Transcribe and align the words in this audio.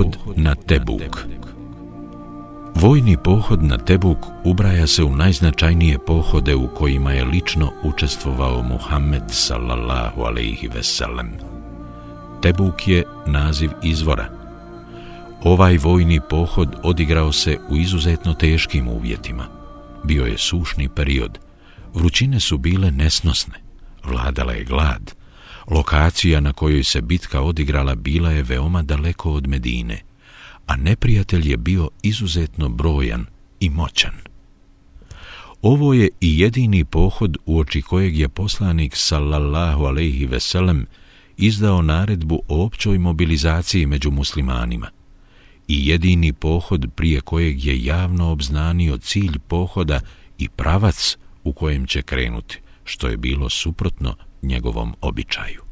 Pohod 0.00 0.16
na 0.36 0.54
Tebuk 0.54 1.28
Vojni 2.74 3.16
pohod 3.16 3.62
na 3.62 3.76
Tebuk 3.78 4.18
ubraja 4.44 4.86
se 4.86 5.04
u 5.04 5.16
najznačajnije 5.16 5.98
pohode 5.98 6.54
u 6.54 6.68
kojima 6.74 7.12
je 7.12 7.24
lično 7.24 7.72
učestvovao 7.82 8.62
Muhammed 8.62 9.22
sallallahu 9.28 10.22
alaihi 10.22 10.68
veselem. 10.68 11.32
Tebuk 12.42 12.88
je 12.88 13.04
naziv 13.26 13.70
izvora. 13.82 14.28
Ovaj 15.44 15.78
vojni 15.78 16.20
pohod 16.30 16.76
odigrao 16.82 17.32
se 17.32 17.58
u 17.68 17.76
izuzetno 17.76 18.34
teškim 18.34 18.88
uvjetima. 18.88 19.46
Bio 20.04 20.24
je 20.24 20.38
sušni 20.38 20.88
period. 20.88 21.38
Vrućine 21.94 22.40
su 22.40 22.58
bile 22.58 22.90
nesnosne. 22.90 23.54
Vladala 24.04 24.52
je 24.52 24.64
glad. 24.64 25.19
Lokacija 25.70 26.40
na 26.40 26.52
kojoj 26.52 26.84
se 26.84 27.00
bitka 27.00 27.40
odigrala 27.40 27.94
bila 27.94 28.30
je 28.30 28.42
veoma 28.42 28.82
daleko 28.82 29.32
od 29.32 29.48
Medine– 29.48 30.02
a 30.70 30.76
neprijatelj 30.76 31.50
je 31.50 31.56
bio 31.56 31.90
izuzetno 32.02 32.68
brojan 32.68 33.26
i 33.60 33.70
moćan. 33.70 34.12
Ovo 35.62 35.94
je 35.94 36.08
i 36.20 36.40
jedini 36.40 36.84
pohod 36.84 37.36
u 37.46 37.58
oči 37.58 37.82
kojeg 37.82 38.18
je 38.18 38.28
poslanik 38.28 38.96
sallallahu 38.96 39.84
alejhi 39.84 40.26
ve 40.26 40.40
sellem 40.40 40.86
izdao 41.36 41.82
naredbu 41.82 42.42
o 42.48 42.64
općoj 42.64 42.98
mobilizaciji 42.98 43.86
među 43.86 44.10
muslimanima 44.10 44.90
i 45.68 45.88
jedini 45.88 46.32
pohod 46.32 46.86
prije 46.96 47.20
kojeg 47.20 47.64
je 47.64 47.84
javno 47.84 48.30
obznanio 48.30 48.98
cilj 48.98 49.38
pohoda 49.48 50.00
i 50.38 50.48
pravac 50.48 51.16
u 51.44 51.52
kojem 51.52 51.86
će 51.86 52.02
krenuti, 52.02 52.58
što 52.84 53.08
je 53.08 53.16
bilo 53.16 53.50
suprotno 53.50 54.14
njegovom 54.42 54.94
običaju. 55.00 55.62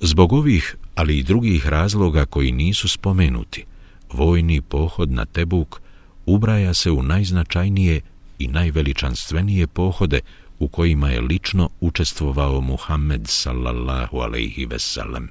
Zbog 0.00 0.32
ovih, 0.32 0.76
ali 0.94 1.18
i 1.18 1.22
drugih 1.22 1.66
razloga 1.66 2.26
koji 2.26 2.52
nisu 2.52 2.88
spomenuti, 2.88 3.64
vojni 4.12 4.60
pohod 4.60 5.10
na 5.10 5.24
Tebuk 5.24 5.80
ubraja 6.26 6.74
se 6.74 6.90
u 6.90 7.02
najznačajnije 7.02 8.00
i 8.38 8.48
najveličanstvenije 8.48 9.66
pohode 9.66 10.20
u 10.58 10.68
kojima 10.68 11.10
je 11.10 11.20
lično 11.20 11.68
učestvovao 11.80 12.60
Muhammed 12.60 13.22
sallallahu 13.24 14.18
alaihi 14.18 14.66
veselem. 14.66 15.28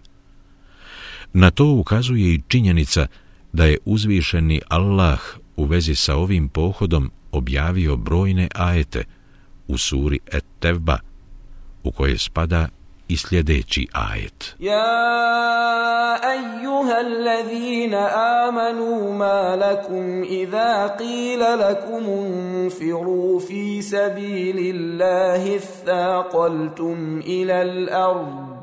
Na 1.34 1.52
to 1.52 1.66
ukazuje 1.66 2.34
i 2.34 2.42
činjenica 2.48 3.08
da 3.54 3.66
je 3.66 3.78
uzvišeni 3.86 4.62
Allah 4.70 5.20
u 5.56 5.66
vezi 5.66 5.96
sa 5.96 6.16
ovim 6.16 6.50
pohodom 6.50 7.12
objavio 7.32 7.98
brojne 7.98 8.48
ajete 8.56 9.04
u 9.68 9.78
suri 9.78 10.20
Et-Tevba, 10.32 10.98
u 11.84 11.92
koje 11.92 12.18
spada 12.18 12.68
i 13.08 13.18
sljedeći 13.18 13.88
ajet. 13.94 14.56
Ja 14.60 16.20
ejuha 16.36 16.94
allazina 16.94 18.10
amanu 18.48 19.14
ma 19.14 19.56
lakum 19.56 20.24
idha 20.24 20.98
qila 21.00 21.56
lakum 21.56 22.10
unfiru 22.10 23.40
fi 23.48 23.82
sabili 23.84 24.72
Allahi 24.72 25.60
thaqaltum 25.86 27.22
ila 27.26 27.54
al-ard 27.54 28.54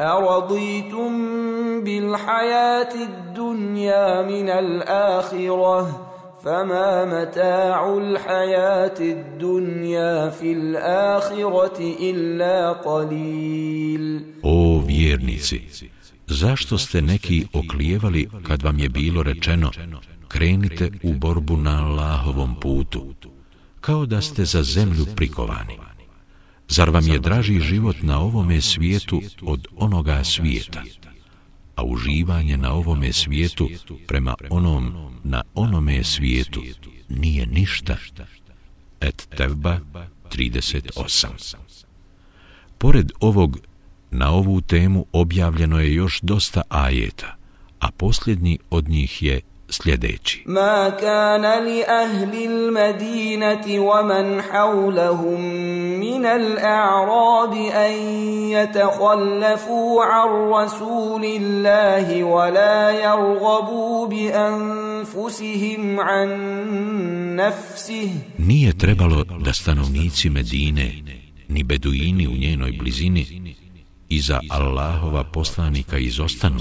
أرضيتم 0.00 1.10
بالحياة 1.84 2.94
الدنيا 2.94 4.22
من 4.22 4.48
الآخرة 4.48 6.13
فما 6.43 7.05
متاع 7.05 7.97
الحياة 7.97 8.99
الدنيا 8.99 10.29
في 10.29 10.51
الآخرة 10.53 11.79
إلا 11.79 12.71
قليل 12.71 14.23
O 14.43 14.81
vjernici, 14.87 15.61
zašto 16.27 16.77
ste 16.77 17.01
neki 17.01 17.45
oklijevali 17.53 18.29
kad 18.47 18.63
vam 18.63 18.79
je 18.79 18.89
bilo 18.89 19.23
rečeno 19.23 19.71
krenite 20.27 20.91
u 21.03 21.13
borbu 21.13 21.57
na 21.57 21.85
Allahovom 21.85 22.55
putu, 22.59 23.13
kao 23.81 24.05
da 24.05 24.21
ste 24.21 24.45
za 24.45 24.63
zemlju 24.63 25.05
prikovani? 25.15 25.77
Zar 26.67 26.89
vam 26.89 27.07
je 27.07 27.19
draži 27.19 27.59
život 27.59 27.95
na 28.01 28.19
ovome 28.19 28.61
svijetu 28.61 29.21
od 29.41 29.67
onoga 29.77 30.23
svijeta? 30.23 30.83
A 31.76 31.84
uživanje 31.84 32.56
na 32.56 32.72
ovome 32.72 33.12
svijetu 33.12 33.70
prema 34.06 34.34
onom 34.50 34.94
na 35.24 35.42
onome 35.54 36.04
svijetu 36.04 36.62
nije 37.08 37.46
ništa. 37.46 37.96
Et 39.00 39.28
Tevba 39.36 39.80
38 40.30 41.54
Pored 42.78 43.12
ovog, 43.20 43.58
na 44.10 44.30
ovu 44.30 44.60
temu 44.60 45.06
objavljeno 45.12 45.80
je 45.80 45.94
još 45.94 46.20
dosta 46.20 46.62
ajeta, 46.68 47.36
a 47.80 47.90
posljednji 47.90 48.58
od 48.70 48.88
njih 48.88 49.22
je 49.22 49.40
sljedeći. 49.68 50.42
Ma 50.46 50.92
kana 51.00 51.54
li 51.54 51.82
ahli 52.02 52.46
al-Madinati 52.46 53.78
wa 53.78 54.02
man 54.02 54.40
hawlahum 54.52 55.40
min 55.98 56.26
al-a'rab 56.26 57.52
an 57.74 57.94
yatakhallafu 58.56 60.00
'an 60.00 60.30
rasulillahi 60.56 62.22
wa 62.22 62.50
la 62.50 62.90
yarghabu 62.90 64.08
bi 64.10 64.32
anfusihim 64.32 65.98
'an 65.98 66.28
nafsihi. 67.36 68.20
Nije 68.38 68.78
trebalo 68.78 69.24
da 69.24 69.52
stanovnici 69.52 70.30
Medine 70.30 70.92
ni 71.48 71.62
beduini 71.62 72.28
u 72.28 72.30
njenoj 72.30 72.72
blizini 72.72 73.54
iza 74.08 74.40
Allahova 74.50 75.24
poslanika 75.24 75.98
izostanu 75.98 76.60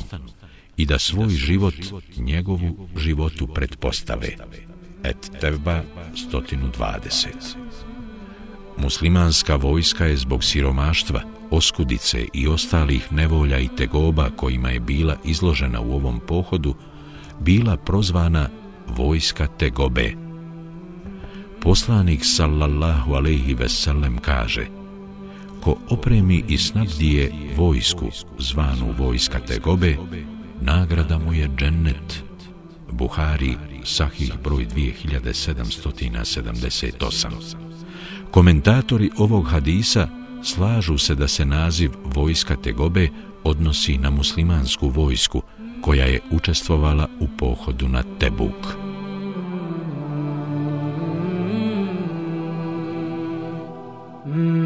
i 0.78 0.85
da 0.85 1.00
svoj 1.00 1.29
život 1.29 1.75
njegovu 2.17 2.89
životu 2.97 3.47
pretpostave. 3.47 4.29
Et 5.03 5.31
Tevba 5.41 5.84
120 6.31 7.28
Muslimanska 8.78 9.56
vojska 9.56 10.06
je 10.06 10.17
zbog 10.17 10.44
siromaštva, 10.44 11.22
oskudice 11.51 12.25
i 12.33 12.47
ostalih 12.47 13.12
nevolja 13.12 13.59
i 13.59 13.67
tegoba 13.78 14.29
kojima 14.35 14.69
je 14.69 14.79
bila 14.79 15.16
izložena 15.23 15.81
u 15.81 15.94
ovom 15.94 16.19
pohodu, 16.28 16.75
bila 17.39 17.78
prozvana 17.78 18.50
vojska 18.88 19.47
tegobe. 19.47 20.13
Poslanik 21.62 22.19
sallallahu 22.23 23.13
alaihi 23.13 23.53
veselem 23.53 24.17
kaže 24.17 24.66
Ko 25.62 25.78
opremi 25.89 26.44
i 26.47 26.57
snabdije 26.57 27.31
vojsku 27.57 28.09
zvanu 28.39 28.94
vojska 28.97 29.39
tegobe, 29.39 29.97
nagrada 30.63 31.19
mu 31.19 31.34
je 31.34 31.50
džennet. 31.57 32.24
Buhari, 32.91 33.57
sahih 33.84 34.34
broj 34.44 34.68
2778. 34.75 37.29
Komentatori 38.31 39.09
ovog 39.18 39.47
hadisa 39.47 40.07
slažu 40.44 40.97
se 40.97 41.16
da 41.16 41.28
se 41.28 41.46
naziv 41.46 41.91
vojska 42.03 42.56
Tegobe 42.56 43.09
odnosi 43.44 43.97
na 43.97 44.09
muslimansku 44.09 44.90
vojsku 44.90 45.41
koja 45.81 46.06
je 46.06 46.19
učestvovala 46.31 47.07
u 47.19 47.28
pohodu 47.38 47.88
na 47.88 48.03
Tebuk. 48.19 48.75
Mm. 54.25 54.62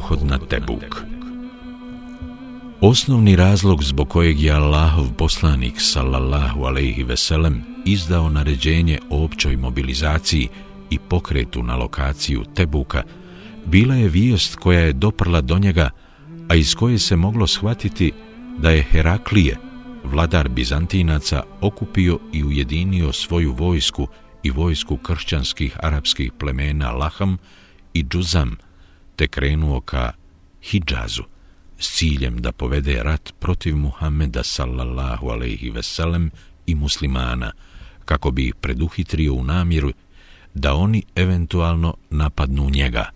Pohod 0.00 0.24
na 0.24 0.38
Tebuk. 0.38 1.04
Osnovni 2.80 3.36
razlog 3.36 3.84
zbog 3.84 4.08
kojeg 4.08 4.40
je 4.40 4.52
Allahov 4.52 5.12
poslanik 5.12 5.76
sallallahu 5.76 6.64
alejhi 6.64 7.02
ve 7.02 7.16
sellem 7.16 7.62
izdao 7.84 8.28
naređenje 8.28 8.98
o 9.10 9.24
općoj 9.24 9.56
mobilizaciji 9.56 10.48
i 10.90 10.98
pokretu 10.98 11.62
na 11.62 11.76
lokaciju 11.76 12.44
Tebuka 12.54 13.02
bila 13.66 13.94
je 13.94 14.08
vijest 14.08 14.56
koja 14.56 14.80
je 14.80 14.92
doprla 14.92 15.40
do 15.40 15.58
njega, 15.58 15.90
a 16.48 16.54
iz 16.54 16.74
koje 16.74 16.98
se 16.98 17.16
moglo 17.16 17.46
shvatiti 17.46 18.12
da 18.58 18.70
je 18.70 18.82
Heraklije, 18.82 19.56
vladar 20.04 20.48
Bizantinaca, 20.48 21.42
okupio 21.60 22.18
i 22.32 22.44
ujedinio 22.44 23.12
svoju 23.12 23.52
vojsku 23.52 24.08
i 24.42 24.50
vojsku 24.50 24.96
kršćanskih 24.96 25.76
arapskih 25.82 26.32
plemena 26.32 26.90
Laham 26.90 27.36
i 27.94 28.02
Džuzam, 28.02 28.56
te 29.20 29.28
krenuo 29.28 29.80
ka 29.80 30.12
Hidžazu 30.64 31.22
s 31.78 31.88
ciljem 31.96 32.38
da 32.40 32.52
povede 32.52 33.02
rat 33.02 33.32
protiv 33.38 33.76
Muhameda 33.76 34.42
sallallahu 34.42 35.28
alaihi 35.28 35.70
veselem 35.70 36.30
i 36.66 36.74
muslimana, 36.74 37.52
kako 38.04 38.30
bi 38.30 38.46
ih 38.46 38.54
preduhitrio 38.54 39.34
u 39.34 39.44
namjeru 39.44 39.92
da 40.54 40.74
oni 40.74 41.02
eventualno 41.14 41.94
napadnu 42.10 42.70
njega. 42.70 43.10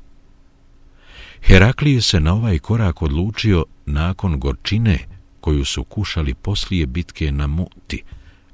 Heraklije 1.43 2.01
se 2.01 2.21
na 2.21 2.35
ovaj 2.35 2.59
korak 2.59 3.03
odlučio 3.03 3.65
nakon 3.87 4.41
gorčine 4.41 4.99
koju 5.41 5.65
su 5.65 5.85
kušali 5.85 6.35
poslije 6.35 6.87
bitke 6.87 7.33
na 7.33 7.47
Muti, 7.47 8.03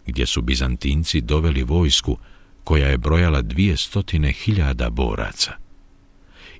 gdje 0.06 0.26
su 0.26 0.42
Bizantinci 0.42 1.20
doveli 1.20 1.62
vojsku 1.62 2.18
koja 2.64 2.88
je 2.88 2.98
brojala 2.98 3.42
dvije 3.42 3.76
stotine 3.76 4.32
hiljada 4.32 4.90
boraca. 4.90 5.52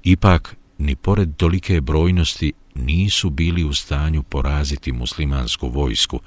Ipak, 0.03 0.57
ni 0.81 0.97
pored 0.97 1.37
tolike 1.37 1.81
brojnosti 1.81 2.53
nisu 2.75 3.31
bili 3.31 3.65
u 3.65 3.75
stanju 3.75 4.23
poraziti 4.23 4.93
muslimansku 4.93 5.69
vojsku, 5.69 6.21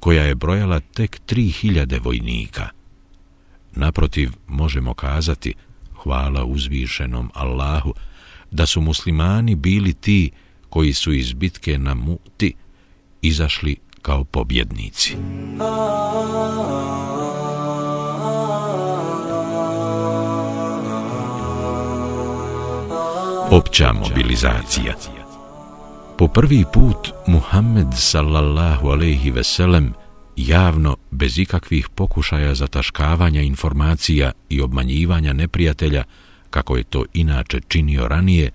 koja 0.00 0.22
je 0.22 0.34
brojala 0.34 0.80
tek 0.80 1.20
tri 1.26 1.48
hiljade 1.48 1.98
vojnika. 1.98 2.68
Naprotiv, 3.74 4.30
možemo 4.48 4.94
kazati, 4.94 5.54
hvala 6.02 6.44
uzvišenom 6.44 7.30
Allahu, 7.34 7.94
da 8.50 8.66
su 8.66 8.80
muslimani 8.80 9.54
bili 9.54 9.92
ti 9.92 10.30
koji 10.68 10.92
su 10.92 11.12
iz 11.12 11.32
bitke 11.32 11.78
na 11.78 11.94
Muti 11.94 12.54
izašli 13.22 13.76
kao 14.02 14.24
pobjednici. 14.24 15.16
Opća 23.54 23.92
mobilizacija 23.92 24.94
Po 26.18 26.28
prvi 26.28 26.64
put 26.72 27.12
Muhammed 27.26 27.86
sallallahu 27.96 28.88
alejhi 28.88 29.30
ve 29.30 29.44
sellem 29.44 29.92
javno 30.36 30.96
bez 31.10 31.38
ikakvih 31.38 31.88
pokušaja 31.88 32.54
zataškavanja 32.54 33.40
informacija 33.40 34.32
i 34.48 34.60
obmanjivanja 34.60 35.32
neprijatelja 35.32 36.04
kako 36.50 36.76
je 36.76 36.84
to 36.84 37.04
inače 37.14 37.60
činio 37.68 38.08
ranije 38.08 38.50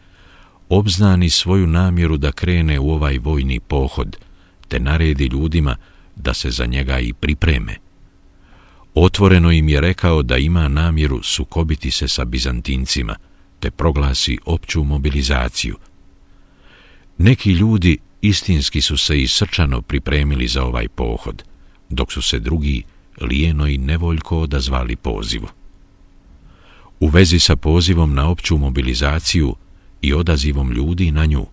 obznani 0.69 1.29
svoju 1.29 1.67
namjeru 1.67 2.17
da 2.17 2.31
krene 2.31 2.79
u 2.79 2.91
ovaj 2.91 3.17
vojni 3.17 3.59
pohod 3.59 4.17
te 4.67 4.79
naredi 4.79 5.25
ljudima 5.25 5.75
da 6.15 6.33
se 6.33 6.51
za 6.51 6.65
njega 6.65 6.99
i 6.99 7.13
pripreme. 7.13 7.75
Otvoreno 8.93 9.51
im 9.51 9.69
je 9.69 9.81
rekao 9.81 10.23
da 10.23 10.37
ima 10.37 10.67
namjeru 10.67 11.23
sukobiti 11.23 11.91
se 11.91 12.07
sa 12.07 12.25
Bizantincima 12.25 13.15
te 13.59 13.71
proglasi 13.71 14.37
opću 14.45 14.83
mobilizaciju– 14.83 15.75
Neki 17.19 17.51
ljudi 17.51 17.97
istinski 18.21 18.81
su 18.81 18.97
se 18.97 19.21
i 19.21 19.27
srčano 19.27 19.81
pripremili 19.81 20.47
za 20.47 20.63
ovaj 20.63 20.87
pohod, 20.87 21.43
dok 21.89 22.11
su 22.11 22.21
se 22.21 22.39
drugi 22.39 22.83
lijeno 23.21 23.67
i 23.67 23.77
nevoljko 23.77 24.39
odazvali 24.39 24.95
pozivu. 24.95 25.47
U 26.99 27.07
vezi 27.07 27.39
sa 27.39 27.55
pozivom 27.55 28.13
na 28.13 28.29
opću 28.29 28.57
mobilizaciju 28.57 29.55
i 30.01 30.13
odazivom 30.13 30.71
ljudi 30.71 31.11
na 31.11 31.25
nju, 31.25 31.45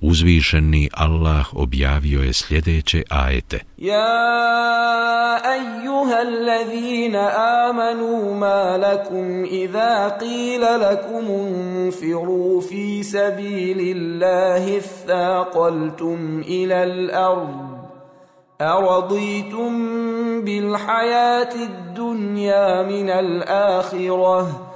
uzvišeni 0.00 0.90
Allah 0.94 1.46
objavio 1.54 2.22
je 2.22 2.32
sljedeće 2.32 3.02
ajete. 3.10 3.60
Ja 3.76 5.38
ejuha 5.56 6.16
allazina 6.16 7.30
amanu 7.68 8.34
ma 8.34 8.76
lakum 8.76 9.44
idha 9.50 10.18
qila 10.20 10.76
lakum 10.76 11.30
unfiru 11.30 12.62
fi 12.68 13.04
sabili 13.04 13.92
Allahi 13.92 14.80
thaqaltum 15.06 16.44
ila 16.46 16.76
al-ard 16.76 17.76
أرضيتم 18.60 19.72
بالحياة 20.44 21.54
من 22.82 23.10
الآخرة 23.10 24.75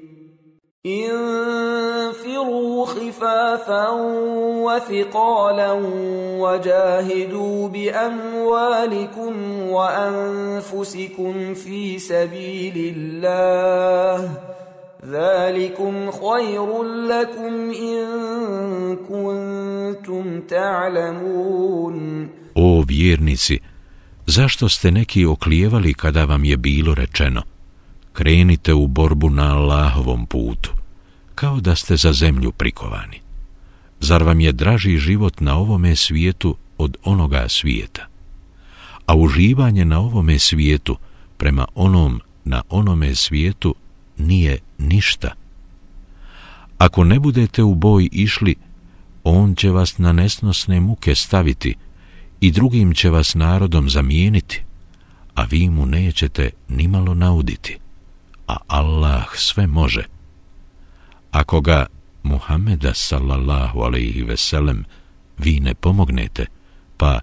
انفروا 0.85 2.85
خفافا 2.85 3.89
وثقالا 4.65 5.71
وجاهدوا 6.41 7.67
بأموالكم 7.67 9.61
وأنفسكم 9.61 11.53
في 11.53 11.99
سبيل 11.99 12.95
الله 12.97 14.31
ذلكم 15.05 16.11
خير 16.11 16.83
لكم 16.83 17.71
إن 17.71 18.05
كنتم 18.95 20.41
تعلمون 20.41 22.29
O 22.55 22.83
vjernici, 22.83 23.59
zašto 24.27 24.69
ste 24.69 24.91
neki 24.91 25.25
oklijevali 25.25 25.93
kada 25.93 26.25
vam 26.25 26.45
je? 26.45 26.57
Krenite 28.13 28.73
u 28.73 28.87
borbu 28.87 29.29
na 29.29 29.55
Allahovom 29.57 30.25
putu, 30.25 30.71
kao 31.35 31.59
da 31.59 31.75
ste 31.75 31.97
za 31.97 32.13
zemlju 32.13 32.51
prikovani. 32.51 33.19
Zar 33.99 34.23
vam 34.23 34.39
je 34.39 34.51
draži 34.51 34.97
život 34.97 35.41
na 35.41 35.57
ovome 35.57 35.95
svijetu 35.95 36.55
od 36.77 36.97
onoga 37.03 37.45
svijeta? 37.49 38.07
A 39.05 39.15
uživanje 39.15 39.85
na 39.85 39.99
ovome 39.99 40.39
svijetu 40.39 40.97
prema 41.37 41.65
onom 41.75 42.21
na 42.45 42.61
onome 42.69 43.15
svijetu 43.15 43.75
nije 44.17 44.59
ništa. 44.77 45.31
Ako 46.77 47.03
ne 47.03 47.19
budete 47.19 47.63
u 47.63 47.75
boj 47.75 48.09
išli, 48.11 48.55
on 49.23 49.55
će 49.55 49.69
vas 49.69 49.97
na 49.97 50.11
nesnosne 50.11 50.79
muke 50.79 51.15
staviti 51.15 51.75
i 52.39 52.51
drugim 52.51 52.93
će 52.93 53.09
vas 53.09 53.35
narodom 53.35 53.89
zamijeniti, 53.89 54.63
a 55.35 55.43
vi 55.43 55.69
mu 55.69 55.85
nećete 55.85 56.49
nimalo 56.69 57.13
nauditi 57.13 57.77
a 58.51 58.57
Allah 58.67 59.25
sve 59.35 59.67
može. 59.67 60.03
Ako 61.31 61.61
ga 61.61 61.85
Muhameda 62.23 62.93
sallallahu 62.93 63.79
alaihi 63.79 64.23
veselem 64.23 64.85
vi 65.37 65.59
ne 65.59 65.73
pomognete, 65.73 66.45
pa 66.97 67.19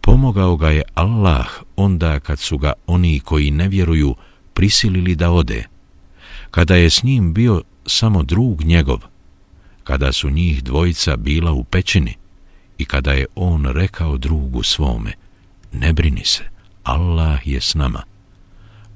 pomogao 0.00 0.56
ga 0.56 0.70
je 0.70 0.82
Allah 0.94 1.46
onda 1.76 2.20
kad 2.20 2.38
su 2.38 2.58
ga 2.58 2.72
oni 2.86 3.20
koji 3.20 3.50
ne 3.50 3.68
vjeruju 3.68 4.14
prisilili 4.54 5.14
da 5.14 5.30
ode, 5.30 5.64
kada 6.50 6.76
je 6.76 6.90
s 6.90 7.02
njim 7.02 7.34
bio 7.34 7.62
samo 7.86 8.22
drug 8.22 8.64
njegov, 8.64 9.00
kada 9.84 10.12
su 10.12 10.30
njih 10.30 10.64
dvojica 10.64 11.16
bila 11.16 11.52
u 11.52 11.64
pećini 11.64 12.14
i 12.78 12.84
kada 12.84 13.12
je 13.12 13.26
on 13.34 13.66
rekao 13.66 14.18
drugu 14.18 14.62
svome, 14.62 15.12
ne 15.72 15.92
brini 15.92 16.24
se, 16.24 16.44
Allah 16.82 17.46
je 17.46 17.60
s 17.60 17.74
nama 17.74 18.13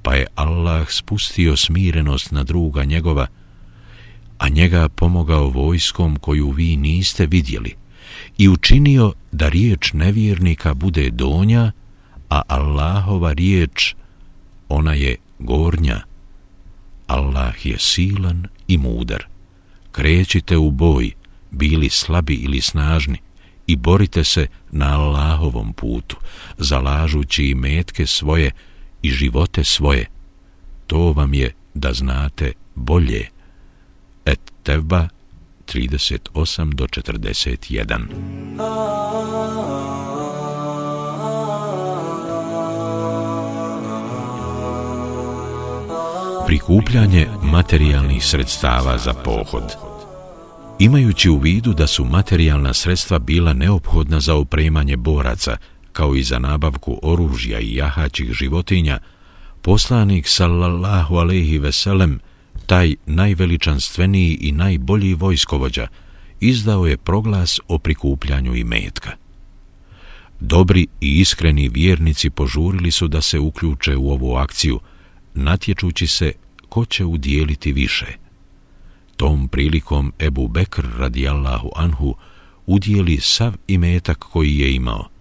pa 0.01 0.15
je 0.15 0.27
Allah 0.35 0.87
spustio 0.89 1.57
smirenost 1.57 2.31
na 2.31 2.43
druga 2.43 2.83
njegova, 2.83 3.27
a 4.37 4.49
njega 4.49 4.89
pomogao 4.89 5.49
vojskom 5.49 6.15
koju 6.15 6.51
vi 6.51 6.75
niste 6.75 7.25
vidjeli 7.25 7.75
i 8.37 8.49
učinio 8.49 9.13
da 9.31 9.49
riječ 9.49 9.93
nevjernika 9.93 10.73
bude 10.73 11.09
donja, 11.09 11.71
a 12.29 12.41
Allahova 12.47 13.33
riječ, 13.33 13.95
ona 14.69 14.93
je 14.93 15.15
gornja. 15.39 16.01
Allah 17.07 17.65
je 17.65 17.79
silan 17.79 18.47
i 18.67 18.77
mudar. 18.77 19.23
Krećite 19.91 20.57
u 20.57 20.71
boj 20.71 21.11
bili 21.51 21.89
slabi 21.89 22.33
ili 22.33 22.61
snažni, 22.61 23.17
i 23.67 23.75
borite 23.75 24.23
se 24.23 24.47
na 24.71 24.99
Allahovom 24.99 25.73
putu, 25.73 26.15
zalažući 26.57 27.43
i 27.43 27.55
metke 27.55 28.05
svoje 28.05 28.51
i 29.01 29.09
živote 29.09 29.63
svoje. 29.63 30.05
To 30.87 31.13
vam 31.13 31.33
je 31.33 31.53
da 31.73 31.93
znate 31.93 32.51
bolje. 32.75 33.27
Et 34.25 34.39
Tevba 34.63 35.07
38 35.65 36.73
do 36.73 36.85
41 36.87 37.99
Prikupljanje 46.47 47.27
materijalnih 47.43 48.25
sredstava 48.25 48.97
za 48.97 49.13
pohod 49.13 49.63
Imajući 50.79 51.29
u 51.29 51.37
vidu 51.37 51.73
da 51.73 51.87
su 51.87 52.05
materijalna 52.05 52.73
sredstva 52.73 53.19
bila 53.19 53.53
neophodna 53.53 54.19
za 54.19 54.35
opremanje 54.35 54.97
boraca, 54.97 55.57
kao 55.99 56.15
i 56.15 56.23
za 56.23 56.39
nabavku 56.39 56.99
oružja 57.03 57.59
i 57.59 57.75
jahaćih 57.75 58.31
životinja, 58.31 58.99
poslanik 59.61 60.27
sallallahu 60.27 61.15
alaihi 61.15 61.57
veselem, 61.59 62.19
taj 62.65 62.95
najveličanstveniji 63.05 64.37
i 64.41 64.51
najbolji 64.51 65.13
vojskovođa, 65.13 65.87
izdao 66.39 66.87
je 66.87 66.97
proglas 66.97 67.59
o 67.67 67.79
prikupljanju 67.79 68.55
i 68.55 68.63
metka. 68.63 69.11
Dobri 70.39 70.87
i 71.01 71.19
iskreni 71.19 71.69
vjernici 71.69 72.29
požurili 72.29 72.91
su 72.91 73.07
da 73.07 73.21
se 73.21 73.39
uključe 73.39 73.95
u 73.95 74.11
ovu 74.11 74.35
akciju, 74.35 74.79
natječući 75.33 76.07
se 76.07 76.31
ko 76.69 76.85
će 76.85 77.05
udijeliti 77.05 77.73
više– 77.73 78.05
Tom 79.19 79.47
prilikom 79.47 80.13
Ebu 80.19 80.47
Bekr 80.47 80.85
radijallahu 80.97 81.71
anhu 81.75 82.15
udijeli 82.65 83.17
sav 83.21 83.53
imetak 83.67 84.17
koji 84.17 84.57
je 84.57 84.75
imao. 84.75 85.18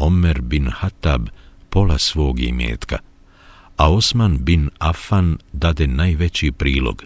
Omer 0.00 0.40
bin 0.40 0.68
Hatab 0.72 1.28
pola 1.70 1.98
svog 1.98 2.40
imetka, 2.40 2.98
a 3.76 3.92
Osman 3.92 4.38
bin 4.44 4.70
Affan 4.78 5.38
dade 5.52 5.86
najveći 5.86 6.52
prilog, 6.52 7.04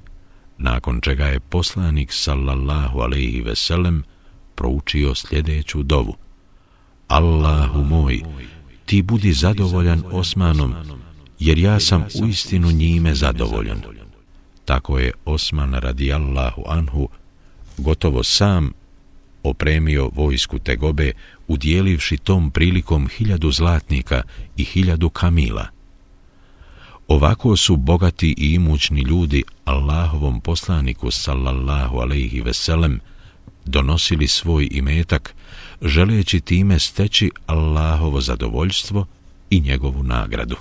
nakon 0.59 1.01
čega 1.01 1.27
je 1.27 1.41
poslanik 1.41 2.13
sallallahu 2.13 3.01
alaihi 3.01 3.41
veselem 3.41 4.03
proučio 4.55 5.15
sljedeću 5.15 5.83
dovu. 5.83 6.17
Allahu 7.09 7.83
moj, 7.83 8.23
ti 8.87 9.03
budi 9.03 9.33
zadovoljan 9.33 10.03
Osmanom, 10.13 10.75
jer 11.39 11.59
ja 11.59 11.81
sam 11.81 12.07
u 12.23 12.27
istinu 12.27 12.71
njime 12.71 13.15
zadovoljan. 13.15 13.83
Tako 14.65 14.99
je 14.99 15.13
Osman 15.25 15.75
radijallahu 15.75 16.63
anhu 16.67 17.09
gotovo 17.79 18.23
sam 18.23 18.73
opremio 19.45 20.11
vojsku 20.15 20.59
Tegobe 20.59 21.13
udjelivši 21.49 22.17
tom 22.17 22.51
prilikom 22.51 23.09
hiljadu 23.09 23.53
zlatnika 23.53 24.23
i 24.57 24.65
hiljadu 24.65 25.11
kamila. 25.11 25.67
Ovako 27.09 27.57
su 27.57 27.77
bogati 27.77 28.35
i 28.39 28.55
imućni 28.55 29.01
ljudi 29.01 29.43
Allahovom 29.65 30.41
poslaniku 30.41 31.11
sallallahu 31.11 31.99
alaihi 31.99 32.41
veselem 32.41 33.01
donosili 33.65 34.29
svoj 34.29 34.69
imetak 34.71 35.35
želeći 35.83 36.41
time 36.41 36.79
steći 36.79 37.31
Allahovo 37.47 38.21
zadovoljstvo 38.21 39.07
i 39.51 39.61
njegovu 39.61 40.03
nagradu. 40.03 40.57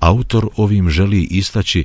Autor 0.00 0.48
ovim 0.56 0.90
želi 0.90 1.22
istaći 1.22 1.84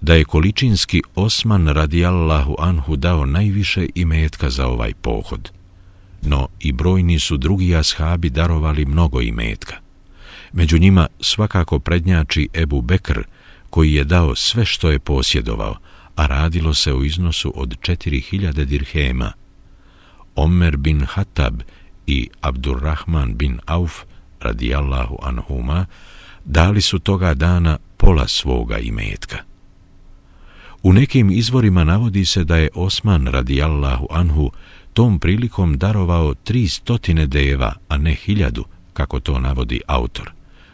da 0.00 0.14
je 0.14 0.24
količinski 0.24 1.02
Osman 1.14 1.68
radijallahu 1.68 2.56
anhu 2.58 2.96
dao 2.96 3.26
najviše 3.26 3.86
imetka 3.94 4.50
za 4.50 4.66
ovaj 4.66 4.92
pohod. 4.94 5.50
No 6.22 6.48
i 6.60 6.72
brojni 6.72 7.18
su 7.18 7.36
drugi 7.36 7.76
ashabi 7.76 8.30
darovali 8.30 8.84
mnogo 8.84 9.20
imetka. 9.20 9.74
Među 10.52 10.78
njima 10.78 11.06
svakako 11.20 11.78
prednjači 11.78 12.48
Ebu 12.54 12.80
Bekr, 12.82 13.20
koji 13.70 13.94
je 13.94 14.04
dao 14.04 14.34
sve 14.34 14.64
što 14.64 14.90
je 14.90 14.98
posjedovao, 14.98 15.76
a 16.16 16.26
radilo 16.26 16.74
se 16.74 16.92
u 16.92 17.04
iznosu 17.04 17.52
od 17.56 17.78
4000 17.78 18.64
dirhema. 18.64 19.32
Omer 20.34 20.76
bin 20.76 21.06
Hatab 21.08 21.60
i 22.06 22.28
Abdurrahman 22.40 23.36
bin 23.36 23.58
Auf, 23.66 24.02
radijallahu 24.40 25.18
anhuma, 25.22 25.86
dali 26.44 26.80
su 26.80 26.98
toga 26.98 27.34
dana 27.34 27.78
pola 27.96 28.28
svoga 28.28 28.78
imetka. 28.78 29.49
U 30.82 30.92
nekim 30.92 31.30
izvorima 31.30 31.84
navodi 31.84 32.24
se 32.24 32.44
da 32.44 32.56
je 32.56 32.68
Osman 32.74 33.26
radijallahu 33.26 34.06
anhu 34.10 34.50
tom 34.92 35.18
prilikom 35.18 35.78
darovao 35.78 36.34
tri 36.34 36.68
stotine 36.68 37.26
deva, 37.26 37.74
a 37.88 37.98
ne 37.98 38.14
hiljadu, 38.14 38.64
kako 38.92 39.20
to 39.20 39.38
navodi 39.38 39.80
autor, 39.86 40.30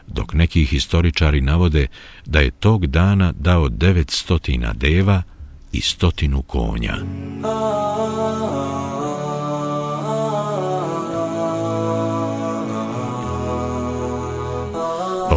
dok 0.06 0.32
neki 0.32 0.64
historičari 0.64 1.40
navode 1.40 1.86
da 2.26 2.40
je 2.40 2.50
tog 2.50 2.86
dana 2.86 3.32
dao 3.32 3.68
devet 3.68 4.10
stotina 4.10 4.72
deva 4.72 5.22
i 5.72 5.80
stotinu 5.80 6.42
konja. 6.42 6.96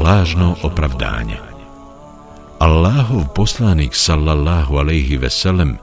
Lažno 0.04 0.56
opravdanje 0.64 1.49
Allahov 2.60 3.32
poslanik 3.32 3.96
sallallahu 3.96 4.78
alejhi 4.78 5.18
ve 5.18 5.30
sellem 5.30 5.78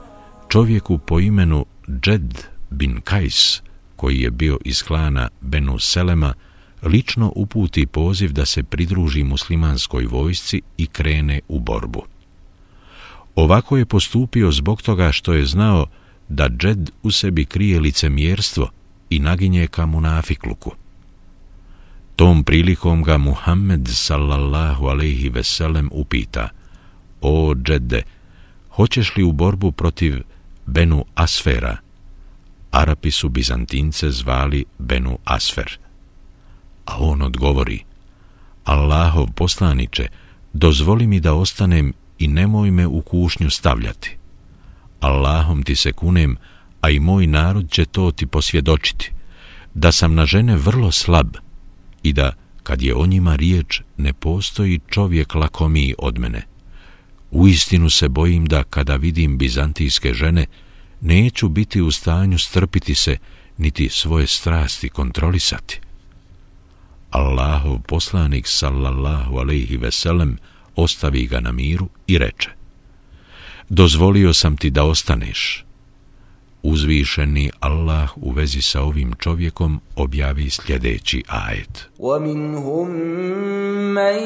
čovjeku 0.49 0.97
po 0.97 1.19
imenu 1.19 1.65
Džed 1.89 2.45
bin 2.69 3.01
Kajs, 3.01 3.61
koji 3.95 4.21
je 4.21 4.31
bio 4.31 4.57
iz 4.65 4.83
klana 4.83 5.29
Benu 5.41 5.79
Selema, 5.79 6.33
lično 6.83 7.33
uputi 7.35 7.85
poziv 7.85 8.31
da 8.31 8.45
se 8.45 8.63
pridruži 8.63 9.23
muslimanskoj 9.23 10.05
vojsci 10.05 10.61
i 10.77 10.87
krene 10.87 11.41
u 11.47 11.59
borbu. 11.59 12.03
Ovako 13.35 13.77
je 13.77 13.85
postupio 13.85 14.51
zbog 14.51 14.81
toga 14.81 15.11
što 15.11 15.33
je 15.33 15.45
znao 15.45 15.85
da 16.29 16.49
Džed 16.49 16.89
u 17.03 17.11
sebi 17.11 17.45
krije 17.45 17.79
licemjerstvo 17.79 18.69
i 19.09 19.19
naginje 19.19 19.67
ka 19.67 19.85
munafikluku. 19.85 20.71
Tom 22.15 22.43
prilikom 22.43 23.03
ga 23.03 23.17
Muhammed 23.17 23.89
sallallahu 23.93 24.85
alejhi 24.85 25.29
ve 25.29 25.43
sellem 25.43 25.89
upita– 25.91 26.49
o 27.21 27.55
džede, 27.55 28.01
hoćeš 28.69 29.15
li 29.15 29.23
u 29.23 29.31
borbu 29.31 29.71
protiv 29.71 30.23
Benu 30.65 31.05
Asfera? 31.15 31.77
Arapi 32.71 33.11
su 33.11 33.29
Bizantince 33.29 34.11
zvali 34.11 34.65
Benu 34.79 35.17
Asfer. 35.23 35.77
A 36.85 36.97
on 36.99 37.21
odgovori, 37.21 37.83
Allahov 38.63 39.27
poslaniče, 39.35 40.07
dozvoli 40.53 41.07
mi 41.07 41.19
da 41.19 41.33
ostanem 41.33 41.93
i 42.19 42.27
nemoj 42.27 42.71
me 42.71 42.87
u 42.87 43.01
kušnju 43.01 43.49
stavljati. 43.49 44.17
Allahom 44.99 45.63
ti 45.63 45.75
se 45.75 45.91
kunem, 45.91 46.37
a 46.81 46.89
i 46.89 46.99
moj 46.99 47.27
narod 47.27 47.71
će 47.71 47.85
to 47.85 48.11
ti 48.11 48.27
posvjedočiti, 48.27 49.11
da 49.73 49.91
sam 49.91 50.15
na 50.15 50.25
žene 50.25 50.55
vrlo 50.55 50.91
slab 50.91 51.35
i 52.03 52.13
da, 52.13 52.31
kad 52.63 52.81
je 52.81 52.95
o 52.95 53.05
njima 53.05 53.35
riječ, 53.35 53.81
ne 53.97 54.13
postoji 54.13 54.79
čovjek 54.89 55.35
lakomiji 55.35 55.95
od 55.97 56.19
mene. 56.19 56.41
U 57.31 57.47
istinu 57.47 57.89
se 57.89 58.09
bojim 58.09 58.45
da 58.45 58.63
kada 58.63 58.95
vidim 58.95 59.37
bizantijske 59.37 60.13
žene, 60.13 60.45
neću 61.01 61.49
biti 61.49 61.81
u 61.81 61.91
stanju 61.91 62.39
strpiti 62.39 62.95
se, 62.95 63.17
niti 63.57 63.89
svoje 63.89 64.27
strasti 64.27 64.89
kontrolisati. 64.89 65.79
Allahov 67.09 67.79
poslanik 67.87 68.47
sallallahu 68.47 69.37
alaihi 69.37 69.77
veselem 69.77 70.37
ostavi 70.75 71.27
ga 71.27 71.39
na 71.39 71.51
miru 71.51 71.89
i 72.07 72.17
reče 72.17 72.49
Dozvolio 73.69 74.33
sam 74.33 74.57
ti 74.57 74.69
da 74.69 74.83
ostaneš, 74.83 75.65
uzvišeni 76.62 77.50
Allah 77.60 78.10
u 78.16 78.30
vezi 78.30 78.62
sa 78.62 78.82
ovim 78.82 79.12
čovjekom 79.18 79.80
objavi 79.96 80.50
sljedeći 80.50 81.22
ajet. 81.28 81.88
وَمِنْهُمْ 81.98 82.88
مَنْ 83.94 84.16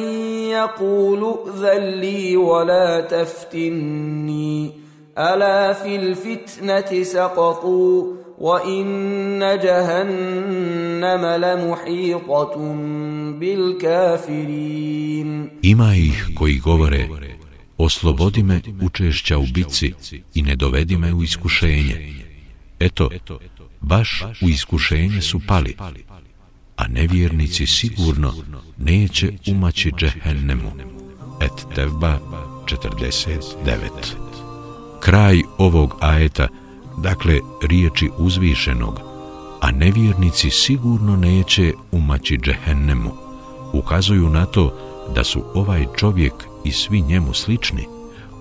يَقُولُ 0.50 1.38
ذَلِّي 1.60 2.36
وَلَا 2.36 3.00
تَفْتِنِّي 3.00 4.72
أَلَا 5.18 5.72
فِي 5.72 5.96
الْفِتْنَةِ 5.96 7.04
سَقَطُوا 7.04 8.14
وَإِنَّ 8.38 9.40
جَهَنَّمَ 9.62 11.24
لَمُحِيطَةٌ 11.44 12.56
بِالْكَافِرِينَ 13.40 15.28
Ima 15.62 15.94
ih 15.94 16.28
koji 16.34 16.58
govore 16.58 17.08
Oslobodi 17.78 18.42
me 18.42 18.60
učešća 18.82 19.38
u 19.38 19.44
bici 19.54 19.92
i 20.34 20.42
ne 20.42 20.56
dovedi 20.56 20.96
me 20.96 21.12
u 21.12 21.22
iskušenje. 21.22 22.19
Eto, 22.81 23.09
baš 23.81 24.23
u 24.41 24.49
iskušenje 24.49 25.21
su 25.21 25.41
pali, 25.47 25.75
a 26.77 26.87
nevjernici 26.87 27.67
sigurno 27.67 28.33
neće 28.77 29.31
umaći 29.47 29.91
džehennemu. 29.91 30.71
Et 31.41 31.75
Tevba 31.75 32.19
49 32.65 33.89
Kraj 34.99 35.41
ovog 35.57 35.97
ajeta 35.99 36.47
dakle 36.97 37.39
riječi 37.63 38.09
uzvišenog, 38.17 38.99
a 39.61 39.71
nevjernici 39.71 40.49
sigurno 40.49 41.15
neće 41.15 41.73
umaći 41.91 42.37
džehennemu, 42.37 43.11
ukazuju 43.73 44.29
na 44.29 44.45
to 44.45 44.77
da 45.15 45.23
su 45.23 45.43
ovaj 45.53 45.85
čovjek 45.97 46.33
i 46.65 46.71
svi 46.71 47.01
njemu 47.01 47.33
slični, 47.33 47.85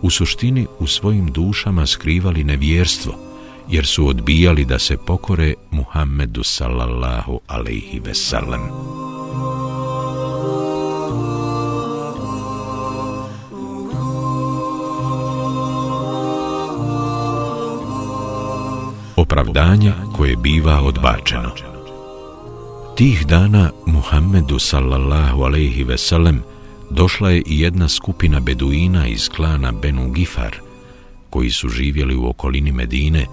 u 0.03 0.11
suštini 0.11 0.67
u 0.79 0.87
svojim 0.87 1.27
dušama 1.27 1.87
skrivali 1.87 2.45
nevjerstvo, 2.45 3.30
jer 3.71 3.87
su 3.87 4.09
odbijali 4.09 4.65
da 4.65 4.79
se 4.79 4.97
pokore 4.97 5.55
Muhammedu 5.71 6.43
sallallahu 6.43 7.41
alaihi 7.47 8.01
veselem. 8.05 8.61
Opravdanje 19.17 19.93
koje 20.17 20.37
biva 20.37 20.81
odbačeno 20.83 21.51
Tih 22.97 23.27
dana 23.27 23.71
Muhammedu 23.87 24.59
sallallahu 24.59 25.43
alaihi 25.43 25.85
veselem 25.85 26.43
došla 26.91 27.31
je 27.31 27.43
i 27.47 27.61
jedna 27.61 27.89
skupina 27.89 28.41
beduina 28.41 29.07
iz 29.07 29.29
klana 29.29 29.73
Benu 29.73 30.11
Gifar, 30.11 30.57
koji 31.31 31.51
su 31.51 31.69
živjeli 31.69 32.17
u 32.17 32.29
okolini 32.29 32.73
Medine, 32.73 33.27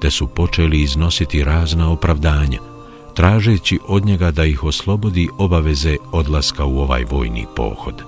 te 0.00 0.10
su 0.10 0.26
počeli 0.26 0.82
iznositi 0.82 1.44
razna 1.44 1.90
opravdanja, 1.90 2.58
tražeći 3.14 3.78
od 3.86 4.06
njega 4.06 4.30
da 4.30 4.44
ih 4.44 4.64
oslobodi 4.64 5.28
obaveze 5.38 5.96
odlaska 6.12 6.64
u 6.64 6.78
ovaj 6.78 7.04
vojni 7.04 7.46
pohod. 7.56 8.02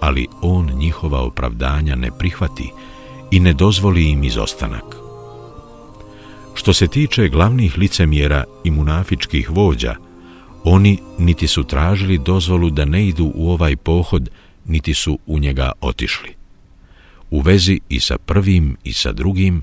Ali 0.00 0.26
on 0.42 0.70
njihova 0.74 1.20
opravdanja 1.20 1.94
ne 1.94 2.10
prihvati 2.18 2.72
i 3.30 3.40
ne 3.40 3.52
dozvoli 3.52 4.10
im 4.10 4.24
izostanak. 4.24 4.96
Što 6.54 6.72
se 6.72 6.86
tiče 6.86 7.28
glavnih 7.28 7.78
licemjera 7.78 8.44
i 8.64 8.70
munafičkih 8.70 9.50
vođa, 9.50 9.94
oni 10.64 10.98
niti 11.18 11.46
su 11.46 11.64
tražili 11.64 12.18
dozvolu 12.18 12.70
da 12.70 12.84
ne 12.84 13.06
idu 13.06 13.32
u 13.34 13.50
ovaj 13.50 13.76
pohod, 13.76 14.30
niti 14.66 14.94
su 14.94 15.18
u 15.26 15.38
njega 15.38 15.72
otišli. 15.80 16.34
U 17.30 17.40
vezi 17.40 17.80
i 17.88 18.00
sa 18.00 18.18
prvim 18.18 18.76
i 18.84 18.92
sa 18.92 19.12
drugim, 19.12 19.62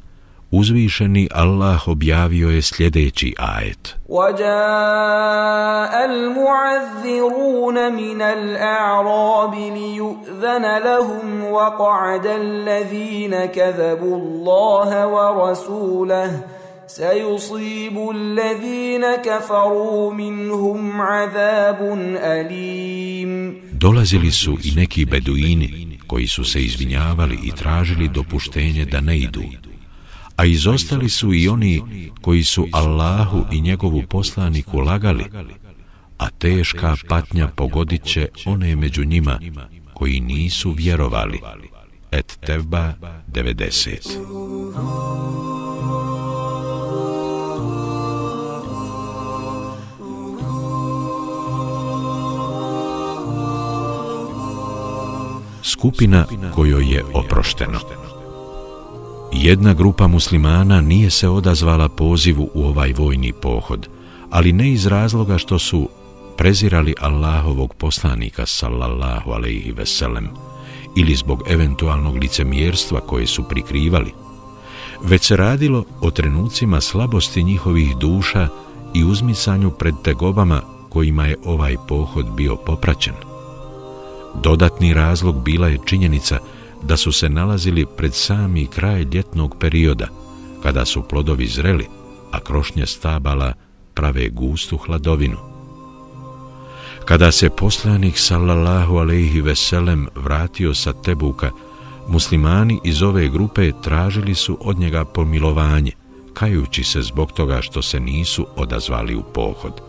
uzvišeni 0.55 1.29
Allah 1.33 1.89
objavio 1.89 2.51
je 2.51 2.63
sljedeći 2.63 3.35
ajet. 3.39 3.97
وَجَاءَ 4.09 5.93
الْمُعَذِّرُونَ 6.11 7.93
مِنَ 7.93 8.23
الْأَعْرَابِ 8.23 9.55
لِيُؤْذَنَ 9.55 10.65
لَهُمْ 10.85 11.45
وَقَعَدَ 11.45 12.27
الَّذِينَ 12.27 13.47
كَذَبُوا 13.47 14.17
اللَّهَ 14.17 15.07
وَرَسُولَهُ 15.07 16.31
سيصيب 16.91 18.11
الذين 18.11 19.05
كفروا 19.17 20.15
منهم 20.15 21.01
عذاب 21.01 21.79
أليم 22.17 23.61
Dolazili 23.73 24.31
su 24.31 24.59
i 24.65 24.73
neki 24.77 25.05
beduini 25.05 25.99
koji 26.07 26.27
su 26.27 26.45
se 26.45 26.63
izvinjavali 26.63 27.39
i 27.45 27.53
tražili 27.53 28.09
dopuštenje 28.09 28.85
da 28.85 29.01
ne 29.01 29.19
idu. 29.19 29.43
A 30.38 30.46
izostali 30.46 31.10
su 31.10 31.34
i 31.34 31.48
oni 31.48 31.82
koji 32.22 32.44
su 32.44 32.68
Allahu 32.72 33.46
i 33.52 33.62
njegovu 33.62 34.04
poslaniku 34.10 34.80
lagali, 34.80 35.26
a 36.18 36.30
teška 36.30 36.96
patnja 37.10 37.48
pogodit 37.48 38.04
će 38.04 38.28
one 38.46 38.76
među 38.76 39.06
njima 39.06 39.40
koji 39.94 40.20
nisu 40.20 40.72
vjerovali. 40.72 41.40
Et 42.12 42.38
Tevba 42.46 42.94
90 43.32 45.06
skupina 55.64 56.26
kojoj 56.56 56.94
je 56.94 57.04
oprošteno. 57.14 58.05
Jedna 59.32 59.74
grupa 59.74 60.08
muslimana 60.08 60.82
nije 60.82 61.10
se 61.10 61.30
odazvala 61.30 61.90
pozivu 61.90 62.50
u 62.54 62.64
ovaj 62.68 62.94
vojni 62.94 63.34
pohod, 63.34 63.88
ali 64.30 64.54
ne 64.54 64.72
iz 64.72 64.86
razloga 64.86 65.38
što 65.38 65.60
su 65.60 65.90
prezirali 66.38 66.96
Allahovog 67.02 67.74
poslanika 67.74 68.46
sallallahu 68.46 69.32
alaihi 69.32 69.72
veselem 69.72 70.28
ili 70.96 71.16
zbog 71.16 71.44
eventualnog 71.50 72.16
licemjerstva 72.16 73.00
koje 73.00 73.28
su 73.28 73.44
prikrivali, 73.44 74.14
već 75.04 75.26
se 75.26 75.38
radilo 75.38 75.84
o 76.02 76.12
trenucima 76.12 76.82
slabosti 76.82 77.44
njihovih 77.44 77.98
duša 77.98 78.48
i 78.94 79.04
uzmicanju 79.04 79.72
pred 79.72 79.96
tegobama 80.04 80.62
kojima 80.90 81.26
je 81.26 81.38
ovaj 81.46 81.76
pohod 81.88 82.26
bio 82.36 82.56
popraćen. 82.56 83.14
Dodatni 84.44 84.94
razlog 84.94 85.44
bila 85.44 85.68
je 85.68 85.80
činjenica 85.86 86.40
da 86.88 86.98
su 86.98 87.12
se 87.12 87.30
nalazili 87.30 87.86
pred 87.98 88.14
sami 88.14 88.68
kraj 88.68 89.06
ljetnog 89.14 89.56
perioda, 89.60 90.08
kada 90.64 90.86
su 90.86 91.02
plodovi 91.02 91.48
zreli, 91.48 91.88
a 92.32 92.40
krošnje 92.40 92.86
stabala 92.86 93.54
prave 93.94 94.30
gustu 94.30 94.78
hladovinu. 94.78 95.38
Kada 97.06 97.32
se 97.32 97.50
poslanik 97.50 98.18
sallallahu 98.18 98.98
alejhi 98.98 99.42
ve 99.42 99.56
sellem 99.56 100.08
vratio 100.16 100.74
sa 100.74 100.94
Tebuka, 100.94 101.52
muslimani 102.08 102.80
iz 102.84 103.02
ove 103.02 103.30
grupe 103.30 103.72
tražili 103.84 104.36
su 104.36 104.58
od 104.62 104.80
njega 104.80 105.06
pomilovanje, 105.06 105.92
kajući 106.34 106.84
se 106.84 107.02
zbog 107.02 107.32
toga 107.32 107.62
što 107.62 107.82
se 107.82 108.00
nisu 108.00 108.48
odazvali 108.56 109.16
u 109.16 109.24
pohod. 109.34 109.82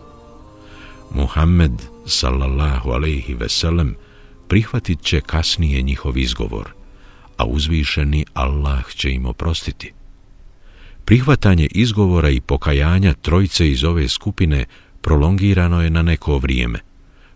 Muhammed 1.11 1.81
sallallahu 2.05 2.91
alejhi 2.91 3.33
ve 3.33 3.49
sellem 3.49 3.95
prihvatit 4.47 5.01
će 5.01 5.21
kasnije 5.21 5.81
njihov 5.81 6.17
izgovor, 6.17 6.73
a 7.37 7.45
uzvišeni 7.45 8.25
Allah 8.33 8.93
će 8.95 9.11
im 9.11 9.25
oprostiti. 9.25 9.91
Prihvatanje 11.05 11.67
izgovora 11.71 12.29
i 12.29 12.41
pokajanja 12.41 13.13
trojce 13.13 13.71
iz 13.71 13.83
ove 13.83 14.07
skupine 14.07 14.65
prolongirano 15.01 15.81
je 15.81 15.89
na 15.89 16.01
neko 16.01 16.37
vrijeme, 16.37 16.79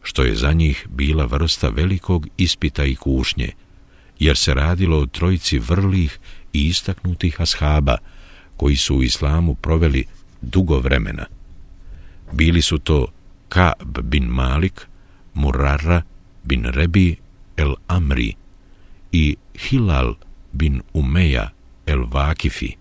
što 0.04 0.24
je 0.24 0.36
za 0.36 0.54
njih 0.54 0.88
bila 0.90 1.26
vrsta 1.26 1.70
velikog 1.70 2.28
ispita 2.38 2.86
i 2.86 2.96
kušnje, 2.96 3.52
jer 4.20 4.38
se 4.38 4.54
radilo 4.54 4.98
o 4.98 5.06
trojici 5.06 5.60
vrlih 5.60 6.20
i 6.54 6.66
istaknutih 6.66 7.42
ashaba, 7.42 7.98
koji 8.58 8.76
su 8.76 8.96
u 8.96 9.04
islamu 9.04 9.56
proveli 9.56 10.06
dugo 10.42 10.80
vremena. 10.80 11.26
Bili 12.32 12.62
su 12.62 12.78
to 12.78 13.08
Ka'b 13.50 14.02
bin 14.02 14.24
Malik, 14.24 14.88
Murarra 15.34 16.02
bin 16.44 16.64
Rebi 16.64 17.16
el 17.58 17.76
Amri 17.88 18.41
i 19.12 19.36
Hilal 19.60 20.15
bin 20.52 20.82
Umeja 20.93 21.50
el 21.86 22.06
Vakifi. 22.12 22.76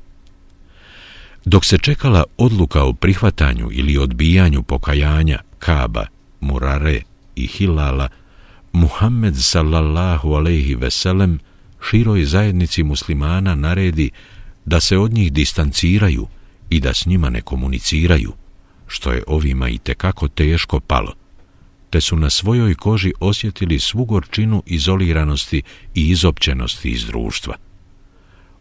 Dok 1.44 1.64
se 1.64 1.78
čekala 1.78 2.24
odluka 2.36 2.84
o 2.84 2.92
prihvatanju 2.92 3.68
ili 3.72 3.98
odbijanju 3.98 4.62
pokajanja 4.62 5.38
Kaba, 5.58 6.06
Murare 6.40 7.02
i 7.36 7.46
Hilala, 7.46 8.08
Muhammed 8.72 9.34
sallallahu 9.36 10.32
alaihi 10.32 10.74
veselem 10.74 11.38
široj 11.90 12.24
zajednici 12.24 12.82
muslimana 12.82 13.54
naredi 13.54 14.10
da 14.64 14.80
se 14.80 14.98
od 14.98 15.12
njih 15.12 15.32
distanciraju 15.32 16.26
i 16.70 16.80
da 16.80 16.94
s 16.94 17.06
njima 17.06 17.30
ne 17.30 17.40
komuniciraju, 17.40 18.32
što 18.86 19.12
je 19.12 19.22
ovima 19.26 19.68
i 19.68 19.78
tekako 19.78 20.28
teško 20.28 20.80
palo 20.80 21.19
te 21.90 22.00
su 22.00 22.16
na 22.16 22.31
svojoj 22.31 22.74
koži 22.74 23.12
osjetili 23.20 23.79
svu 23.79 24.05
gorčinu 24.05 24.62
izoliranosti 24.66 25.62
i 25.94 26.09
izopćenosti 26.09 26.88
iz 26.88 27.05
društva. 27.05 27.55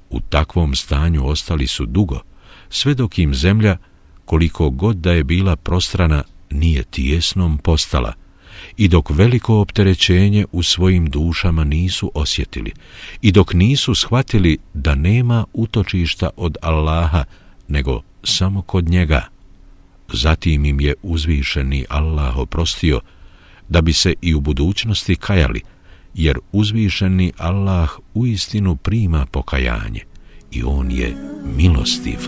U 0.10 0.20
takvom 0.20 0.76
stanju 0.76 1.28
ostali 1.28 1.68
su 1.68 1.86
dugo, 1.86 2.22
sve 2.70 2.94
dok 2.94 3.20
im 3.20 3.36
zemlja, 3.36 3.78
koliko 4.26 4.70
god 4.70 4.98
da 4.98 5.12
je 5.12 5.24
bila 5.24 5.56
prostrana, 5.56 6.24
nije 6.50 6.84
tijesnom 6.84 7.58
postala 7.58 8.14
i 8.78 8.88
dok 8.88 9.10
veliko 9.10 9.60
opterećenje 9.60 10.46
u 10.52 10.64
svojim 10.64 11.10
dušama 11.10 11.64
nisu 11.64 12.12
osjetili 12.16 12.72
i 13.22 13.32
dok 13.32 13.54
nisu 13.54 13.96
shvatili 13.96 14.58
da 14.74 14.96
nema 14.96 15.46
utočišta 15.54 16.30
od 16.38 16.58
Allaha, 16.62 17.24
nego 17.68 18.02
samo 18.24 18.62
kod 18.62 18.90
njega. 18.90 19.28
Zatim 20.14 20.66
im 20.66 20.82
je 20.82 20.94
uzvišeni 21.04 21.86
Allah 21.90 22.38
oprostio, 22.38 23.00
da 23.70 23.82
bi 23.82 23.94
se 23.94 24.14
i 24.22 24.36
u 24.36 24.40
budućnosti 24.40 25.16
kajali, 25.16 25.62
jer 26.14 26.40
uzvišeni 26.52 27.32
Allah 27.38 27.90
u 28.14 28.28
istinu 28.28 28.76
prima 28.76 29.26
pokajanje 29.26 30.02
i 30.52 30.64
On 30.64 30.92
je 30.92 31.16
milostiv. 31.58 32.20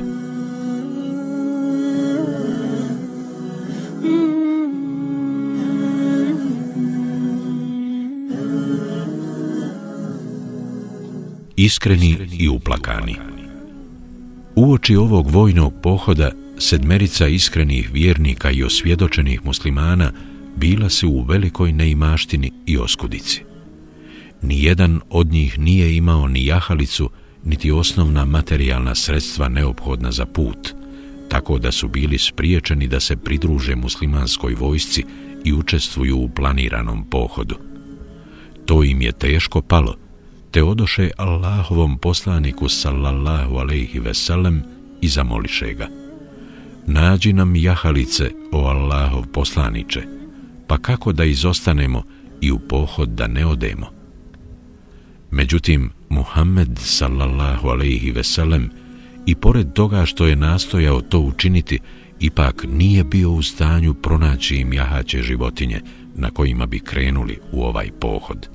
Iskreni 11.55 12.17
i 12.39 12.49
uplakani 12.49 13.15
Uoči 14.55 14.95
ovog 14.95 15.29
vojnog 15.29 15.73
pohoda, 15.83 16.31
sedmerica 16.57 17.27
iskrenih 17.27 17.89
vjernika 17.93 18.51
i 18.51 18.63
osvjedočenih 18.63 19.45
muslimana 19.45 20.11
bila 20.55 20.89
se 20.89 21.05
u 21.05 21.21
velikoj 21.21 21.71
neimaštini 21.71 22.51
i 22.65 22.77
oskudici. 22.77 23.43
Nijedan 24.41 24.99
od 25.09 25.27
njih 25.31 25.59
nije 25.59 25.97
imao 25.97 26.27
ni 26.27 26.45
jahalicu, 26.45 27.09
niti 27.43 27.71
osnovna 27.71 28.25
materijalna 28.25 28.95
sredstva 28.95 29.49
neophodna 29.49 30.11
za 30.11 30.25
put, 30.25 30.73
tako 31.29 31.59
da 31.59 31.71
su 31.71 31.87
bili 31.87 32.17
spriječeni 32.17 32.87
da 32.87 32.99
se 32.99 33.17
pridruže 33.17 33.75
muslimanskoj 33.75 34.53
vojsci 34.53 35.05
i 35.43 35.53
učestvuju 35.53 36.17
u 36.17 36.29
planiranom 36.29 37.09
pohodu. 37.09 37.55
To 38.65 38.83
im 38.83 39.01
je 39.01 39.11
teško 39.11 39.61
palo, 39.61 39.95
te 40.51 40.63
odoše 40.63 41.09
Allahovom 41.17 41.97
poslaniku 41.97 42.69
sallallahu 42.69 43.55
alaihi 43.55 43.99
veselem 43.99 44.63
i 45.01 45.07
zamoliše 45.07 45.73
ga. 45.73 45.87
Nađi 46.87 47.33
nam 47.33 47.55
jahalice, 47.55 48.31
o 48.51 48.67
Allahov 48.67 49.27
poslaniče, 49.33 50.20
pa 50.71 50.77
kako 50.77 51.11
da 51.11 51.23
izostanemo 51.23 52.03
i 52.41 52.51
u 52.51 52.59
pohod 52.59 53.09
da 53.09 53.27
ne 53.27 53.45
odemo? 53.45 53.87
Međutim, 55.31 55.91
Muhammed 56.09 56.79
sallallahu 56.79 57.67
alaihi 57.67 58.11
veselem 58.11 58.69
i 59.25 59.35
pored 59.35 59.73
toga 59.73 60.05
što 60.05 60.25
je 60.25 60.35
nastojao 60.35 61.01
to 61.01 61.19
učiniti, 61.19 61.79
ipak 62.19 62.65
nije 62.69 63.03
bio 63.03 63.31
u 63.31 63.43
stanju 63.43 63.93
pronaći 63.93 64.55
im 64.55 64.73
jahaće 64.73 65.21
životinje 65.21 65.81
na 66.15 66.31
kojima 66.31 66.65
bi 66.65 66.79
krenuli 66.79 67.39
u 67.51 67.63
ovaj 67.63 67.91
pohod. 67.99 68.49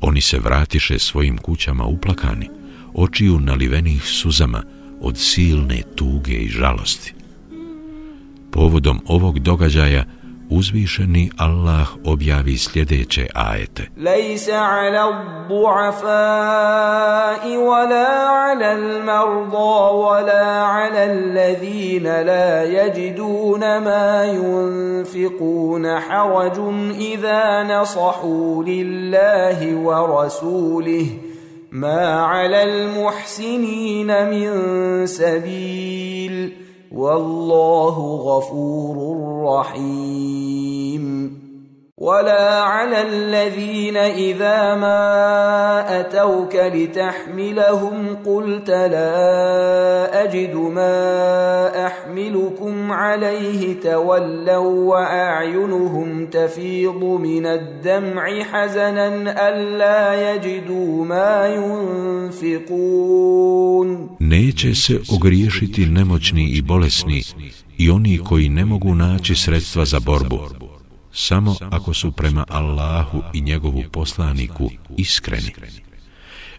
Oni 0.00 0.20
se 0.20 0.38
vratiše 0.38 0.98
svojim 0.98 1.38
kućama 1.38 1.84
uplakani, 1.84 2.48
očiju 2.94 3.40
nalivenih 3.40 4.02
suzama 4.02 4.62
od 5.00 5.18
silne 5.18 5.82
tuge 5.94 6.34
i 6.34 6.48
žalosti. 6.48 7.14
Povodom 8.50 9.00
ovog 9.06 9.38
događaja 9.38 10.04
uzvišeni 10.50 11.30
Allah 11.36 11.88
objavi 12.04 12.58
sljedeće 12.58 13.26
ajete. 13.34 13.90
Lejsa 13.96 14.52
ala 14.52 15.46
du'afai 15.48 16.06
wala 17.56 18.06
ala 18.50 18.66
al-marda 18.66 19.90
wala 20.02 20.66
ala 20.76 21.02
alladhina 21.02 22.22
la 22.22 22.62
yajiduna 22.76 23.80
ma 23.80 24.24
yunfiquna 24.40 26.00
harajun 26.08 26.94
idha 27.00 27.64
nasahu 27.64 28.62
lillahi 28.66 29.74
wa 29.74 30.06
rasulih 30.22 31.08
ma 31.70 32.30
ala 32.30 32.58
al-muhsinina 32.58 34.24
min 34.30 35.06
sabil. 35.06 36.65
والله 36.96 37.98
غفور 38.16 39.16
رحيم. 39.44 41.36
ولا 41.98 42.60
على 42.60 43.02
الذين 43.02 43.96
إذا 43.96 44.74
ما 44.74 46.00
أتوك 46.00 46.54
لتحملهم 46.54 48.16
قلت 48.26 48.70
لا 48.70 50.24
أجد 50.24 50.54
ما 50.54 51.88
احملكم 52.15 52.91
عليه 52.91 53.79
تولوا 53.79 54.89
واعينهم 54.89 56.25
تفيض 56.25 57.03
من 57.03 57.45
الدمع 57.45 58.43
حزنا 58.43 59.07
الا 59.49 60.33
يجدوا 60.33 61.05
ما 61.05 61.47
ينفقون 62.41 63.31
Neće 64.19 64.75
se 64.75 64.99
ogriješiti 65.09 65.85
nemoćni 65.85 66.43
i 66.43 66.61
bolesni 66.61 67.23
i 67.77 67.89
oni 67.89 68.17
koji 68.17 68.49
ne 68.49 68.65
mogu 68.65 68.95
naći 68.95 69.35
sredstva 69.35 69.85
za 69.85 69.99
borbu 69.99 70.39
samo 71.13 71.55
ako 71.71 71.93
su 71.93 72.11
prema 72.11 72.45
Allahu 72.49 73.21
i 73.33 73.41
njegovu 73.41 73.83
poslaniku 73.91 74.69
iskreni. 74.97 75.51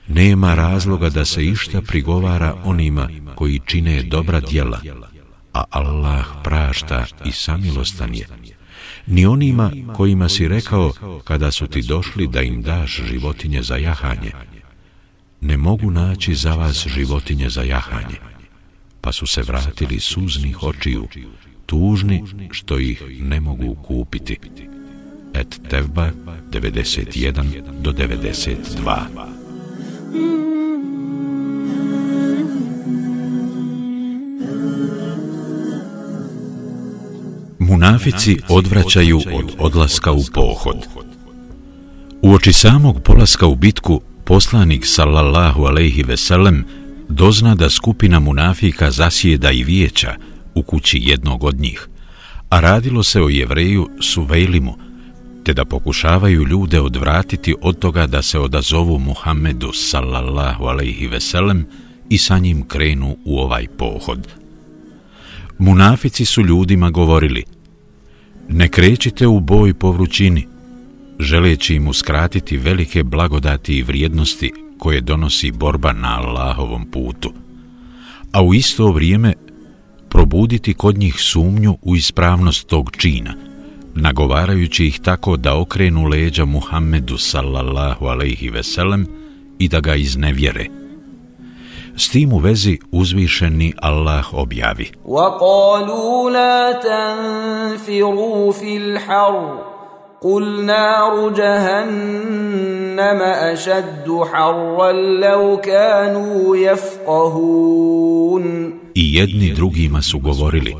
Nema 0.08 0.54
razloga 0.54 1.08
da 1.08 1.24
se 1.24 1.44
išta 1.44 1.80
prigovara 1.82 2.54
onima 2.64 3.08
koji 3.34 3.60
čine 3.66 4.02
dobra 4.02 4.40
djela, 4.40 4.80
a 5.57 5.63
Allah 5.69 6.25
prašta 6.43 7.05
i 7.25 7.31
samilostan 7.31 8.15
je. 8.15 8.27
Ni 9.07 9.25
onima 9.25 9.71
kojima 9.95 10.29
si 10.29 10.47
rekao 10.47 10.93
kada 11.23 11.51
su 11.51 11.67
ti 11.67 11.81
došli 11.81 12.27
da 12.27 12.41
im 12.41 12.61
daš 12.61 13.01
životinje 13.09 13.63
za 13.63 13.77
jahanje. 13.77 14.31
Ne 15.41 15.57
mogu 15.57 15.91
naći 15.91 16.35
za 16.35 16.55
vas 16.55 16.87
životinje 16.87 17.49
za 17.49 17.63
jahanje. 17.63 18.17
Pa 19.01 19.11
su 19.11 19.27
se 19.27 19.41
vratili 19.41 19.99
suznih 19.99 20.63
očiju, 20.63 21.07
tužni 21.65 22.23
što 22.51 22.79
ih 22.79 23.03
ne 23.19 23.39
mogu 23.39 23.75
kupiti. 23.75 24.39
Et 25.33 25.59
Tevba 25.69 26.11
91 26.51 27.81
do 27.81 27.91
92 27.91 29.36
Munafici 37.67 38.37
odvraćaju 38.49 39.21
od 39.33 39.55
odlaska 39.59 40.11
u 40.11 40.21
pohod. 40.33 40.87
U 42.21 42.33
oči 42.33 42.53
samog 42.53 43.01
polaska 43.03 43.47
u 43.47 43.55
bitku, 43.55 44.01
poslanik 44.25 44.85
sallallahu 44.85 45.63
alejhi 45.63 46.03
ve 46.03 46.17
sellem 46.17 46.65
dozna 47.09 47.55
da 47.55 47.69
skupina 47.69 48.19
munafika 48.19 48.91
zasjeda 48.91 49.51
i 49.51 49.63
vijeća, 49.63 50.15
u 50.55 50.63
kući 50.63 50.99
jednog 51.01 51.43
od 51.43 51.59
njih, 51.59 51.87
a 52.49 52.59
radilo 52.59 53.03
se 53.03 53.21
o 53.21 53.29
jevreju 53.29 53.89
Suvejlimu, 54.01 54.77
te 55.43 55.53
da 55.53 55.65
pokušavaju 55.65 56.47
ljude 56.47 56.81
odvratiti 56.81 57.55
od 57.61 57.79
toga 57.79 58.07
da 58.07 58.21
se 58.21 58.39
odazovu 58.39 58.99
Muhammedu 58.99 59.71
sallallahu 59.73 60.65
alaihi 60.65 61.07
veselem 61.07 61.65
i 62.09 62.17
sa 62.17 62.37
njim 62.37 62.67
krenu 62.67 63.17
u 63.25 63.39
ovaj 63.39 63.67
pohod. 63.77 64.27
Munafici 65.57 66.25
su 66.25 66.41
ljudima 66.41 66.89
govorili, 66.89 67.43
ne 68.49 68.67
krećite 68.67 69.27
u 69.27 69.39
boj 69.39 69.73
po 69.73 69.91
vrućini, 69.91 70.47
želeći 71.19 71.75
im 71.75 71.87
uskratiti 71.87 72.57
velike 72.57 73.03
blagodati 73.03 73.77
i 73.77 73.83
vrijednosti 73.83 74.51
koje 74.77 75.01
donosi 75.01 75.51
borba 75.51 75.93
na 75.93 76.19
Allahovom 76.19 76.85
putu. 76.91 77.33
A 78.31 78.43
u 78.43 78.53
isto 78.53 78.91
vrijeme 78.91 79.33
probuditi 80.09 80.73
kod 80.73 80.97
njih 80.97 81.15
sumnju 81.17 81.77
u 81.81 81.95
ispravnost 81.95 82.67
tog 82.67 82.91
čina, 82.97 83.33
nagovarajući 83.95 84.85
ih 84.85 84.99
tako 84.99 85.37
da 85.37 85.59
okrenu 85.59 86.05
leđa 86.05 86.45
Muhammedu 86.45 87.17
sallallahu 87.17 88.05
alaihi 88.05 88.49
veselem 88.49 89.07
i 89.59 89.67
da 89.67 89.79
ga 89.79 89.95
iznevjere. 89.95 90.86
S 91.96 92.08
tim 92.08 92.32
u 92.32 92.38
vezi 92.38 92.78
uzvišeni 92.92 93.72
Allah 93.76 94.34
objavi. 94.34 94.90
وَقَالُوا 95.04 96.30
لَا 96.30 96.72
تَنْفِرُوا 96.72 98.52
فِي 98.52 98.76
الْحَرِّ 98.76 99.72
قُلْ 100.22 100.64
نَارُ 100.64 101.30
جَهَنَّمَ 101.34 103.20
أَشَدُّ 103.52 104.08
حَرًّا 104.32 104.92
لَوْ 104.92 105.56
كَانُوا 105.56 106.56
يَفْقَهُونَ 106.56 108.44
I 108.94 109.14
jedni 109.14 109.52
drugima 109.52 110.02
su 110.02 110.18
govorili, 110.18 110.74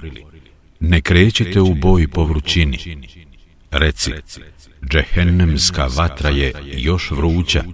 ne 0.81 1.01
krećete 1.01 1.61
u 1.61 1.75
boj 1.75 2.09
po 2.09 2.25
vrućini. 2.25 2.79
Reci, 3.71 4.12
džehennemska 4.91 5.88
vatra 5.97 6.31
je 6.31 6.53
još 6.73 7.11
vruća, 7.11 7.65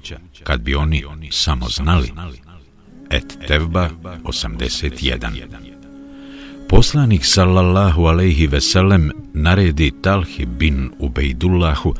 kad 0.43 0.61
bi 0.61 0.75
oni 0.75 1.05
samo 1.31 1.69
znali. 1.69 2.13
Et 3.14 3.38
Tevba 3.48 3.90
81 4.24 5.32
Poslanik 6.70 7.26
sallallahu 7.26 8.08
alejhi 8.08 8.52
ve 8.52 8.62
sellem 8.62 9.12
naredi 9.34 9.92
Talhi 10.02 10.46
bin 10.46 10.92
Ubejdullahu 11.00 11.94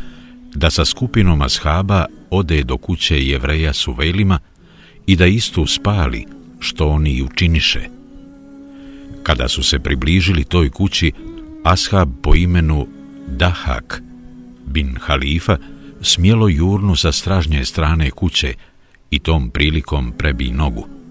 da 0.56 0.70
sa 0.70 0.86
skupinom 0.86 1.42
ashaba 1.42 2.06
ode 2.30 2.64
do 2.64 2.78
kuće 2.78 3.28
jevreja 3.28 3.74
Suvejlima 3.74 4.40
i 5.08 5.16
da 5.16 5.26
istu 5.26 5.66
spali, 5.66 6.26
što 6.60 6.88
oni 6.88 7.12
i 7.12 7.24
učiniše. 7.24 7.90
Kada 9.24 9.48
su 9.48 9.64
se 9.64 9.80
približili 9.80 10.44
toj 10.44 10.70
kući, 10.70 11.12
ashab 11.64 12.10
po 12.22 12.36
imenu 12.36 12.88
Dahak 13.28 14.02
bin 14.66 14.98
Halifa 15.02 15.58
smjelo 16.02 16.48
jurnu 16.48 16.96
sa 16.96 17.12
stražnje 17.12 17.66
strane 17.66 18.12
kuće 18.12 18.54
i 19.12 19.20
tom 19.20 19.50
prilikom 19.50 20.14
prebi 20.18 20.52
nogu. 20.52 21.03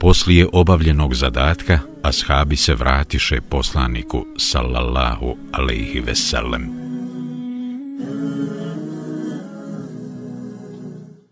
Poslije 0.00 0.46
obavljenog 0.52 1.14
zadatka, 1.14 1.78
ashabi 2.02 2.56
se 2.56 2.74
vratiše 2.74 3.40
poslaniku 3.40 4.26
sallallahu 4.36 5.36
alaihi 5.52 6.00
veselem. 6.00 6.68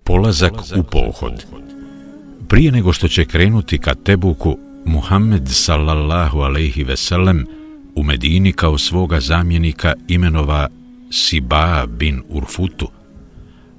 Polazak 0.05 0.53
u 0.77 0.83
pohod 0.83 1.47
Prije 2.49 2.73
nego 2.73 2.93
što 2.93 3.09
će 3.09 3.25
krenuti 3.25 3.79
ka 3.79 3.95
Tebuku, 3.95 4.59
Muhammed 4.85 5.49
sallallahu 5.49 6.41
alaihi 6.41 6.85
veselem 6.85 7.47
u 7.95 8.03
Medini 8.03 8.53
kao 8.53 8.79
svoga 8.79 9.21
zamjenika 9.21 9.95
imenova 10.09 10.69
Siba 11.11 11.87
bin 11.87 12.23
Urfutu, 12.29 12.89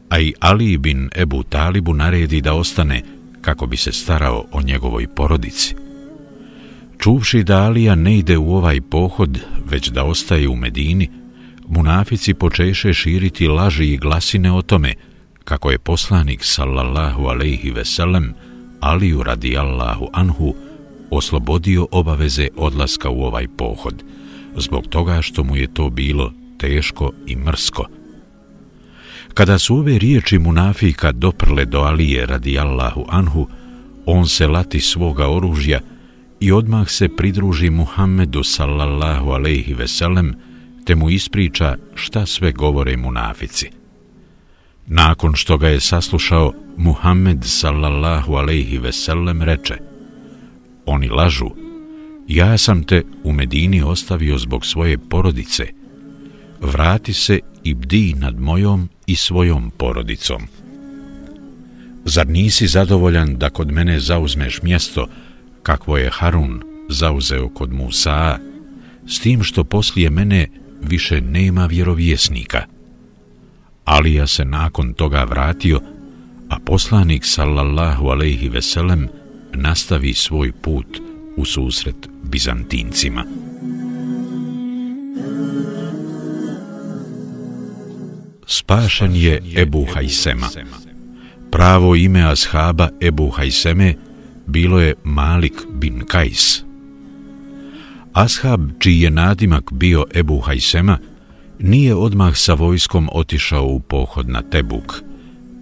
a 0.09 0.19
i 0.19 0.33
Ali 0.39 0.77
bin 0.77 1.09
Ebu 1.15 1.43
Talibu 1.43 1.93
naredi 1.93 2.41
da 2.41 2.53
ostane 2.53 3.16
kako 3.47 3.67
bi 3.67 3.77
se 3.77 3.91
starao 3.91 4.45
o 4.51 4.61
njegovoj 4.61 5.07
porodici. 5.07 5.75
Čuvši 6.99 7.43
da 7.43 7.63
Alija 7.63 7.95
ne 7.95 8.17
ide 8.17 8.37
u 8.37 8.55
ovaj 8.55 8.81
pohod, 8.81 9.39
već 9.69 9.89
da 9.89 10.03
ostaje 10.03 10.47
u 10.47 10.55
Medini, 10.55 11.09
munafici 11.67 12.33
počeše 12.33 12.93
širiti 12.93 13.47
laži 13.47 13.85
i 13.93 13.97
glasine 13.97 14.51
o 14.51 14.61
tome 14.61 14.93
kako 15.43 15.71
je 15.71 15.79
poslanik 15.79 16.43
sallallahu 16.43 17.25
alaihi 17.25 17.71
veselem 17.71 18.33
Aliju 18.79 19.23
radijallahu 19.23 20.07
anhu 20.13 20.55
oslobodio 21.11 21.87
obaveze 21.91 22.47
odlaska 22.55 23.09
u 23.09 23.21
ovaj 23.21 23.47
pohod, 23.57 24.03
zbog 24.55 24.87
toga 24.87 25.21
što 25.21 25.43
mu 25.43 25.55
je 25.55 25.73
to 25.73 25.89
bilo 25.89 26.33
teško 26.57 27.11
i 27.27 27.35
mrsko. 27.35 27.85
Kada 29.37 29.59
su 29.59 29.75
ove 29.75 29.99
riječi 29.99 30.39
munafika 30.39 31.11
doprle 31.11 31.65
do 31.65 31.79
Alije 31.79 32.25
radijallahu 32.25 33.05
anhu, 33.09 33.47
on 34.05 34.27
se 34.27 34.47
lati 34.47 34.79
svoga 34.79 35.29
oružja 35.29 35.79
i 36.39 36.51
odmah 36.51 36.89
se 36.89 37.09
pridruži 37.17 37.69
Muhammedu 37.69 38.43
sallallahu 38.43 39.29
alaihi 39.29 39.73
veselem, 39.73 40.33
te 40.85 40.95
mu 40.95 41.09
ispriča 41.09 41.77
šta 41.95 42.25
sve 42.25 42.51
govore 42.51 42.97
munafici. 42.97 43.69
Nakon 44.87 45.35
što 45.35 45.57
ga 45.57 45.67
je 45.67 45.79
saslušao, 45.79 46.53
Muhammed 46.77 47.39
sallallahu 47.41 48.33
alaihi 48.33 48.77
veselem 48.77 49.41
reče 49.41 49.77
Oni 50.85 51.09
lažu, 51.09 51.49
ja 52.27 52.57
sam 52.57 52.83
te 52.83 53.03
u 53.23 53.31
Medini 53.31 53.81
ostavio 53.81 54.37
zbog 54.37 54.65
svoje 54.65 54.97
porodice. 54.97 55.67
Vrati 56.61 57.13
se 57.13 57.39
i 57.63 57.73
bdi 57.73 58.13
nad 58.17 58.39
mojom 58.39 58.89
i 59.07 59.15
svojom 59.15 59.71
porodicom. 59.77 60.41
Zar 62.05 62.27
nisi 62.27 62.67
zadovoljan 62.67 63.37
da 63.37 63.49
kod 63.49 63.71
mene 63.71 63.99
zauzmeš 63.99 64.61
mjesto 64.61 65.07
kakvo 65.63 65.97
je 65.97 66.09
Harun 66.13 66.63
zauzeo 66.89 67.49
kod 67.49 67.73
Musa, 67.73 68.39
s 69.07 69.19
tim 69.19 69.43
što 69.43 69.63
poslije 69.63 70.09
mene 70.09 70.47
više 70.81 71.21
nema 71.21 71.65
vjerovjesnika. 71.65 72.63
Alija 73.85 74.27
se 74.27 74.45
nakon 74.45 74.93
toga 74.93 75.23
vratio, 75.23 75.81
a 76.49 76.59
poslanik 76.65 77.25
sallallahu 77.25 78.07
alejhi 78.07 78.49
ve 78.49 78.61
sellem 78.61 79.07
nastavi 79.53 80.13
svoj 80.13 80.51
put 80.51 81.01
u 81.37 81.45
susret 81.45 82.09
Bizantincima. 82.23 83.46
Spašen 88.47 89.15
je 89.15 89.41
Ebu 89.55 89.85
Hajsema. 89.93 90.47
Pravo 91.51 91.95
ime 91.95 92.21
ashaba 92.21 92.89
Ebu 93.01 93.29
Hajseme 93.29 93.95
bilo 94.45 94.79
je 94.79 94.95
Malik 95.03 95.53
bin 95.73 96.03
Kajs. 96.07 96.63
Ashab, 98.13 98.61
čiji 98.79 99.01
je 99.01 99.11
nadimak 99.11 99.71
bio 99.71 100.05
Ebu 100.15 100.39
Hajsema, 100.39 100.97
nije 101.59 101.95
odmah 101.95 102.37
sa 102.37 102.53
vojskom 102.53 103.09
otišao 103.11 103.65
u 103.65 103.79
pohod 103.79 104.29
na 104.29 104.41
Tebuk, 104.41 105.01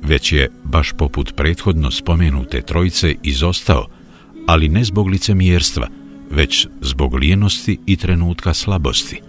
već 0.04 0.32
je, 0.32 0.50
baš 0.64 0.92
poput 0.98 1.36
prethodno 1.36 1.92
spomenute 1.92 2.62
trojice, 2.62 3.16
izostao, 3.24 3.88
ali 4.48 4.70
ne 4.70 4.84
zbog 4.84 5.08
licemjerstva, 5.08 5.88
već 6.32 6.68
zbog 6.82 7.14
lijenosti 7.14 7.80
i 7.86 7.96
trenutka 7.96 8.54
slabosti. 8.54 9.22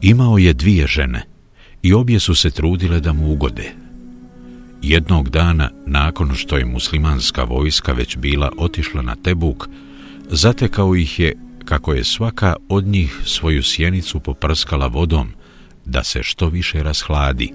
Imao 0.00 0.38
je 0.38 0.52
dvije 0.52 0.86
žene 0.86 1.31
i 1.82 1.92
obje 1.92 2.20
su 2.20 2.34
se 2.34 2.50
trudile 2.50 3.00
da 3.00 3.12
mu 3.12 3.32
ugode. 3.32 3.72
Jednog 4.82 5.30
dana, 5.30 5.70
nakon 5.86 6.34
što 6.34 6.56
je 6.56 6.64
muslimanska 6.64 7.44
vojska 7.44 7.92
već 7.92 8.16
bila 8.16 8.52
otišla 8.58 9.02
na 9.02 9.16
Tebuk, 9.16 9.68
zatekao 10.30 10.96
ih 10.96 11.20
je 11.20 11.36
kako 11.64 11.92
je 11.92 12.04
svaka 12.04 12.56
od 12.68 12.86
njih 12.86 13.20
svoju 13.24 13.62
sjenicu 13.62 14.20
poprskala 14.20 14.86
vodom 14.86 15.28
da 15.84 16.04
se 16.04 16.22
što 16.22 16.48
više 16.48 16.82
rashladi. 16.82 17.52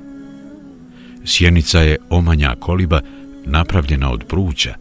Sjenica 1.26 1.80
je 1.80 1.98
omanja 2.10 2.56
koliba 2.60 3.02
napravljena 3.46 4.12
od 4.12 4.24
pruća, 4.28 4.76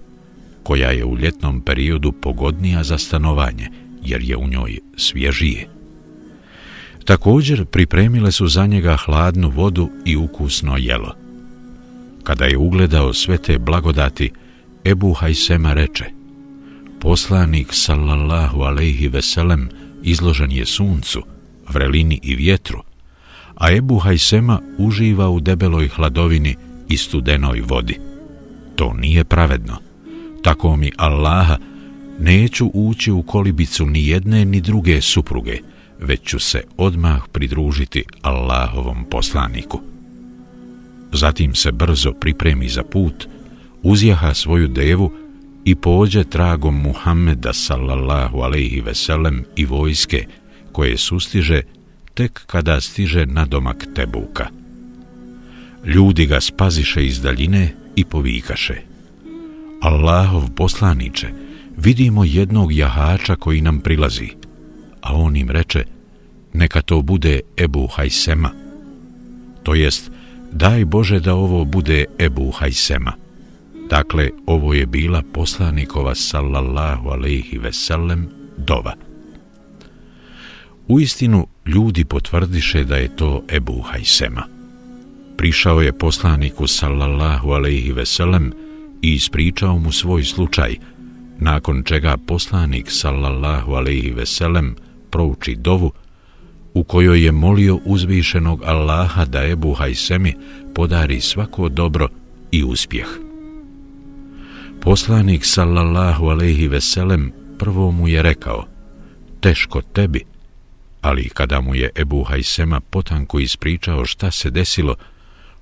koja 0.63 0.91
je 0.91 1.05
u 1.05 1.17
ljetnom 1.17 1.61
periodu 1.61 2.13
pogodnija 2.13 2.85
za 2.85 2.99
stanovanje, 2.99 3.69
jer 4.03 4.23
je 4.23 4.37
u 4.37 4.49
njoj 4.49 4.79
svježije. 4.97 5.76
Također 7.07 7.65
pripremile 7.65 8.33
su 8.33 8.49
za 8.49 8.67
njega 8.67 8.97
hladnu 8.97 9.51
vodu 9.51 9.91
i 10.05 10.17
ukusno 10.17 10.77
jelo. 10.77 11.15
Kada 12.23 12.45
je 12.45 12.59
ugledao 12.59 13.13
sve 13.13 13.39
te 13.39 13.59
blagodati, 13.59 14.31
Ebu 14.85 15.13
Hajsema 15.13 15.73
reče, 15.73 16.05
poslanik 17.01 17.69
sallallahu 17.71 18.61
alaihi 18.61 19.09
veselem 19.09 19.69
izložen 20.03 20.53
je 20.53 20.67
suncu, 20.67 21.23
vrelini 21.69 22.21
i 22.23 22.35
vjetru, 22.35 22.83
a 23.55 23.73
Ebu 23.73 23.99
Hajsema 23.99 24.61
uživa 24.79 25.29
u 25.31 25.41
debeloj 25.41 25.89
hladovini 25.89 26.57
i 26.89 26.97
studenoj 26.97 27.61
vodi. 27.61 27.99
To 28.77 28.93
nije 28.93 29.25
pravedno. 29.25 29.77
Tako 30.43 30.77
mi 30.77 30.93
Allaha, 30.97 31.57
neću 32.21 32.71
ući 32.75 33.11
u 33.13 33.23
kolibicu 33.23 33.87
ni 33.87 34.07
jedne 34.07 34.45
ni 34.45 34.61
druge 34.61 35.01
supruge, 35.01 35.59
već 36.01 36.21
ću 36.23 36.39
se 36.39 36.63
odmah 36.77 37.23
pridružiti 37.33 38.05
Allahovom 38.23 39.05
poslaniku. 39.11 39.81
Zatim 41.13 41.55
se 41.55 41.73
brzo 41.73 42.13
pripremi 42.13 42.69
za 42.69 42.83
put, 42.83 43.29
uzjaha 43.83 44.35
svoju 44.35 44.69
devu 44.69 45.13
i 45.65 45.75
pođe 45.75 46.25
tragom 46.25 46.83
Muhammeda 46.83 47.53
sallallahu 47.53 48.39
alaihi 48.39 48.81
veselem 48.81 49.45
i 49.57 49.65
vojske 49.65 50.27
koje 50.73 50.97
sustiže 50.97 51.63
tek 52.15 52.43
kada 52.47 52.81
stiže 52.81 53.27
na 53.27 53.45
domak 53.45 53.87
Tebuka. 53.95 54.47
Ljudi 55.85 56.27
ga 56.27 56.41
spaziše 56.41 57.07
iz 57.07 57.21
daljine 57.21 57.75
i 57.97 58.05
povikaše. 58.05 58.75
Allahov 59.83 60.51
poslaniče, 60.57 61.29
vidimo 61.77 62.25
jednog 62.25 62.73
jahača 62.73 63.37
koji 63.37 63.61
nam 63.61 63.81
prilazi, 63.81 64.29
a 65.07 65.15
on 65.15 65.37
im 65.37 65.51
reče, 65.51 65.85
neka 66.53 66.83
to 66.83 67.03
bude 67.03 67.41
Ebu 67.57 67.87
Hajsema. 67.87 68.51
To 69.63 69.75
jest, 69.75 70.11
daj 70.53 70.85
Bože 70.85 71.21
da 71.21 71.35
ovo 71.35 71.65
bude 71.65 72.05
Ebu 72.19 72.51
Hajsema. 72.51 73.13
Dakle, 73.91 74.31
ovo 74.47 74.75
je 74.75 74.87
bila 74.87 75.23
poslanikova 75.33 76.15
sallallahu 76.15 77.09
alaihi 77.09 77.59
veselem 77.59 78.29
dova. 78.59 78.95
U 80.89 81.01
istinu, 81.01 81.47
ljudi 81.67 82.05
potvrdiše 82.05 82.85
da 82.85 82.97
je 82.97 83.17
to 83.17 83.43
Ebu 83.49 83.81
Hajsema. 83.81 84.43
Prišao 85.37 85.81
je 85.81 85.93
poslaniku 85.93 86.67
sallallahu 86.67 87.51
alaihi 87.51 87.93
veselem 87.93 88.53
i 89.03 89.15
ispričao 89.15 89.79
mu 89.79 89.93
svoj 89.93 90.25
slučaj, 90.25 90.77
nakon 91.39 91.83
čega 91.83 92.17
poslanik 92.17 92.91
sallallahu 92.91 93.73
alaihi 93.73 94.11
veselem 94.11 94.77
prouči 95.17 95.57
dovu 95.57 95.93
u 96.75 96.85
kojoj 96.85 97.25
je 97.25 97.33
molio 97.33 97.81
uzvišenog 97.85 98.63
Allaha 98.65 99.25
da 99.25 99.45
Ebu 99.45 99.75
Hajsemi 99.75 100.35
podari 100.75 101.21
svako 101.21 101.69
dobro 101.69 102.09
i 102.51 102.65
uspjeh. 102.65 103.07
Poslanik 104.81 105.45
sallallahu 105.45 106.27
alaihi 106.27 106.69
veselem 106.69 107.33
prvo 107.59 107.91
mu 107.91 108.09
je 108.09 108.23
rekao, 108.23 108.65
teško 109.41 109.83
tebi, 109.83 110.25
ali 111.01 111.29
kada 111.29 111.61
mu 111.61 111.75
je 111.75 111.91
Ebu 111.95 112.23
Hajsema 112.23 112.81
potanko 112.81 113.39
ispričao 113.39 114.05
šta 114.05 114.31
se 114.31 114.51
desilo, 114.51 114.95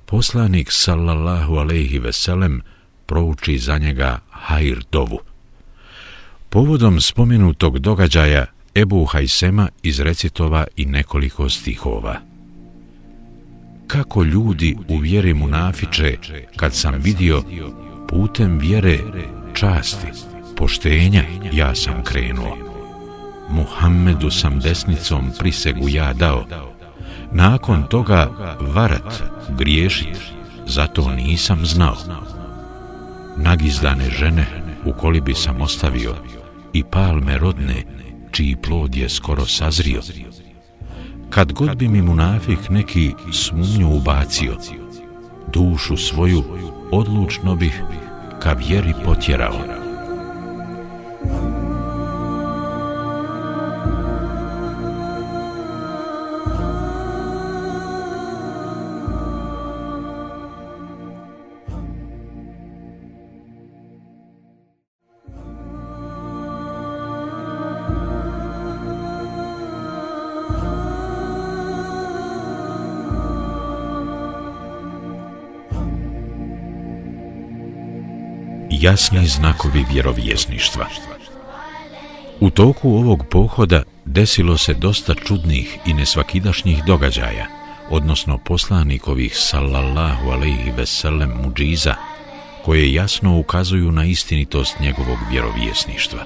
poslanik 0.06 0.68
sallallahu 0.70 1.54
alaihi 1.54 1.98
veselem 1.98 2.60
prouči 3.06 3.58
za 3.58 3.78
njega 3.78 4.18
hajr 4.30 4.84
dovu. 4.92 5.18
Povodom 6.48 7.00
spomenutog 7.00 7.78
događaja 7.78 8.53
Ebu 8.74 9.04
Hajsema 9.04 9.68
izrecitova 9.82 10.64
i 10.76 10.87
nekoliko 10.87 11.48
stihova. 11.48 12.20
Kako 13.87 14.22
ljudi 14.22 14.76
u 14.88 14.96
vjeri 14.96 15.34
munafiče 15.34 16.16
kad 16.56 16.74
sam 16.74 16.94
vidio 16.94 17.42
putem 18.08 18.58
vjere 18.58 18.98
časti, 19.54 20.06
poštenja 20.56 21.24
ja 21.52 21.74
sam 21.74 22.04
krenuo. 22.04 22.58
Muhammedu 23.50 24.30
sam 24.30 24.60
desnicom 24.60 25.30
prisegu 25.38 25.88
ja 25.88 26.12
dao. 26.12 26.44
Nakon 27.32 27.87
toga 27.90 28.56
varat, 28.60 29.22
griješit, 29.58 30.18
zato 30.66 31.10
nisam 31.10 31.66
znao. 31.66 31.96
Nagizdane 33.37 34.10
žene 34.10 34.46
u 34.84 34.92
kolibi 34.92 35.34
sam 35.34 35.60
ostavio 35.60 36.14
i 36.72 36.84
palme 36.84 37.38
rodne, 37.38 37.84
čiji 38.35 38.57
plod 38.57 38.94
je 38.94 39.09
skoro 39.09 39.47
sazrio. 39.47 40.01
Kad 41.31 41.53
god 41.53 41.77
bi 41.77 41.88
mi 41.88 42.03
munafik 42.03 42.59
neki 42.70 43.12
sumnju 43.33 43.97
ubacio, 43.97 44.57
dušu 45.53 45.97
svoju 45.97 46.42
odlučno 46.92 47.55
bih 47.55 47.83
ka 48.42 48.53
vjeri 48.53 48.92
potjerao. 49.05 49.61
Jasni 78.85 79.27
znakovi 79.27 79.85
vjerovjesništva. 79.92 80.87
U 82.40 82.51
toku 82.51 82.90
ovog 82.90 83.25
pohoda 83.31 83.83
desilo 84.05 84.59
se 84.59 84.75
dosta 84.75 85.14
čudnih 85.14 85.79
i 85.87 85.94
nesvakidašnjih 85.94 86.85
događaja, 86.85 87.47
odnosno 87.90 88.38
poslanikovih 88.38 89.33
sallallahu 89.37 90.31
alaihi 90.31 90.70
veselem 90.77 91.31
muđiza, 91.42 91.94
koje 92.64 92.92
jasno 92.92 93.38
ukazuju 93.38 93.92
na 93.92 94.05
istinitost 94.05 94.81
njegovog 94.81 95.18
vjerovjesništva. 95.31 96.25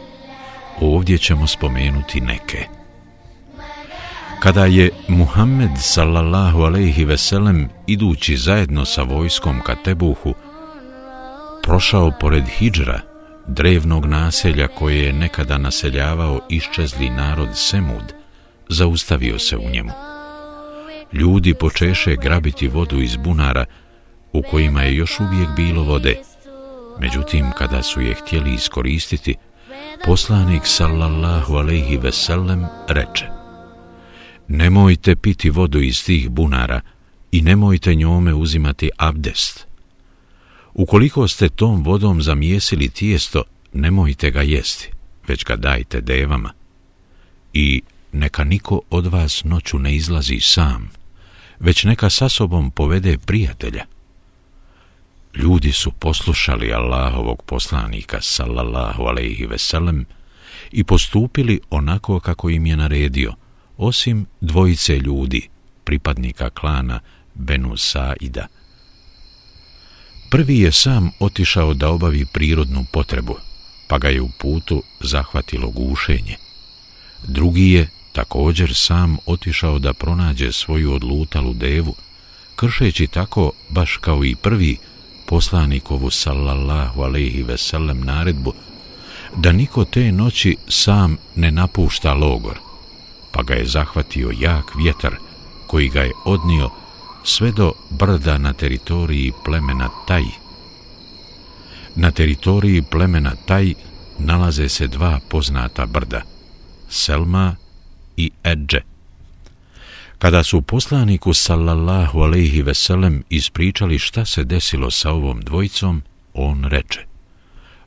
Ovdje 0.81 1.19
ćemo 1.19 1.47
spomenuti 1.47 2.21
neke. 2.21 2.67
Kada 4.41 4.65
je 4.65 4.91
Muhammed 5.09 5.71
sallallahu 5.77 6.63
alaihi 6.63 7.05
veselem 7.05 7.69
idući 7.87 8.37
zajedno 8.37 8.85
sa 8.85 9.03
vojskom 9.03 9.61
ka 9.61 9.75
Tebuhu, 9.75 10.35
prošao 11.69 12.13
pored 12.21 12.45
Hidžra, 12.49 13.01
drevnog 13.47 14.07
naselja 14.07 14.69
koje 14.69 14.99
je 14.99 15.13
nekada 15.13 15.59
naseljavao 15.59 16.41
iščezli 16.49 17.11
narod 17.11 17.49
Semud, 17.55 18.13
zaustavio 18.69 19.39
se 19.39 19.57
u 19.57 19.71
njemu. 19.71 19.91
Ljudi 21.13 21.55
počeše 21.55 22.17
grabiti 22.17 22.69
vodu 22.69 23.01
iz 23.01 23.17
bunara 23.17 23.65
u 24.33 24.43
kojima 24.43 24.83
je 24.83 24.97
još 24.97 25.21
uvijek 25.21 25.49
bilo 25.57 25.83
vode. 25.83 26.17
Međutim, 27.01 27.51
kada 27.59 27.83
su 27.83 28.01
je 28.01 28.15
htjeli 28.15 28.55
iskoristiti, 28.55 29.35
poslanik 30.05 30.63
sallallahu 30.65 31.55
alaihi 31.55 31.97
veselem 31.97 32.67
reče 32.89 33.27
Nemojte 34.49 35.17
piti 35.17 35.51
vodu 35.51 35.81
iz 35.81 36.05
tih 36.05 36.31
bunara 36.31 36.81
i 37.33 37.43
nemojte 37.43 37.95
njome 37.95 38.35
uzimati 38.35 38.91
abdest. 38.97 39.68
Ukoliko 40.75 41.29
ste 41.29 41.49
tom 41.49 41.83
vodom 41.83 42.23
zamijesili 42.23 42.89
tijesto, 42.89 43.43
nemojte 43.73 44.31
ga 44.31 44.43
jesti, 44.43 44.91
već 45.29 45.45
ga 45.45 45.57
dajte 45.57 46.01
devama. 46.01 46.53
I 47.53 47.83
neka 48.13 48.45
niko 48.45 48.81
od 48.91 49.07
vas 49.07 49.45
noću 49.45 49.79
ne 49.79 49.97
izlazi 49.97 50.41
sam, 50.41 50.91
već 51.61 51.85
neka 51.85 52.11
sa 52.11 52.29
sobom 52.29 52.71
povede 52.71 53.19
prijatelja. 53.19 53.85
Ljudi 55.35 55.73
su 55.73 55.93
poslušali 55.93 56.73
Allahovog 56.73 57.43
poslanika, 57.43 58.21
sallallahu 58.21 59.03
alaihi 59.03 59.47
veselem, 59.47 60.05
i 60.73 60.85
postupili 60.85 61.61
onako 61.71 62.21
kako 62.21 62.51
im 62.51 62.67
je 62.67 62.77
naredio, 62.77 63.35
osim 63.77 64.27
dvojice 64.41 64.99
ljudi, 64.99 65.49
pripadnika 65.85 66.51
klana 66.51 67.01
Benu 67.35 67.77
Saida– 67.77 68.47
Prvi 70.29 70.59
je 70.59 70.73
sam 70.73 71.11
otišao 71.21 71.75
da 71.75 71.91
obavi 71.91 72.25
prirodnu 72.25 72.85
potrebu, 72.91 73.37
pa 73.87 73.99
ga 73.99 74.09
je 74.09 74.21
u 74.21 74.29
putu 74.29 74.83
zahvatilo 75.01 75.69
gušenje. 75.69 76.37
Drugi 77.27 77.71
je 77.71 77.89
također 78.13 78.75
sam 78.75 79.17
otišao 79.27 79.79
da 79.79 79.93
pronađe 79.93 80.53
svoju 80.53 80.95
odlutalu 80.95 81.55
devu, 81.55 81.95
kršeći 82.57 83.07
tako, 83.07 83.53
baš 83.69 83.97
kao 83.97 84.25
i 84.25 84.35
prvi, 84.35 84.77
poslanikovu 85.27 86.11
sallallahu 86.11 87.03
alaihi 87.03 87.43
veselem 87.43 88.01
naredbu, 88.01 88.53
da 89.37 89.53
niko 89.53 89.85
te 89.85 90.13
noći 90.13 90.57
sam 90.69 91.17
ne 91.37 91.51
napušta 91.51 92.15
logor, 92.15 92.59
pa 93.33 93.43
ga 93.43 93.55
je 93.55 93.67
zahvatio 93.67 94.33
jak 94.41 94.65
vjetar 94.77 95.17
koji 95.67 95.89
ga 95.89 96.03
je 96.03 96.13
odnio 96.25 96.71
sve 97.29 97.53
do 97.53 97.73
brda 97.91 98.39
na 98.39 98.53
teritoriji 98.53 99.33
plemena 99.45 99.89
Taj. 100.07 100.25
Na 101.97 102.11
teritoriji 102.11 102.83
plemena 102.83 103.35
Taj 103.47 103.75
nalaze 104.19 104.69
se 104.69 104.87
dva 104.87 105.21
poznata 105.29 105.87
brda, 105.87 106.23
Selma 106.89 107.57
i 108.17 108.31
Edže. 108.45 108.81
Kada 110.19 110.43
su 110.43 110.63
poslaniku 110.63 111.35
sallallahu 111.35 112.21
alaihi 112.21 112.63
veselem 112.63 113.23
ispričali 113.31 113.99
šta 113.99 114.25
se 114.25 114.45
desilo 114.45 114.91
sa 114.91 115.11
ovom 115.11 115.41
dvojicom, 115.41 116.03
on 116.35 116.65
reče 116.65 117.05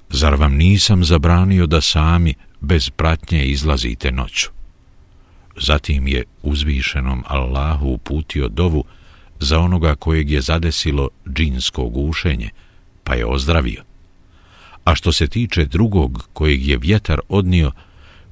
Zar 0.09 0.35
vam 0.35 0.53
nisam 0.55 1.03
zabranio 1.03 1.67
da 1.67 1.81
sami 1.81 2.33
bez 2.59 2.89
pratnje 2.89 3.45
izlazite 3.45 4.11
noću? 4.11 4.49
Zatim 5.57 6.07
je 6.07 6.23
uzvišenom 6.43 7.23
Allahu 7.27 7.87
uputio 7.87 8.47
dovu 8.47 8.83
za 9.41 9.59
onoga 9.59 9.95
kojeg 9.95 10.31
je 10.31 10.41
zadesilo 10.41 11.09
džinsko 11.29 11.83
gušenje, 11.83 12.49
pa 13.03 13.15
je 13.15 13.25
ozdravio. 13.25 13.83
A 14.83 14.95
što 14.95 15.11
se 15.11 15.27
tiče 15.27 15.65
drugog 15.65 16.29
kojeg 16.33 16.67
je 16.67 16.77
vjetar 16.77 17.19
odnio, 17.29 17.71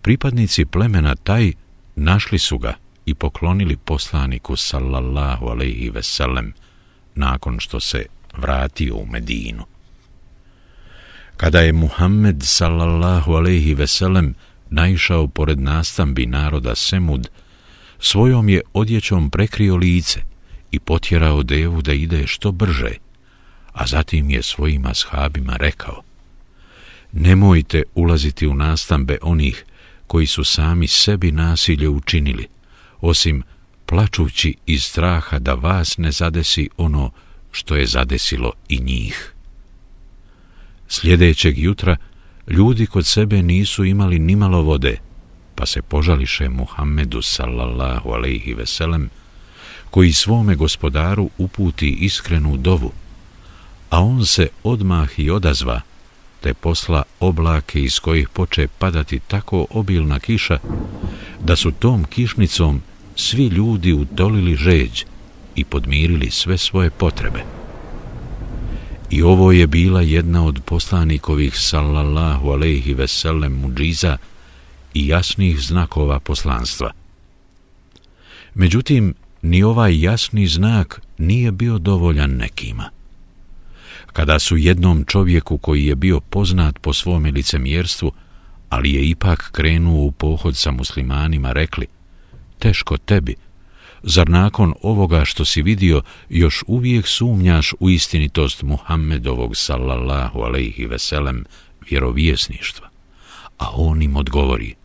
pripadnici 0.02 0.66
plemena 0.66 1.16
taj 1.16 1.54
našli 1.96 2.40
su 2.40 2.58
ga 2.58 2.74
i 3.06 3.14
poklonili 3.14 3.78
poslaniku 3.78 4.56
sallallahu 4.56 5.46
alaihi 5.46 5.90
veselem 5.90 6.54
nakon 7.16 7.60
što 7.60 7.80
se 7.80 8.06
vratio 8.38 8.96
u 8.96 9.06
Medinu. 9.06 9.64
Kada 11.38 11.60
je 11.60 11.74
Muhammed 11.74 12.44
sallallahu 12.44 13.34
alaihi 13.34 13.74
veselem 13.74 14.36
naišao 14.70 15.28
pored 15.28 15.60
nastambi 15.60 16.26
naroda 16.26 16.76
Semud, 16.76 17.30
svojom 18.00 18.50
je 18.50 18.62
odjećom 18.74 19.30
prekrio 19.30 19.76
lice 19.76 20.29
i 20.72 20.80
potjerao 20.80 21.44
devu 21.44 21.82
da 21.82 21.94
ide 21.94 22.28
što 22.28 22.52
brže, 22.52 22.92
a 23.74 23.88
zatim 23.88 24.30
je 24.30 24.44
svojim 24.44 24.86
ashabima 24.86 25.56
rekao 25.56 26.02
Nemojte 27.12 27.84
ulaziti 27.96 28.48
u 28.48 28.54
nastambe 28.54 29.18
onih 29.22 29.66
koji 30.08 30.28
su 30.28 30.44
sami 30.44 30.88
sebi 30.88 31.32
nasilje 31.32 31.90
učinili, 31.90 32.48
osim 33.02 33.44
plačući 33.86 34.56
iz 34.66 34.84
straha 34.84 35.40
da 35.40 35.54
vas 35.54 35.98
ne 35.98 36.12
zadesi 36.12 36.70
ono 36.78 37.12
što 37.52 37.76
je 37.76 37.86
zadesilo 37.86 38.52
i 38.70 38.80
njih. 38.80 39.34
Sljedećeg 40.88 41.58
jutra 41.58 41.98
ljudi 42.48 42.86
kod 42.86 43.06
sebe 43.06 43.42
nisu 43.42 43.86
imali 43.86 44.20
nimalo 44.20 44.62
vode, 44.62 44.98
pa 45.56 45.66
se 45.66 45.82
požališe 45.82 46.50
Muhammedu 46.50 47.22
sallallahu 47.22 48.10
alaihi 48.10 48.54
veselem, 48.54 49.10
koji 49.90 50.14
svome 50.14 50.56
gospodaru 50.56 51.30
uputi 51.38 51.90
iskrenu 51.90 52.58
dovu, 52.58 52.92
a 53.90 54.00
on 54.00 54.26
se 54.26 54.48
odmah 54.64 55.20
i 55.20 55.30
odazva, 55.30 55.82
te 56.42 56.54
posla 56.54 57.04
oblake 57.20 57.82
iz 57.82 58.00
kojih 58.00 58.30
poče 58.30 58.68
padati 58.68 59.20
tako 59.20 59.66
obilna 59.70 60.20
kiša, 60.20 60.58
da 61.44 61.56
su 61.56 61.72
tom 61.72 62.04
kišnicom 62.04 62.82
svi 63.16 63.48
ljudi 63.48 63.94
utolili 63.94 64.56
žeđ 64.56 65.04
i 65.56 65.64
podmirili 65.64 66.32
sve 66.32 66.58
svoje 66.58 66.90
potrebe. 66.90 67.44
I 69.10 69.22
ovo 69.22 69.52
je 69.52 69.68
bila 69.68 70.02
jedna 70.02 70.46
od 70.46 70.62
poslanikovih 70.66 71.60
sallallahu 71.60 72.50
alejhi 72.50 72.94
ve 72.94 73.08
sellem 73.08 73.54
muđiza 73.54 74.18
i 74.94 75.08
jasnih 75.08 75.60
znakova 75.60 76.20
poslanstva. 76.20 76.92
Međutim, 78.54 79.14
ni 79.42 79.64
ovaj 79.64 80.02
jasni 80.02 80.48
znak 80.48 81.02
nije 81.18 81.52
bio 81.52 81.78
dovoljan 81.78 82.32
nekima. 82.32 82.90
Kada 84.14 84.40
su 84.40 84.58
jednom 84.58 85.06
čovjeku 85.08 85.58
koji 85.58 85.86
je 85.86 85.96
bio 85.96 86.20
poznat 86.20 86.80
po 86.80 86.94
svome 86.94 87.32
licemjerstvu, 87.32 88.12
ali 88.70 88.94
je 88.94 89.10
ipak 89.10 89.50
krenuo 89.52 90.04
u 90.04 90.12
pohod 90.12 90.58
sa 90.58 90.72
muslimanima, 90.72 91.54
rekli 91.54 91.88
Teško 92.60 92.98
tebi, 92.98 93.36
zar 94.04 94.30
nakon 94.30 94.74
ovoga 94.82 95.26
što 95.26 95.46
si 95.46 95.62
vidio 95.62 96.02
još 96.30 96.64
uvijek 96.68 97.08
sumnjaš 97.08 97.74
u 97.80 97.90
istinitost 97.90 98.64
Muhammedovog 98.64 99.56
sallallahu 99.56 100.40
alaihi 100.40 100.86
veselem 100.86 101.46
vjerovjesništva, 101.90 102.90
a 103.58 103.70
on 103.74 104.02
im 104.02 104.16
odgovori, 104.16 104.76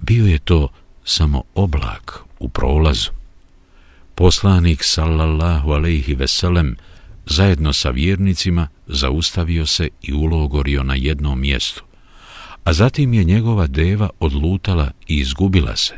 bio 0.00 0.26
je 0.26 0.38
to 0.38 0.68
samo 1.04 1.42
oblak 1.54 2.20
u 2.38 2.48
prolazu. 2.48 3.19
Poslanik 4.20 4.84
sallallahu 4.84 5.72
alejhi 5.72 6.14
ve 6.14 6.28
sellem 6.28 6.76
zajedno 7.26 7.72
sa 7.72 7.90
vjernicima 7.90 8.68
zaustavio 8.86 9.66
se 9.66 9.88
i 10.02 10.12
ulogorio 10.12 10.82
na 10.82 10.94
jednom 10.94 11.40
mjestu, 11.40 11.84
a 12.64 12.72
zatim 12.72 13.14
je 13.14 13.24
njegova 13.24 13.66
deva 13.66 14.10
odlutala 14.20 14.90
i 15.08 15.16
izgubila 15.16 15.76
se, 15.76 15.94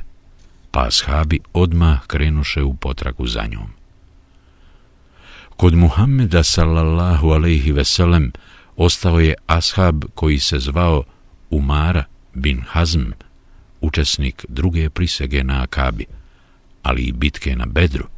pa 0.71 0.87
ashabi 0.87 1.41
odmah 1.53 2.07
krenuše 2.07 2.63
u 2.63 2.75
potragu 2.75 3.27
za 3.27 3.47
njom. 3.47 3.69
Kod 5.57 5.75
Muhammeda 5.75 6.43
sallallahu 6.43 7.31
alejhi 7.31 7.73
ve 7.73 7.85
sellem 7.85 8.33
ostao 8.77 9.21
je 9.21 9.35
ashab 9.47 10.05
koji 10.15 10.39
se 10.39 10.59
zvao 10.59 11.03
Umara 11.51 12.05
bin 12.35 12.63
Hazm, 12.69 13.05
učesnik 13.81 14.45
druge 14.49 14.91
prisege 14.91 15.45
na 15.45 15.63
Akabi, 15.63 16.05
ali 16.83 17.03
i 17.03 17.13
bitke 17.13 17.57
na 17.57 17.67
Bedru, 17.67 18.12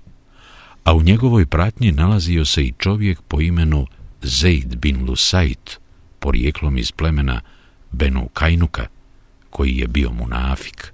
a 0.85 0.95
u 0.95 1.03
njegovoj 1.03 1.47
pratnji 1.47 1.93
nalazio 1.93 2.45
se 2.45 2.63
i 2.63 2.75
čovjek 2.79 3.21
po 3.23 3.41
imenu 3.41 3.87
Zaid 4.23 4.77
bin 4.77 5.05
Lusait, 5.05 5.81
porijeklom 6.19 6.79
iz 6.79 6.93
plemena 6.93 7.41
Benu 7.93 8.29
Kajnuka, 8.29 8.87
koji 9.51 9.77
je 9.77 9.89
bio 9.89 10.13
munafik. 10.13 10.93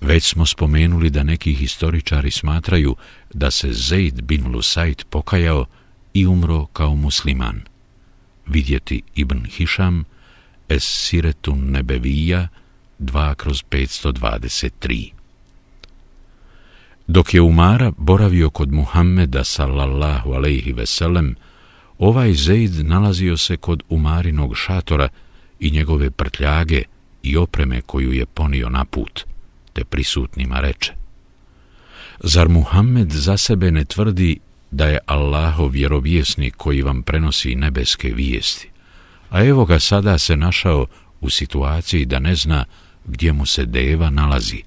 Već 0.00 0.24
smo 0.24 0.46
spomenuli 0.46 1.10
da 1.10 1.22
neki 1.22 1.54
historičari 1.54 2.30
smatraju 2.30 2.96
da 3.34 3.50
se 3.50 3.72
Zaid 3.72 4.22
bin 4.22 4.46
Lusait 4.46 5.06
pokajao 5.10 5.66
i 6.14 6.26
umro 6.26 6.66
kao 6.66 6.94
musliman. 6.94 7.60
Vidjeti 8.46 9.02
Ibn 9.14 9.44
Hišam, 9.44 10.04
Es 10.68 10.84
Siretun 10.84 11.70
Nebevija, 11.70 12.48
2 12.98 13.34
kroz 13.34 13.62
523. 13.70 15.21
Dok 17.06 17.34
je 17.34 17.40
Umara 17.40 17.92
boravio 17.96 18.50
kod 18.50 18.72
Muhammeda 18.72 19.44
sallallahu 19.44 20.32
alejhi 20.32 20.72
ve 20.72 20.86
sellem, 20.86 21.36
ovaj 21.98 22.34
Zeid 22.34 22.86
nalazio 22.86 23.36
se 23.36 23.56
kod 23.56 23.82
Umarinog 23.88 24.56
šatora 24.56 25.08
i 25.60 25.70
njegove 25.70 26.10
prtljage 26.10 26.82
i 27.22 27.36
opreme 27.36 27.80
koju 27.80 28.12
je 28.12 28.26
ponio 28.26 28.68
na 28.68 28.84
put, 28.84 29.24
te 29.72 29.84
prisutnima 29.84 30.60
reče. 30.60 30.92
Zar 32.20 32.48
Muhammed 32.48 33.10
za 33.10 33.36
sebe 33.36 33.70
ne 33.70 33.84
tvrdi 33.84 34.38
da 34.70 34.86
je 34.86 34.98
Allahov 35.06 35.68
vjerovjesnik 35.68 36.56
koji 36.56 36.82
vam 36.82 37.02
prenosi 37.02 37.54
nebeske 37.54 38.08
vijesti? 38.08 38.68
A 39.30 39.44
evo 39.44 39.64
ga 39.64 39.78
sada 39.78 40.18
se 40.18 40.36
našao 40.36 40.86
u 41.20 41.30
situaciji 41.30 42.04
da 42.04 42.18
ne 42.18 42.34
zna 42.34 42.64
gdje 43.06 43.32
mu 43.32 43.46
se 43.46 43.64
deva 43.66 44.10
nalazi. 44.10 44.62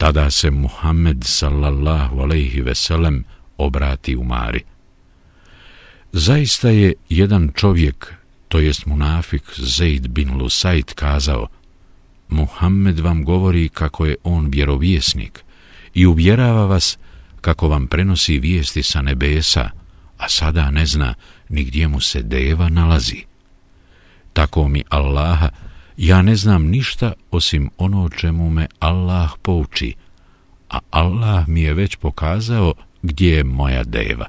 Tada 0.00 0.30
se 0.30 0.50
Muhammed 0.50 1.24
sallallahu 1.24 2.22
alejhi 2.22 2.60
ve 2.60 2.74
sellem 2.74 3.24
obrati 3.58 4.16
Umari. 4.16 4.64
Zaista 6.12 6.70
je 6.70 6.94
jedan 7.08 7.52
čovjek, 7.54 8.14
to 8.48 8.58
jest 8.58 8.86
munafik 8.86 9.42
Zaid 9.56 10.08
bin 10.08 10.38
Lusaid 10.38 10.94
kazao: 10.94 11.48
Muhammed 12.28 13.00
vam 13.00 13.24
govori 13.24 13.68
kako 13.68 14.06
je 14.06 14.16
on 14.24 14.48
vjerovjesnik 14.48 15.44
i 15.94 16.06
uvjerava 16.06 16.66
vas 16.66 16.98
kako 17.40 17.68
vam 17.68 17.86
prenosi 17.86 18.38
vijesti 18.38 18.82
sa 18.82 19.02
nebesa, 19.02 19.70
a 20.18 20.28
sada 20.28 20.70
ne 20.70 20.86
zna 20.86 21.14
ni 21.48 21.64
gdje 21.64 21.88
mu 21.88 22.00
se 22.00 22.22
deva 22.22 22.68
nalazi. 22.68 23.24
Tako 24.32 24.68
mi 24.68 24.84
Allaha 24.88 25.48
ja 26.00 26.22
ne 26.22 26.36
znam 26.36 26.66
ništa 26.66 27.12
osim 27.30 27.70
ono 27.78 28.08
čemu 28.08 28.50
me 28.50 28.66
Allah 28.78 29.30
pouči, 29.42 29.94
a 30.70 30.78
Allah 30.90 31.48
mi 31.48 31.62
je 31.62 31.74
već 31.74 31.96
pokazao 31.96 32.74
gdje 33.02 33.36
je 33.36 33.44
moja 33.44 33.84
deva. 33.84 34.26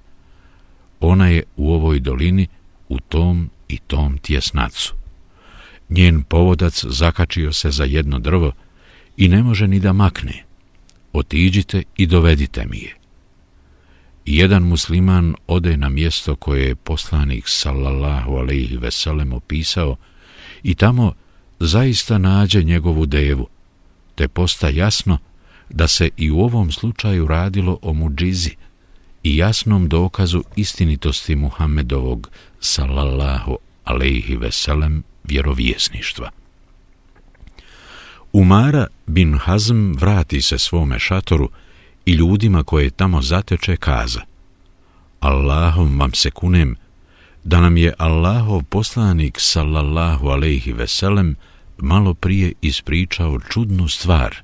Ona 1.00 1.28
je 1.28 1.44
u 1.56 1.74
ovoj 1.74 2.00
dolini, 2.00 2.48
u 2.90 3.00
tom 3.00 3.50
i 3.68 3.78
tom 3.78 4.18
tjesnacu. 4.18 4.94
Njen 5.90 6.24
povodac 6.24 6.86
zakačio 6.86 7.54
se 7.54 7.72
za 7.72 7.84
jedno 7.84 8.20
drvo 8.20 8.52
i 9.18 9.28
ne 9.28 9.44
može 9.44 9.68
ni 9.68 9.80
da 9.80 9.94
makne. 9.94 10.44
Otiđite 11.14 11.84
i 11.98 12.06
dovedite 12.06 12.66
mi 12.66 12.78
je. 12.78 12.96
Jedan 14.26 14.64
musliman 14.64 15.36
ode 15.48 15.78
na 15.78 15.90
mjesto 15.90 16.36
koje 16.36 16.68
je 16.68 16.76
poslanik 16.76 17.44
sallallahu 17.48 18.36
alaihi 18.36 18.78
ve 18.78 18.92
sellem 18.92 19.34
opisao 19.34 19.96
i 20.64 20.76
tamo 20.76 21.14
zaista 21.66 22.18
nađe 22.18 22.64
njegovu 22.64 23.06
devu, 23.06 23.48
te 24.16 24.28
posta 24.28 24.70
jasno 24.70 25.18
da 25.70 25.88
se 25.88 26.10
i 26.18 26.32
u 26.32 26.40
ovom 26.40 26.72
slučaju 26.72 27.28
radilo 27.28 27.80
o 27.82 27.94
muđizi 27.94 28.56
i 29.24 29.38
jasnom 29.38 29.90
dokazu 29.90 30.44
istinitosti 30.56 31.36
Muhammedovog 31.36 32.30
sallallahu 32.60 33.58
alejhi 33.84 34.36
ve 34.36 34.52
sellem 34.52 35.04
vjerovjesništva. 35.24 36.30
Umara 38.34 38.88
bin 39.08 39.38
Hazm 39.38 39.92
vrati 39.92 40.42
se 40.42 40.58
svome 40.58 41.00
šatoru 41.00 41.50
i 42.06 42.12
ljudima 42.12 42.64
koje 42.64 42.90
tamo 42.90 43.22
zateče 43.22 43.76
kaza 43.76 44.22
Allahom 45.20 46.00
vam 46.00 46.14
se 46.14 46.32
kunem 46.32 46.76
da 47.44 47.62
nam 47.62 47.78
je 47.78 47.94
Allahov 47.98 48.64
poslanik 48.64 49.40
sallallahu 49.40 50.28
alejhi 50.28 50.74
ve 50.74 50.88
sellem 50.88 51.36
malo 51.82 52.14
prije 52.14 52.54
ispričao 52.62 53.40
čudnu 53.40 53.88
stvar. 53.88 54.36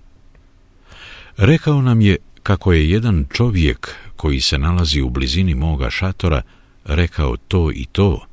Rekao 1.38 1.82
nam 1.82 2.02
je 2.02 2.18
kako 2.44 2.74
je 2.74 2.90
jedan 2.90 3.26
čovjek 3.34 3.96
koji 4.16 4.42
se 4.42 4.58
nalazi 4.58 5.02
u 5.02 5.10
blizini 5.10 5.56
moga 5.56 5.90
šatora 5.90 6.42
rekao 6.86 7.38
to 7.38 7.72
i 7.72 7.86
to, 7.92 8.26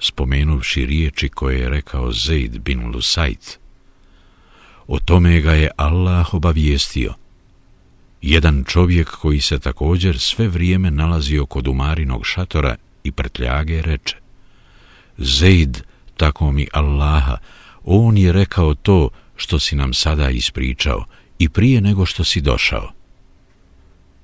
spomenuvši 0.00 0.86
riječi 0.86 1.28
koje 1.28 1.58
je 1.58 1.68
rekao 1.68 2.12
Zaid 2.12 2.58
bin 2.58 2.86
Lusajt. 2.94 3.58
O 4.86 4.98
tome 4.98 5.40
ga 5.40 5.52
je 5.52 5.70
Allah 5.76 6.34
obavijestio. 6.34 7.14
Jedan 8.22 8.64
čovjek 8.64 9.10
koji 9.10 9.40
se 9.40 9.58
također 9.58 10.18
sve 10.18 10.48
vrijeme 10.48 10.90
nalazio 10.90 11.46
kod 11.46 11.68
Umarinog 11.68 12.26
šatora 12.26 12.76
i 13.04 13.12
prtljage 13.12 13.82
reče 13.82 14.16
Zaid, 15.18 15.82
tako 16.16 16.52
mi 16.52 16.66
Allaha, 16.72 17.36
on 17.84 18.18
je 18.18 18.32
rekao 18.32 18.74
to 18.74 19.08
što 19.36 19.58
si 19.58 19.76
nam 19.76 19.94
sada 19.94 20.30
ispričao 20.30 21.04
i 21.38 21.48
prije 21.48 21.80
nego 21.80 22.06
što 22.06 22.24
si 22.24 22.40
došao. 22.40 22.92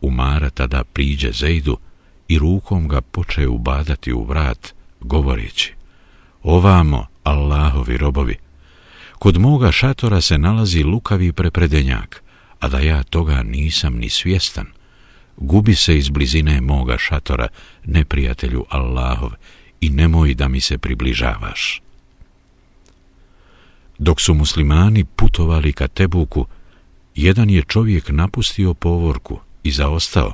Umara 0.00 0.50
tada 0.50 0.84
priđe 0.84 1.32
Zejdu 1.32 1.78
i 2.28 2.38
rukom 2.38 2.88
ga 2.88 3.00
poče 3.00 3.48
ubadati 3.48 4.12
u 4.12 4.24
vrat, 4.24 4.74
govoreći 5.00 5.74
Ovamo, 6.42 7.06
Allahovi 7.24 7.96
robovi, 7.96 8.36
kod 9.18 9.38
moga 9.38 9.72
šatora 9.72 10.20
se 10.20 10.38
nalazi 10.38 10.82
lukavi 10.82 11.32
prepredenjak, 11.32 12.22
a 12.60 12.68
da 12.68 12.78
ja 12.78 13.02
toga 13.02 13.42
nisam 13.42 13.96
ni 13.96 14.08
svjestan. 14.08 14.66
Gubi 15.36 15.74
se 15.74 15.98
iz 15.98 16.08
blizine 16.08 16.60
moga 16.60 16.98
šatora, 16.98 17.48
neprijatelju 17.84 18.64
Allahov, 18.68 19.30
i 19.80 19.90
nemoj 19.90 20.34
da 20.34 20.48
mi 20.48 20.60
se 20.60 20.78
približavaš. 20.78 21.82
Dok 23.98 24.20
su 24.20 24.34
muslimani 24.34 25.04
putovali 25.04 25.72
ka 25.72 25.88
Tebuku, 25.88 26.46
jedan 27.14 27.50
je 27.50 27.62
čovjek 27.62 28.08
napustio 28.08 28.74
povorku 28.74 29.40
i 29.62 29.70
zaostao. 29.70 30.32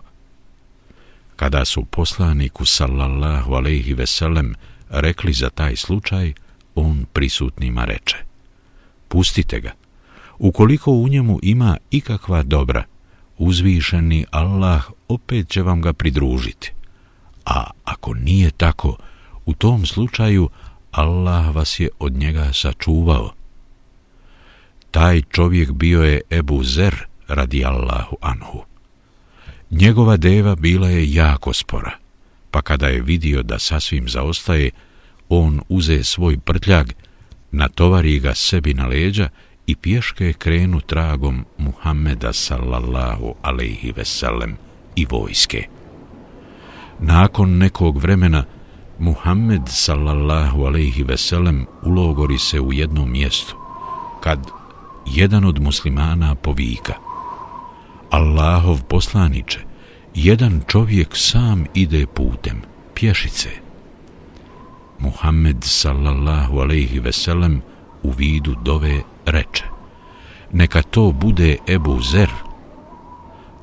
Kada 1.37 1.65
su 1.65 1.85
poslaniku 1.85 2.65
sallallahu 2.65 3.55
alejhi 3.55 3.95
ve 3.95 4.07
sellem 4.07 4.55
rekli 4.91 5.33
za 5.33 5.51
taj 5.51 5.77
slučaj, 5.77 6.33
on 6.75 7.07
prisutnima 7.13 7.85
reče: 7.85 8.17
Pustite 9.09 9.61
ga. 9.61 9.73
Ukoliko 10.39 10.93
u 10.93 11.09
njemu 11.09 11.39
ima 11.43 11.77
ikakva 11.91 12.43
dobra, 12.43 12.85
uzvišeni 13.39 14.27
Allah 14.31 14.91
opet 15.09 15.49
će 15.49 15.63
vam 15.63 15.83
ga 15.83 15.93
pridružiti. 15.93 16.73
A 17.45 17.71
ako 17.85 18.15
nije 18.15 18.51
tako, 18.51 18.97
u 19.47 19.55
tom 19.55 19.87
slučaju 19.87 20.49
Allah 20.91 21.55
vas 21.55 21.81
je 21.81 21.89
od 21.99 22.13
njega 22.13 22.53
sačuvao. 22.53 23.42
Taj 24.93 25.23
čovjek 25.31 25.73
bio 25.73 26.03
je 26.03 26.21
Ebu 26.31 26.65
Zer 26.65 26.95
radi 27.29 27.65
Allahu 27.65 28.17
anhu. 28.21 28.65
Njegova 29.71 30.17
deva 30.17 30.55
bila 30.57 30.89
je 30.89 31.13
jako 31.13 31.53
spora, 31.53 31.93
pa 32.51 32.63
kada 32.63 32.87
je 32.87 33.03
vidio 33.03 33.43
da 33.43 33.59
sasvim 33.59 34.09
zaostaje, 34.09 34.71
on 35.29 35.61
uze 35.69 36.05
svoj 36.05 36.39
prtljag, 36.39 36.91
natovari 37.53 38.21
ga 38.21 38.35
sebi 38.35 38.75
na 38.75 38.87
leđa 38.87 39.29
i 39.67 39.77
pješke 39.77 40.33
krenu 40.33 40.81
tragom 40.81 41.45
Muhammeda 41.59 42.33
sallallahu 42.33 43.35
alaihi 43.43 43.93
veselem 43.97 44.57
i 44.97 45.07
vojske. 45.11 45.67
Nakon 47.01 47.59
nekog 47.59 47.99
vremena, 47.99 48.45
Muhammed 48.99 49.63
sallallahu 49.67 50.65
alaihi 50.65 51.03
veselem 51.03 51.67
ulogori 51.83 52.39
se 52.39 52.61
u 52.61 52.73
jednom 52.73 53.13
mjestu, 53.13 53.57
kad 54.21 54.62
jedan 55.07 55.45
od 55.45 55.61
muslimana 55.61 56.35
povika 56.35 56.95
Allahov 58.11 58.83
poslaniče, 58.89 59.61
jedan 60.15 60.61
čovjek 60.69 61.17
sam 61.17 61.65
ide 61.75 62.07
putem, 62.07 62.63
pješice. 62.95 63.51
Muhammed 64.99 65.65
sallallahu 65.65 66.59
alaihi 66.59 66.99
veselem 66.99 67.63
u 68.03 68.11
vidu 68.11 68.55
dove 68.65 69.03
reče 69.27 69.65
Neka 70.53 70.83
to 70.83 71.13
bude 71.13 71.57
Ebu 71.67 72.01
Zer. 72.01 72.31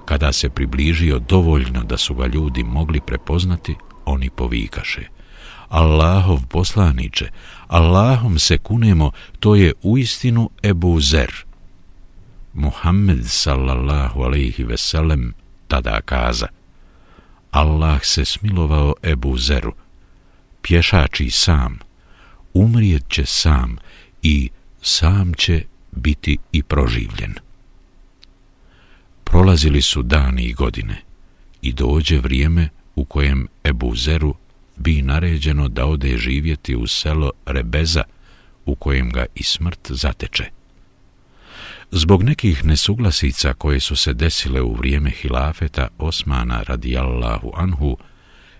Kada 0.05 0.31
se 0.31 0.49
približio 0.49 1.19
dovoljno 1.19 1.83
da 1.83 1.97
su 1.97 2.13
ga 2.13 2.27
ljudi 2.27 2.63
mogli 2.63 3.01
prepoznati, 3.01 3.75
oni 4.05 4.29
povikaše 4.29 5.07
Allahov 5.69 6.39
poslaniče, 6.47 7.29
Allahom 7.69 8.39
se 8.39 8.57
kunemo, 8.57 9.11
to 9.39 9.55
je 9.55 9.73
uistinu 9.83 10.49
Ebu 10.63 10.99
Zer. 11.01 11.45
Muhammed 12.53 13.25
sallallahu 13.25 14.23
alaihi 14.23 14.63
veselem 14.63 15.33
tada 15.67 16.01
kaza 16.01 16.47
Allah 17.51 17.99
se 18.03 18.25
smilovao 18.25 18.93
Ebu 19.03 19.37
Zeru, 19.37 19.73
pješači 20.61 21.29
sam, 21.29 21.79
umrijet 22.53 23.09
će 23.09 23.25
sam 23.25 23.77
i 24.21 24.49
sam 24.81 25.33
će 25.33 25.63
biti 25.91 26.37
i 26.51 26.63
proživljen. 26.63 27.35
Prolazili 29.23 29.81
su 29.81 30.03
dani 30.03 30.43
i 30.43 30.53
godine 30.53 31.01
i 31.61 31.73
dođe 31.73 32.19
vrijeme 32.19 32.69
u 32.95 33.05
kojem 33.05 33.47
Ebu 33.63 33.95
Zeru 33.95 34.35
bi 34.79 35.01
naređeno 35.01 35.67
da 35.67 35.85
ode 35.85 36.17
živjeti 36.17 36.75
u 36.75 36.87
selo 36.87 37.31
Rebeza 37.45 38.03
u 38.65 38.75
kojem 38.75 39.09
ga 39.09 39.25
i 39.35 39.43
smrt 39.43 39.91
zateče. 39.91 40.45
Zbog 41.91 42.23
nekih 42.23 42.65
nesuglasica 42.65 43.53
koje 43.53 43.79
su 43.79 43.95
se 43.95 44.13
desile 44.13 44.61
u 44.61 44.73
vrijeme 44.73 45.09
hilafeta 45.09 45.87
Osmana 45.97 46.63
radijallahu 46.67 47.51
anhu, 47.55 47.97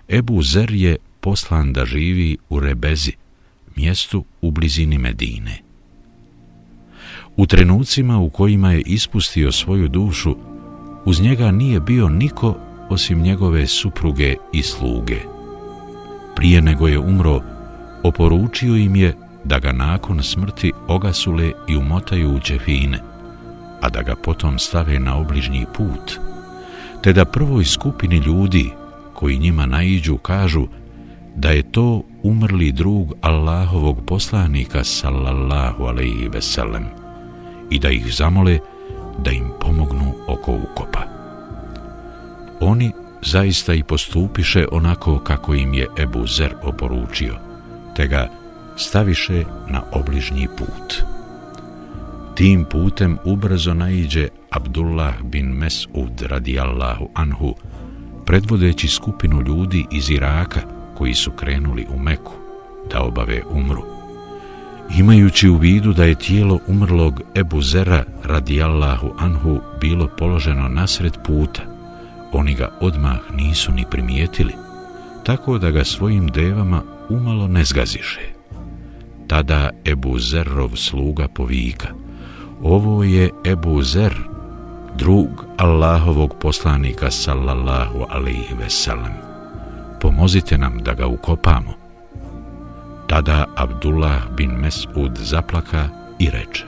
Ebu 0.10 0.42
Zer 0.42 0.72
je 0.72 0.98
poslan 1.20 1.74
da 1.74 1.86
živi 1.86 2.38
u 2.50 2.60
Rebezi, 2.60 3.12
mjestu 3.76 4.26
u 4.42 4.52
blizini 4.52 4.98
Medine. 4.98 5.62
U 7.38 7.46
trenucima 7.46 8.18
u 8.18 8.30
kojima 8.30 8.72
je 8.72 8.82
ispustio 8.82 9.52
svoju 9.52 9.88
dušu, 9.88 10.36
uz 11.06 11.22
njega 11.22 11.52
nije 11.52 11.80
bio 11.80 12.10
niko 12.10 12.58
osim 12.90 13.22
njegove 13.22 13.68
supruge 13.68 14.36
i 14.54 14.64
sluge. 14.64 15.39
Prije 16.40 16.62
nego 16.62 16.88
je 16.88 17.00
umro, 17.00 17.42
oporučio 18.04 18.76
im 18.76 18.96
je 18.96 19.14
da 19.44 19.60
ga 19.60 19.72
nakon 19.72 20.24
smrti 20.24 20.72
ogasule 20.88 21.52
i 21.68 21.78
umotaju 21.78 22.36
u 22.36 22.40
ćefine, 22.40 23.00
a 23.82 23.90
da 23.90 24.02
ga 24.02 24.16
potom 24.16 24.60
stave 24.60 25.00
na 25.00 25.18
obližnji 25.18 25.66
put, 25.74 26.20
te 27.04 27.14
da 27.14 27.26
prvoj 27.26 27.66
skupini 27.66 28.18
ljudi 28.18 28.72
koji 29.14 29.40
njima 29.40 29.66
naiđu 29.66 30.18
kažu 30.18 30.68
da 31.36 31.50
je 31.50 31.72
to 31.72 32.04
umrli 32.24 32.72
drug 32.72 33.14
Allahovog 33.22 34.06
poslanika 34.06 34.84
sallallahu 34.84 35.84
alaihi 35.84 36.28
veselem 36.28 36.86
i 37.70 37.80
da 37.80 37.90
ih 37.90 38.14
zamole 38.16 38.60
da 39.18 39.32
im 39.32 39.50
pomognu 39.60 40.14
oko 40.28 40.52
ukopa. 40.52 41.04
Oni 42.60 42.92
zaista 43.22 43.74
i 43.74 43.84
postupiše 43.84 44.66
onako 44.72 45.20
kako 45.20 45.56
im 45.56 45.74
je 45.74 45.88
Ebu 45.98 46.28
Zer 46.28 46.54
oporučio, 46.64 47.36
te 47.96 48.08
ga 48.08 48.30
staviše 48.78 49.44
na 49.68 49.82
obližnji 49.92 50.48
put. 50.58 51.04
Tim 52.36 52.66
putem 52.66 53.18
ubrzo 53.24 53.74
naiđe 53.74 54.28
Abdullah 54.50 55.22
bin 55.24 55.46
Mes'ud 55.46 56.28
radijallahu 56.28 57.10
anhu, 57.14 57.56
predvodeći 58.26 58.88
skupinu 58.88 59.42
ljudi 59.42 59.86
iz 59.92 60.10
Iraka 60.10 60.62
koji 60.98 61.14
su 61.14 61.32
krenuli 61.32 61.86
u 61.96 62.00
Meku 62.00 62.34
da 62.92 63.02
obave 63.02 63.42
umru. 63.50 63.84
Imajući 64.98 65.50
u 65.50 65.58
vidu 65.58 65.94
da 65.94 66.06
je 66.06 66.16
tijelo 66.16 66.60
umrlog 66.68 67.22
Ebu 67.36 67.62
Zera 67.62 68.04
radijallahu 68.24 69.12
anhu 69.18 69.60
bilo 69.82 70.08
položeno 70.18 70.68
nasred 70.68 71.18
puta, 71.26 71.62
oni 72.34 72.54
ga 72.54 72.70
odmah 72.82 73.20
nisu 73.34 73.72
ni 73.72 73.86
primijetili, 73.90 74.54
tako 75.24 75.58
da 75.58 75.72
ga 75.72 75.84
svojim 75.84 76.28
devama 76.28 76.84
umalo 77.10 77.48
ne 77.48 77.64
zgaziše. 77.64 78.22
Tada 79.28 79.70
Ebu 79.86 80.20
Zerrov 80.20 80.76
sluga 80.76 81.28
povika, 81.28 81.88
ovo 82.62 83.04
je 83.04 83.30
Ebu 83.46 83.82
Zer, 83.82 84.14
drug 84.98 85.46
Allahovog 85.58 86.36
poslanika 86.40 87.12
sallallahu 87.12 88.06
alaihi 88.10 88.56
veselam. 88.60 89.14
Pomozite 90.02 90.58
nam 90.58 90.78
da 90.84 90.94
ga 90.94 91.08
ukopamo. 91.08 91.74
Tada 93.08 93.46
Abdullah 93.56 94.30
bin 94.38 94.52
Mes'ud 94.52 95.18
zaplaka 95.18 95.90
i 96.20 96.30
reče, 96.30 96.66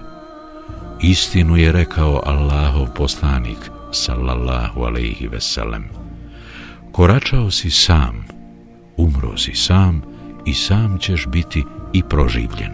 istinu 1.02 1.58
je 1.58 1.72
rekao 1.72 2.22
Allahov 2.26 2.88
poslanik, 2.96 3.72
sallallahu 3.92 4.84
alaihi 4.84 5.28
veselem. 5.28 5.90
Koračao 6.92 7.52
si 7.52 7.70
sam, 7.70 8.26
umro 8.98 9.38
si 9.38 9.56
sam 9.56 10.02
i 10.46 10.54
sam 10.54 10.98
ćeš 11.00 11.28
biti 11.28 11.64
i 11.94 12.04
proživljen. 12.04 12.72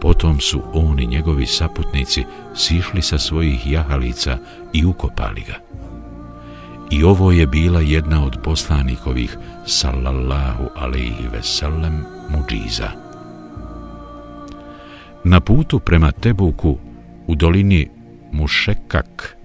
Potom 0.00 0.40
su 0.40 0.62
on 0.72 1.00
i 1.00 1.06
njegovi 1.06 1.46
saputnici 1.46 2.24
sišli 2.54 3.02
sa 3.02 3.18
svojih 3.18 3.70
jahalica 3.70 4.38
i 4.72 4.84
ukopali 4.84 5.40
ga. 5.40 5.54
I 6.90 7.04
ovo 7.04 7.32
je 7.32 7.46
bila 7.46 7.80
jedna 7.80 8.24
od 8.24 8.38
poslanikovih, 8.42 9.38
sallallahu 9.66 10.68
alaihi 10.76 11.28
veselem, 11.32 12.04
muđiza. 12.28 12.90
Na 15.24 15.40
putu 15.40 15.78
prema 15.78 16.12
Tebuku, 16.12 16.78
u 17.26 17.34
dolini 17.34 17.88
Mušekak, 18.32 19.36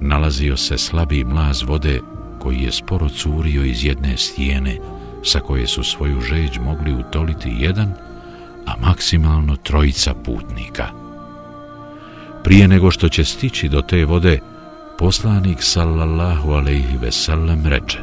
nalazio 0.00 0.56
se 0.56 0.78
slabi 0.78 1.24
mlaz 1.24 1.62
vode 1.62 2.00
koji 2.38 2.60
je 2.60 2.72
sporo 2.72 3.08
curio 3.08 3.64
iz 3.64 3.84
jedne 3.84 4.16
stijene 4.16 4.78
sa 5.22 5.40
koje 5.40 5.66
su 5.66 5.82
svoju 5.82 6.20
žeđ 6.20 6.58
mogli 6.58 6.94
utoliti 6.94 7.56
jedan, 7.58 7.94
a 8.66 8.72
maksimalno 8.80 9.56
trojica 9.56 10.14
putnika. 10.14 10.88
Prije 12.44 12.68
nego 12.68 12.90
što 12.90 13.08
će 13.08 13.24
stići 13.24 13.68
do 13.68 13.82
te 13.82 14.04
vode, 14.04 14.38
poslanik 14.98 15.58
sallallahu 15.60 16.50
alaihi 16.50 16.96
veselem 17.02 17.66
reče 17.66 17.98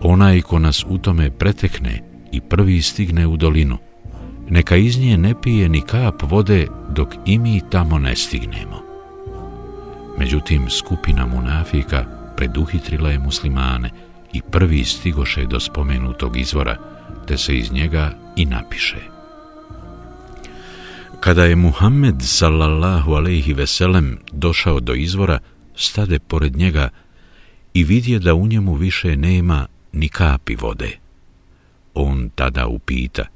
Onaj 0.00 0.40
ko 0.40 0.58
nas 0.58 0.84
u 0.88 0.98
tome 0.98 1.30
pretekne 1.30 2.02
i 2.32 2.40
prvi 2.40 2.82
stigne 2.82 3.26
u 3.26 3.36
dolinu, 3.36 3.78
neka 4.48 4.76
iz 4.76 4.98
nje 4.98 5.18
ne 5.18 5.34
pije 5.42 5.68
ni 5.68 5.80
kap 5.80 6.22
vode 6.22 6.66
dok 6.90 7.08
i 7.26 7.38
mi 7.38 7.60
tamo 7.70 7.98
ne 7.98 8.16
stignemo. 8.16 8.81
Međutim, 10.18 10.70
skupina 10.70 11.26
munafika 11.26 12.04
preduhitrila 12.36 13.10
je 13.10 13.18
muslimane 13.18 13.90
i 14.32 14.42
prvi 14.42 14.84
stigoše 14.84 15.46
do 15.46 15.60
spomenutog 15.60 16.36
izvora, 16.36 16.76
te 17.26 17.38
se 17.38 17.58
iz 17.58 17.72
njega 17.72 18.12
i 18.36 18.44
napiše. 18.44 18.98
Kada 21.20 21.44
je 21.44 21.56
Muhammed 21.56 22.22
sallallahu 22.22 23.12
alaihi 23.12 23.52
veselem 23.52 24.18
došao 24.32 24.80
do 24.80 24.94
izvora, 24.94 25.38
stade 25.76 26.18
pored 26.18 26.56
njega 26.56 26.88
i 27.74 27.84
vidje 27.84 28.18
da 28.18 28.34
u 28.34 28.46
njemu 28.46 28.74
više 28.74 29.16
nema 29.16 29.66
ni 29.92 30.08
kapi 30.08 30.54
vode. 30.54 30.98
On 31.94 32.30
tada 32.34 32.66
upita, 32.66 33.26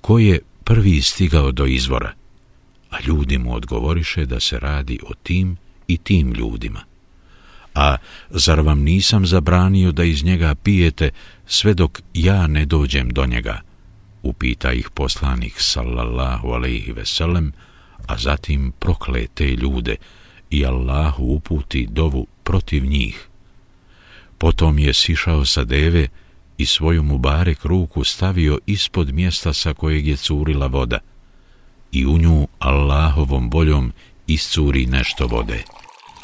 ko 0.00 0.18
je 0.18 0.40
prvi 0.64 1.02
stigao 1.02 1.52
do 1.52 1.66
izvora? 1.66 2.12
A 2.90 2.96
ljudi 3.06 3.38
mu 3.38 3.54
odgovoriše 3.54 4.26
da 4.26 4.40
se 4.40 4.58
radi 4.58 4.98
o 5.02 5.14
tim 5.22 5.56
i 5.92 5.98
tim 5.98 6.32
ljudima. 6.32 6.80
A 7.74 7.96
zar 8.30 8.60
vam 8.60 8.80
nisam 8.82 9.26
zabranio 9.26 9.92
da 9.92 10.04
iz 10.04 10.24
njega 10.24 10.54
pijete 10.54 11.10
sve 11.46 11.74
dok 11.74 12.00
ja 12.14 12.46
ne 12.46 12.66
dođem 12.66 13.08
do 13.08 13.26
njega? 13.26 13.60
Upita 14.22 14.72
ih 14.72 14.90
poslanik 14.94 15.54
sallallahu 15.56 16.48
alaihi 16.48 16.92
veselem, 16.92 17.52
a 18.06 18.18
zatim 18.18 18.72
prokle 18.78 19.26
te 19.34 19.46
ljude 19.56 19.96
i 20.50 20.66
Allahu 20.66 21.24
uputi 21.24 21.86
dovu 21.90 22.26
protiv 22.44 22.84
njih. 22.84 23.28
Potom 24.38 24.78
je 24.78 24.94
sišao 24.94 25.44
sa 25.44 25.64
deve 25.64 26.08
i 26.58 26.66
svoju 26.66 27.02
mubarek 27.02 27.64
ruku 27.64 28.04
stavio 28.04 28.58
ispod 28.66 29.12
mjesta 29.14 29.52
sa 29.52 29.74
kojeg 29.74 30.06
je 30.06 30.16
curila 30.16 30.66
voda 30.66 30.98
i 31.92 32.06
u 32.06 32.18
nju 32.18 32.48
Allahovom 32.58 33.50
voljom 33.50 33.92
iscuri 34.26 34.86
nešto 34.86 35.26
vode. 35.26 35.64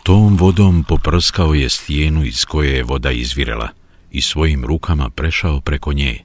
Tom 0.08 0.36
vodom 0.36 0.84
poprskao 0.84 1.54
je 1.54 1.68
stijenu 1.68 2.24
iz 2.24 2.44
koje 2.44 2.72
je 2.72 2.82
voda 2.82 3.10
izvirela 3.10 3.68
i 4.10 4.20
svojim 4.20 4.64
rukama 4.64 5.10
prešao 5.10 5.60
preko 5.60 5.92
nje 5.92 6.18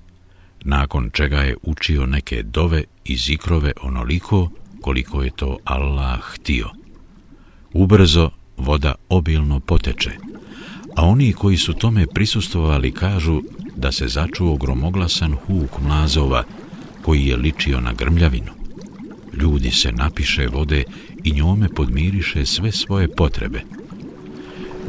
nakon 0.64 1.10
čega 1.14 1.38
je 1.38 1.56
učio 1.64 2.06
neke 2.06 2.44
dove 2.44 2.84
i 3.06 3.18
zikrove 3.18 3.72
onoliko 3.82 4.50
koliko 4.82 5.24
je 5.24 5.32
to 5.36 5.58
Allah 5.64 6.20
htio. 6.22 6.70
Ubrzo 7.74 8.30
voda 8.58 8.96
obilno 9.10 9.60
poteče, 9.60 10.12
a 10.96 11.06
oni 11.06 11.34
koji 11.34 11.58
su 11.58 11.74
tome 11.74 12.08
prisustovali 12.14 12.92
kažu 12.92 13.42
da 13.76 13.92
se 13.92 14.08
začuo 14.08 14.56
gromoglasan 14.56 15.34
huk 15.34 15.80
mlazova 15.82 16.44
koji 17.02 17.26
je 17.26 17.38
ličio 17.38 17.80
na 17.80 17.94
grmljavinu. 17.94 18.52
Ljudi 19.34 19.72
se 19.72 19.92
napiše 19.92 20.48
vode 20.48 20.84
i 21.24 21.34
njome 21.34 21.70
podmiriše 21.70 22.46
sve 22.46 22.72
svoje 22.72 23.08
potrebe. 23.08 23.62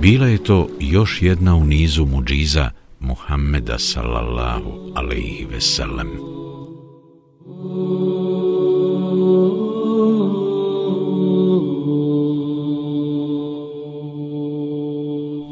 Bila 0.00 0.26
je 0.26 0.44
to 0.44 0.68
još 0.80 1.22
jedna 1.22 1.54
u 1.54 1.64
nizu 1.64 2.06
muđiza 2.06 2.70
Muhammeda 3.00 3.78
sallallahu 3.78 4.92
alaihi 4.94 5.46
veselem. 5.50 6.08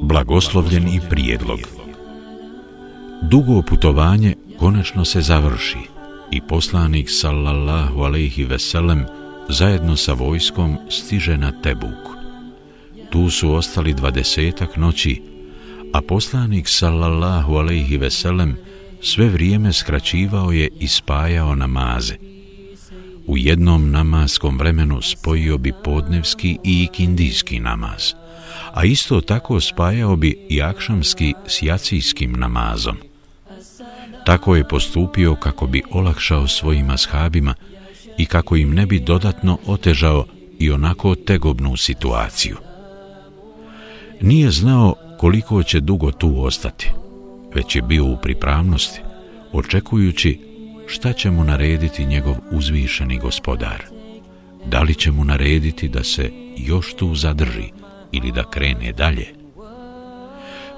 Blagoslovljen 0.02 0.88
i 0.88 1.00
prijedlog 1.10 1.58
Dugo 3.22 3.62
putovanje 3.62 4.34
konačno 4.58 5.04
se 5.04 5.20
završi 5.20 5.78
i 6.30 6.40
poslanik 6.48 7.10
sallallahu 7.10 8.00
alaihi 8.00 8.44
veselem 8.44 9.04
zajedno 9.48 9.96
sa 9.96 10.12
vojskom 10.12 10.78
stiže 10.90 11.36
na 11.36 11.52
Tebuk. 11.62 12.12
Tu 13.10 13.30
su 13.30 13.54
ostali 13.54 13.94
dvadesetak 13.94 14.76
noći, 14.76 15.22
a 15.92 16.00
poslanik 16.00 16.68
sallallahu 16.68 17.54
alaihi 17.54 17.96
veselem 17.96 18.56
sve 19.02 19.28
vrijeme 19.28 19.72
skraćivao 19.72 20.52
je 20.52 20.68
i 20.80 20.88
spajao 20.88 21.54
namaze. 21.54 22.14
U 23.26 23.38
jednom 23.38 23.90
namaskom 23.90 24.58
vremenu 24.58 25.02
spojio 25.02 25.58
bi 25.58 25.72
podnevski 25.84 26.58
i 26.64 26.82
ikindijski 26.82 27.60
namaz, 27.60 28.12
a 28.74 28.84
isto 28.84 29.20
tako 29.20 29.60
spajao 29.60 30.16
bi 30.16 30.46
i 30.48 30.62
akšamski 30.62 31.34
s 31.46 31.62
jacijskim 31.62 32.32
namazom. 32.32 32.96
Tako 34.26 34.56
je 34.56 34.68
postupio 34.68 35.34
kako 35.34 35.66
bi 35.66 35.82
olakšao 35.90 36.48
svojim 36.48 36.90
ashabima 36.90 37.54
i 38.18 38.26
kako 38.26 38.56
im 38.56 38.74
ne 38.74 38.86
bi 38.86 39.00
dodatno 39.00 39.58
otežao 39.66 40.24
i 40.58 40.70
onako 40.70 41.14
tegobnu 41.14 41.76
situaciju. 41.76 42.56
Nije 44.20 44.50
znao 44.50 44.94
koliko 45.18 45.62
će 45.62 45.80
dugo 45.80 46.12
tu 46.12 46.44
ostati, 46.44 46.90
već 47.54 47.76
je 47.76 47.82
bio 47.82 48.04
u 48.04 48.16
pripravnosti, 48.22 49.00
očekujući 49.52 50.40
šta 50.86 51.12
će 51.12 51.30
mu 51.30 51.44
narediti 51.44 52.06
njegov 52.06 52.36
uzvišeni 52.50 53.18
gospodar. 53.18 53.84
Da 54.66 54.82
li 54.82 54.94
će 54.94 55.10
mu 55.10 55.24
narediti 55.24 55.88
da 55.88 56.04
se 56.04 56.30
još 56.56 56.94
tu 56.94 57.14
zadrži 57.14 57.70
ili 58.12 58.32
da 58.32 58.50
krene 58.50 58.92
dalje? 58.92 59.26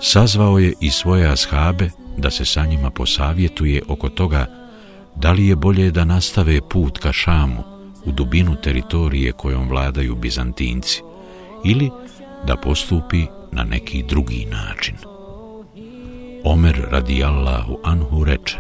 Sazvao 0.01 0.59
je 0.59 0.73
i 0.81 0.91
svoje 0.91 1.29
ashabe 1.29 1.91
da 2.19 2.31
se 2.31 2.45
sa 2.45 2.67
njima 2.67 2.91
posavjetuje 2.91 3.83
oko 3.89 4.09
toga 4.09 4.64
da 5.17 5.33
li 5.33 5.47
je 5.47 5.57
bolje 5.57 5.91
da 5.91 6.05
nastave 6.05 6.61
put 6.69 6.99
ka 6.99 7.13
Šamu 7.13 7.63
u 8.05 8.13
dubinu 8.13 8.57
teritorije 8.63 9.33
kojom 9.33 9.69
vladaju 9.69 10.15
Bizantinci 10.15 11.03
ili 11.65 11.91
da 12.47 12.57
postupi 12.57 13.27
na 13.53 13.65
neki 13.65 14.03
drugi 14.03 14.47
način. 14.51 14.97
Omer 16.45 16.87
radijallahu 16.91 17.79
anhu 17.85 18.25
reče, 18.25 18.59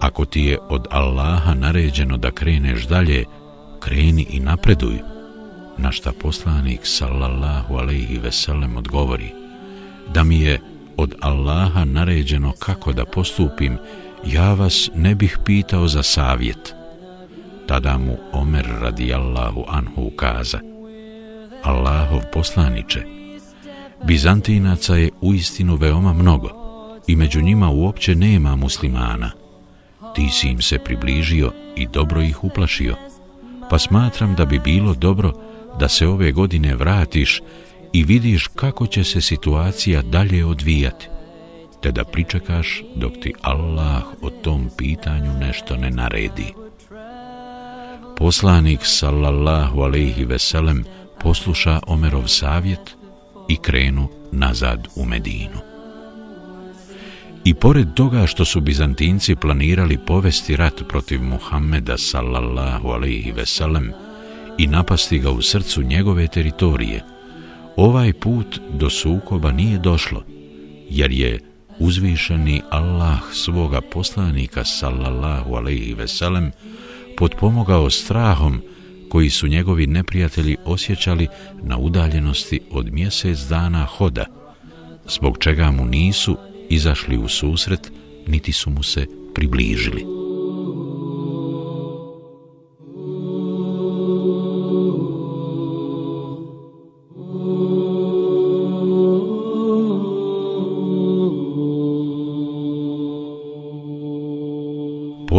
ako 0.00 0.24
ti 0.24 0.40
je 0.40 0.58
od 0.68 0.86
Allaha 0.90 1.54
naređeno 1.54 2.16
da 2.16 2.30
kreneš 2.30 2.86
dalje, 2.86 3.24
kreni 3.80 4.26
i 4.30 4.40
napreduj, 4.40 4.98
na 5.78 5.92
šta 5.92 6.12
poslanik 6.20 6.80
sallallahu 6.82 7.74
alaihi 7.74 8.18
veselem 8.18 8.76
odgovori, 8.76 9.30
da 10.14 10.24
mi 10.24 10.40
je 10.40 10.60
od 10.96 11.14
Allaha 11.20 11.84
naređeno 11.84 12.52
kako 12.58 12.92
da 12.92 13.04
postupim, 13.04 13.78
ja 14.24 14.54
vas 14.54 14.90
ne 14.94 15.14
bih 15.14 15.38
pitao 15.44 15.88
za 15.88 16.02
savjet. 16.02 16.74
Tada 17.66 17.98
mu 17.98 18.16
Omer 18.32 18.66
radijallahu 18.80 19.64
anhu 19.68 20.10
kaza, 20.10 20.58
Allahov 21.62 22.20
poslaniče, 22.32 23.16
Bizantinaca 24.04 24.96
je 24.96 25.10
u 25.20 25.34
istinu 25.34 25.76
veoma 25.76 26.12
mnogo 26.12 26.48
i 27.06 27.16
među 27.16 27.42
njima 27.42 27.70
uopće 27.70 28.14
nema 28.14 28.56
muslimana. 28.56 29.30
Ti 30.14 30.28
si 30.28 30.48
im 30.48 30.62
se 30.62 30.78
približio 30.78 31.52
i 31.76 31.86
dobro 31.86 32.22
ih 32.22 32.44
uplašio, 32.44 32.96
pa 33.70 33.78
smatram 33.78 34.34
da 34.34 34.44
bi 34.44 34.58
bilo 34.58 34.94
dobro 34.94 35.32
da 35.78 35.88
se 35.88 36.06
ove 36.06 36.32
godine 36.32 36.74
vratiš 36.74 37.40
i 37.92 38.04
vidiš 38.04 38.46
kako 38.46 38.86
će 38.86 39.04
se 39.04 39.20
situacija 39.20 40.02
dalje 40.02 40.44
odvijati, 40.44 41.08
te 41.86 41.92
da 41.92 42.04
pričekaš 42.04 42.82
dok 42.94 43.12
ti 43.22 43.32
Allah 43.42 44.02
o 44.22 44.30
tom 44.30 44.70
pitanju 44.76 45.32
nešto 45.40 45.76
ne 45.76 45.90
naredi. 45.90 46.52
Poslanik 48.16 48.80
sallallahu 48.82 49.80
alaihi 49.80 50.24
veselem 50.24 50.84
posluša 51.20 51.80
Omerov 51.86 52.26
savjet 52.26 52.96
i 53.48 53.56
krenu 53.56 54.08
nazad 54.32 54.88
u 54.96 55.04
Medinu. 55.04 55.60
I 57.44 57.54
pored 57.54 57.94
toga 57.94 58.26
što 58.26 58.44
su 58.44 58.60
Bizantinci 58.60 59.36
planirali 59.36 59.98
povesti 60.06 60.56
rat 60.56 60.82
protiv 60.88 61.22
Muhammeda 61.22 61.98
sallallahu 61.98 62.88
alaihi 62.88 63.32
veselem 63.32 63.92
i 64.58 64.66
napasti 64.66 65.18
ga 65.18 65.30
u 65.30 65.42
srcu 65.42 65.82
njegove 65.82 66.28
teritorije, 66.28 67.04
ovaj 67.76 68.12
put 68.12 68.60
do 68.72 68.90
sukoba 68.90 69.52
nije 69.52 69.78
došlo, 69.78 70.22
jer 70.90 71.12
je 71.12 71.55
uzvišeni 71.78 72.62
Allah 72.70 73.18
svoga 73.32 73.80
poslanika 73.80 74.64
sallallahu 74.64 75.54
alaihi 75.54 75.94
veselem 75.94 76.52
potpomogao 77.16 77.90
strahom 77.90 78.62
koji 79.08 79.30
su 79.30 79.46
njegovi 79.46 79.86
neprijatelji 79.86 80.56
osjećali 80.64 81.28
na 81.62 81.78
udaljenosti 81.78 82.60
od 82.70 82.92
mjesec 82.92 83.38
dana 83.38 83.84
hoda, 83.84 84.24
zbog 85.08 85.38
čega 85.38 85.70
mu 85.70 85.84
nisu 85.84 86.36
izašli 86.68 87.18
u 87.18 87.28
susret, 87.28 87.92
niti 88.26 88.52
su 88.52 88.70
mu 88.70 88.82
se 88.82 89.06
približili. 89.34 90.25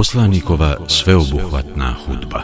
Poslanikova 0.08 0.88
sveobuhvatna 0.88 1.96
hudba 2.06 2.42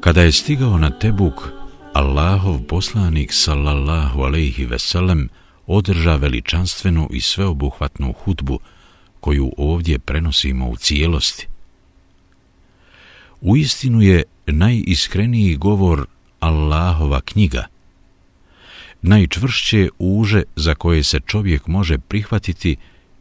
Kada 0.00 0.22
je 0.22 0.32
stigao 0.32 0.78
na 0.78 0.90
Tebuk, 0.90 1.52
Allahov 1.92 2.62
poslanik 2.64 3.32
sallallahu 3.32 4.22
alejhi 4.22 4.64
ve 4.64 4.78
sellem 4.78 5.28
održa 5.66 6.16
veličanstvenu 6.16 7.08
i 7.12 7.20
sveobuhvatnu 7.20 8.12
hudbu 8.12 8.58
koju 9.20 9.52
ovdje 9.56 9.98
prenosimo 9.98 10.68
u 10.68 10.76
cijelosti. 10.76 11.46
U 13.40 13.56
istinu 13.56 14.02
je 14.02 14.22
najiskreniji 14.46 15.56
govor 15.56 16.06
Allahova 16.40 17.20
knjiga. 17.20 17.66
Najčvršće 19.02 19.88
uže 19.98 20.42
za 20.56 20.74
koje 20.74 21.04
se 21.04 21.20
čovjek 21.26 21.66
može 21.66 21.98
prihvatiti 21.98 22.76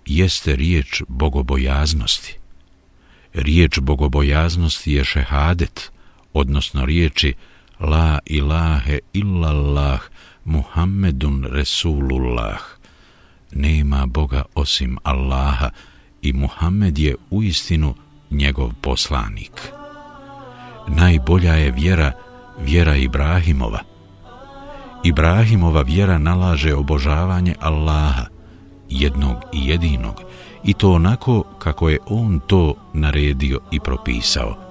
jeste 0.06 0.56
riječ 0.56 1.04
bogobojaznosti. 1.08 2.37
Riječ 3.34 3.80
bogobojaznosti 3.80 4.94
je 4.94 5.04
šehadet, 5.04 5.92
odnosno 6.34 6.86
riječi 6.86 7.34
La 7.80 8.20
ilahe 8.26 9.00
illallah 9.14 10.02
Muhammedun 10.46 11.46
Resulullah. 11.52 12.60
Nema 13.52 14.06
Boga 14.06 14.44
osim 14.56 14.98
Allaha 15.04 15.70
i 16.22 16.34
Muhammed 16.34 16.98
je 16.98 17.16
u 17.30 17.44
istinu 17.44 17.96
njegov 18.30 18.72
poslanik. 18.82 19.62
Najbolja 20.88 21.54
je 21.54 21.72
vjera, 21.72 22.12
vjera 22.60 22.96
Ibrahimova. 22.96 23.80
Ibrahimova 25.04 25.82
vjera 25.82 26.18
nalaže 26.18 26.74
obožavanje 26.74 27.56
Allaha, 27.60 28.26
jednog 28.90 29.36
i 29.54 29.68
jedinog, 29.68 30.16
i 30.64 30.74
to 30.74 30.92
onako 30.92 31.44
kako 31.60 31.90
je 31.90 32.00
on 32.06 32.40
to 32.40 32.76
naredio 32.94 33.60
i 33.72 33.80
propisao– 33.80 34.56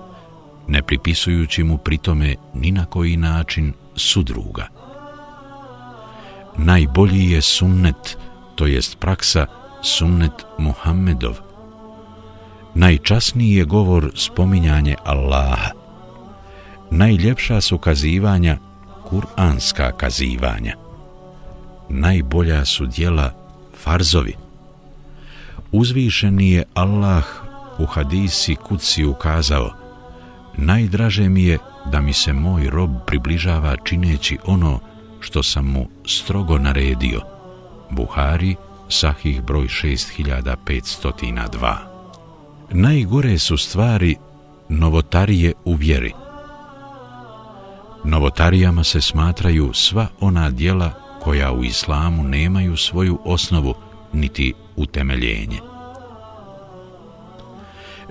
ne 0.69 0.83
pripisujući 0.83 1.65
mu 1.65 1.79
pritome 1.79 2.37
ni 2.55 2.71
na 2.71 2.85
koji 2.85 3.17
način 3.17 3.73
sudruga. 3.97 4.69
Najbolji 6.57 7.31
je 7.31 7.43
sunnet, 7.43 8.19
to 8.55 8.67
jest 8.67 8.99
praksa 8.99 9.47
sunnet 9.83 10.33
Muhammedov. 10.59 11.35
Najčasniji 12.75 13.55
je 13.55 13.65
govor 13.65 14.11
spominjanje 14.15 14.97
Allaha. 15.05 15.71
Najljepša 16.91 17.61
su 17.61 17.79
kazivanja 17.79 18.59
kuranska 19.09 19.93
kazivanja. 19.93 20.77
Najbolja 21.89 22.65
su 22.65 22.87
dijela 22.87 23.33
farzovi. 23.83 24.46
Uzvišeni 25.73 26.51
je 26.51 26.65
Allah 26.75 27.25
u 27.79 27.87
hadisi 27.87 28.55
kuci 28.55 29.05
ukazao 29.05 29.87
Najdraže 30.57 31.29
mi 31.29 31.45
je 31.45 31.59
da 31.93 32.01
mi 32.01 32.13
se 32.13 32.33
moj 32.33 32.71
rob 32.71 32.91
približava 33.07 33.77
čineći 33.85 34.39
ono 34.45 34.81
što 35.21 35.43
sam 35.43 35.67
mu 35.67 35.89
strogo 36.07 36.59
naredio. 36.59 37.21
Buhari, 37.91 38.55
sahih 38.89 39.43
broj 39.43 39.67
6502. 39.67 41.77
Najgore 42.71 43.39
su 43.39 43.57
stvari 43.57 44.17
novotarije 44.69 45.53
u 45.65 45.75
vjeri. 45.75 46.13
Novotarijama 48.05 48.85
se 48.85 49.01
smatraju 49.01 49.71
sva 49.75 50.07
ona 50.21 50.51
dijela 50.51 50.91
koja 51.23 51.53
u 51.53 51.65
islamu 51.65 52.23
nemaju 52.23 52.77
svoju 52.77 53.19
osnovu 53.25 53.75
niti 54.17 54.55
utemeljenje. 54.77 55.61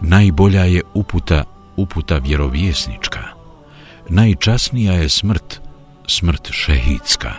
Najbolja 0.02 0.64
je 0.64 0.82
uputa, 0.94 1.44
uputa 1.78 2.18
vjerovjesnička. 2.18 3.24
Najčasnija 4.10 4.94
je 4.94 5.10
smrt, 5.10 5.62
smrt 6.08 6.52
šehidska. 6.52 7.34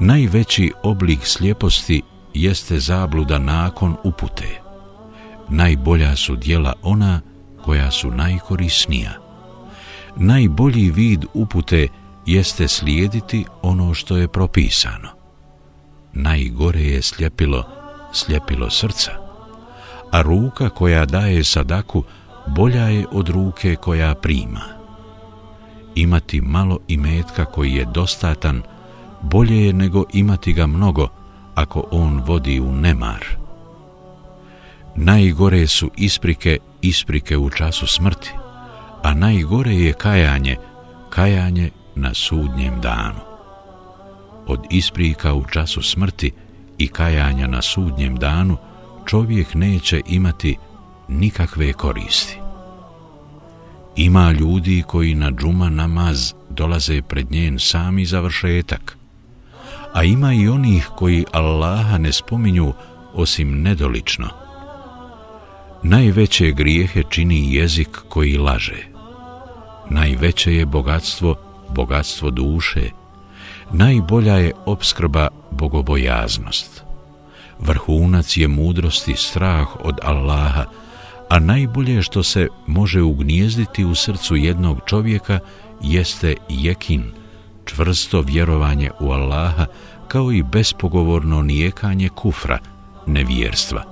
Najveći 0.00 0.72
oblik 0.82 1.26
slijeposti 1.26 2.02
jeste 2.34 2.78
zabluda 2.78 3.38
nakon 3.38 3.96
upute. 4.04 4.60
Najbolja 5.48 6.16
su 6.16 6.36
dijela 6.36 6.72
ona 6.82 7.20
koja 7.64 7.90
su 7.90 8.10
najkorisnija. 8.10 9.12
Najbolji 10.16 10.90
vid 10.90 11.24
upute 11.34 11.88
jeste 12.26 12.68
slijediti 12.68 13.44
ono 13.62 13.94
što 13.94 14.16
je 14.16 14.28
propisano. 14.28 15.13
Najgore 16.14 16.82
je 16.82 17.02
sljepilo, 17.02 17.64
sljepilo 18.12 18.70
srca, 18.70 19.12
a 20.12 20.22
ruka 20.22 20.68
koja 20.68 21.06
daje 21.06 21.44
sadaku 21.44 22.04
bolja 22.46 22.88
je 22.88 23.06
od 23.12 23.28
ruke 23.28 23.76
koja 23.76 24.14
prima. 24.14 24.60
Imati 25.94 26.40
malo 26.40 26.78
imetka 26.88 27.44
koji 27.44 27.72
je 27.72 27.84
dostatan, 27.84 28.62
bolje 29.22 29.66
je 29.66 29.72
nego 29.72 30.04
imati 30.12 30.52
ga 30.52 30.66
mnogo 30.66 31.08
ako 31.54 31.84
on 31.90 32.22
vodi 32.26 32.60
u 32.60 32.72
nemar. 32.72 33.24
Najgore 34.96 35.66
su 35.66 35.90
isprike, 35.96 36.58
isprike 36.82 37.36
u 37.36 37.50
času 37.50 37.86
smrti, 37.86 38.32
a 39.02 39.14
najgore 39.14 39.74
je 39.74 39.92
kajanje, 39.92 40.56
kajanje 41.10 41.70
na 41.94 42.14
sudnjem 42.14 42.80
danu. 42.80 43.33
Od 44.46 44.60
isprika 44.70 45.34
u 45.34 45.44
času 45.44 45.82
smrti 45.82 46.32
i 46.78 46.88
kajanja 46.88 47.46
na 47.46 47.62
sudnjem 47.62 48.16
danu 48.16 48.56
čovjek 49.06 49.54
neće 49.54 50.00
imati 50.06 50.56
nikakve 51.08 51.72
koristi. 51.72 52.38
Ima 53.96 54.32
ljudi 54.32 54.82
koji 54.86 55.14
na 55.14 55.30
džuma 55.30 55.70
namaz 55.70 56.32
dolaze 56.50 57.02
pred 57.02 57.30
njen 57.30 57.58
sami 57.58 58.06
završetak, 58.06 58.98
a 59.92 60.04
ima 60.04 60.34
i 60.34 60.48
onih 60.48 60.90
koji 60.96 61.24
Allaha 61.32 61.98
ne 61.98 62.12
spominju 62.12 62.72
osim 63.14 63.62
nedolično. 63.62 64.28
Najveće 65.82 66.50
grijehe 66.50 67.02
čini 67.10 67.54
jezik 67.54 67.98
koji 68.08 68.38
laže. 68.38 68.86
Najveće 69.90 70.54
je 70.54 70.66
bogatstvo 70.66 71.36
bogatstvo 71.68 72.30
duše, 72.30 72.90
najbolja 73.74 74.34
je 74.34 74.52
obskrba 74.66 75.28
bogobojaznost. 75.50 76.82
Vrhunac 77.58 78.36
je 78.36 78.48
mudrosti 78.48 79.14
strah 79.16 79.66
od 79.80 79.98
Allaha, 80.02 80.64
a 81.28 81.38
najbolje 81.38 82.02
što 82.02 82.22
se 82.22 82.48
može 82.66 83.02
ugnjezditi 83.02 83.84
u 83.84 83.94
srcu 83.94 84.36
jednog 84.36 84.80
čovjeka 84.86 85.38
jeste 85.82 86.34
jekin, 86.48 87.12
čvrsto 87.64 88.20
vjerovanje 88.20 88.90
u 89.00 89.10
Allaha, 89.10 89.66
kao 90.08 90.32
i 90.32 90.42
bespogovorno 90.42 91.42
nijekanje 91.42 92.08
kufra, 92.08 92.58
nevjerstva. 93.06 93.82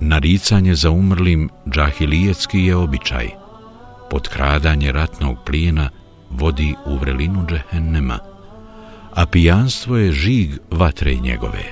Naricanje 0.00 0.74
za 0.74 0.90
umrlim 0.90 1.50
džahilijetski 1.70 2.58
je 2.58 2.76
običaj– 2.76 3.28
potkradanje 4.10 4.92
ratnog 4.92 5.36
plijena 5.46 5.90
vodi 6.30 6.74
u 6.86 6.96
vrelinu 6.96 7.46
džehennema, 7.46 8.18
a 9.14 9.26
pijanstvo 9.26 9.96
je 9.96 10.12
žig 10.12 10.50
vatre 10.70 11.14
njegove. 11.14 11.64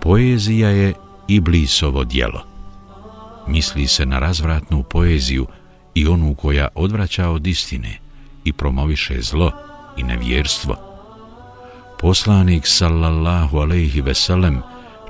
Poezija 0.00 0.68
je 0.68 0.94
i 1.28 1.40
blisovo 1.40 2.04
dijelo. 2.04 2.40
Misli 3.46 3.86
se 3.86 4.06
na 4.06 4.18
razvratnu 4.18 4.82
poeziju 4.82 5.46
i 5.94 6.06
onu 6.06 6.34
koja 6.34 6.68
odvraća 6.74 7.28
od 7.28 7.46
istine 7.46 7.98
i 8.44 8.52
promoviše 8.52 9.20
zlo 9.20 9.52
i 9.96 10.02
nevjerstvo. 10.02 10.76
Poslanik 12.00 12.66
sallallahu 12.66 13.58
alejhi 13.58 14.00
ve 14.00 14.14
sellem 14.14 14.62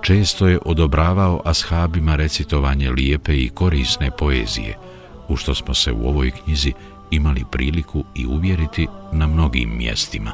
često 0.02 0.48
je 0.48 0.58
odobravao 0.64 1.42
ashabima 1.44 2.16
recitovanje 2.16 2.90
lijepe 2.90 3.36
i 3.36 3.48
korisne 3.48 4.10
poezije, 4.10 4.78
u 5.28 5.36
što 5.36 5.54
smo 5.54 5.74
se 5.74 5.92
u 5.92 6.08
ovoj 6.08 6.30
knjizi 6.30 6.72
imali 7.10 7.44
priliku 7.50 8.04
i 8.14 8.26
uvjeriti 8.26 8.86
na 9.12 9.26
mnogim 9.26 9.76
mjestima. 9.76 10.32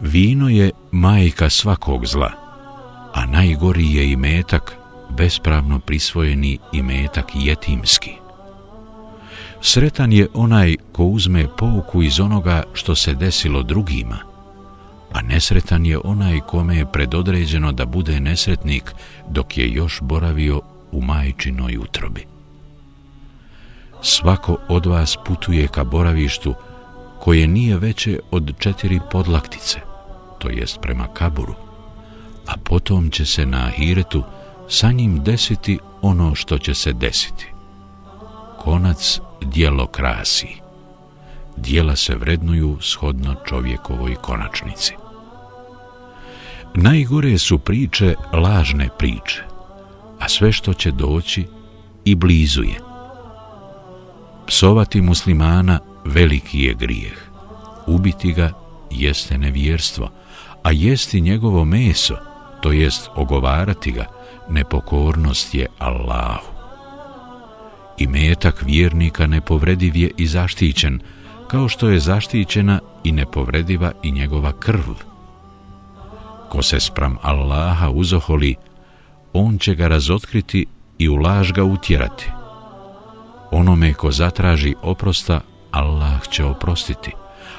Vino 0.00 0.48
je 0.48 0.70
majka 0.92 1.50
svakog 1.50 2.06
zla, 2.06 2.30
a 3.14 3.26
najgori 3.26 3.94
je 3.94 4.12
i 4.12 4.16
metak, 4.16 4.76
bespravno 5.10 5.78
prisvojeni 5.78 6.58
i 6.72 6.82
metak 6.82 7.26
jetimski. 7.34 8.10
Sretan 9.60 10.12
je 10.12 10.28
onaj 10.34 10.76
ko 10.92 11.04
uzme 11.04 11.46
pouku 11.58 12.02
iz 12.02 12.20
onoga 12.20 12.62
što 12.72 12.94
se 12.94 13.14
desilo 13.14 13.62
drugima, 13.62 14.18
a 15.12 15.22
nesretan 15.22 15.86
je 15.86 15.98
onaj 16.04 16.40
kome 16.40 16.76
je 16.76 16.92
predodređeno 16.92 17.72
da 17.72 17.86
bude 17.86 18.20
nesretnik 18.20 18.94
dok 19.28 19.58
je 19.58 19.72
još 19.72 20.00
boravio 20.00 20.60
u 20.92 21.02
majčinoj 21.02 21.76
utrobi 21.76 22.35
svako 24.06 24.58
od 24.68 24.86
vas 24.86 25.16
putuje 25.24 25.68
ka 25.68 25.84
boravištu 25.84 26.54
koje 27.20 27.46
nije 27.46 27.78
veće 27.78 28.18
od 28.30 28.52
četiri 28.58 29.00
podlaktice, 29.10 29.80
to 30.38 30.48
jest 30.48 30.78
prema 30.80 31.06
kaburu, 31.14 31.54
a 32.46 32.56
potom 32.64 33.10
će 33.10 33.26
se 33.26 33.46
na 33.46 33.66
ahiretu 33.66 34.22
sa 34.68 34.92
njim 34.92 35.24
desiti 35.24 35.78
ono 36.02 36.34
što 36.34 36.58
će 36.58 36.74
se 36.74 36.92
desiti. 36.92 37.46
Konac 38.58 39.20
dijelo 39.42 39.86
krasi. 39.86 40.48
Dijela 41.56 41.96
se 41.96 42.14
vrednuju 42.14 42.78
shodno 42.80 43.34
čovjekovoj 43.48 44.14
konačnici. 44.14 44.94
Najgore 46.74 47.38
su 47.38 47.58
priče 47.58 48.14
lažne 48.32 48.88
priče, 48.98 49.42
a 50.18 50.28
sve 50.28 50.52
što 50.52 50.74
će 50.74 50.90
doći 50.90 51.46
i 52.04 52.14
blizu 52.14 52.62
je 52.62 52.85
psovati 54.46 55.00
muslimana 55.00 55.78
veliki 56.04 56.60
je 56.60 56.74
grijeh. 56.74 57.18
Ubiti 57.86 58.32
ga 58.32 58.52
jeste 58.90 59.38
nevjerstvo, 59.38 60.10
a 60.62 60.70
jesti 60.72 61.20
njegovo 61.20 61.64
meso, 61.64 62.16
to 62.60 62.72
jest 62.72 63.10
ogovarati 63.14 63.92
ga, 63.92 64.04
nepokornost 64.48 65.54
je 65.54 65.66
Allahu. 65.78 66.52
I 67.98 68.06
metak 68.06 68.62
vjernika 68.62 69.26
nepovrediv 69.26 69.96
je 69.96 70.10
i 70.16 70.26
zaštićen, 70.26 71.00
kao 71.48 71.68
što 71.68 71.88
je 71.88 72.00
zaštićena 72.00 72.80
i 73.04 73.12
nepovrediva 73.12 73.92
i 74.02 74.12
njegova 74.12 74.52
krv. 74.52 74.92
Ko 76.48 76.62
se 76.62 76.80
spram 76.80 77.16
Allaha 77.22 77.90
uzoholi, 77.90 78.54
on 79.32 79.58
će 79.58 79.74
ga 79.74 79.88
razotkriti 79.88 80.66
i 80.98 81.08
u 81.08 81.16
laž 81.16 81.52
ga 81.52 81.64
utjerati. 81.64 82.30
Onome 83.56 83.94
ko 83.94 84.10
zatraži 84.12 84.74
oprosta, 84.82 85.40
Allah 85.70 86.28
će 86.28 86.44
oprostiti, 86.44 87.12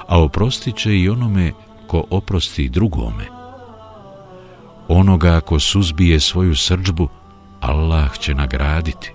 a 0.08 0.22
oprostit 0.22 0.76
će 0.76 0.98
i 0.98 1.10
onome 1.10 1.52
ko 1.88 2.04
oprosti 2.10 2.70
drugome. 2.70 3.26
Onoga 4.88 5.42
ko 5.42 5.60
suzbije 5.60 6.20
svoju 6.20 6.56
srđbu, 6.56 7.08
Allah 7.62 8.18
će 8.18 8.36
nagraditi, 8.36 9.12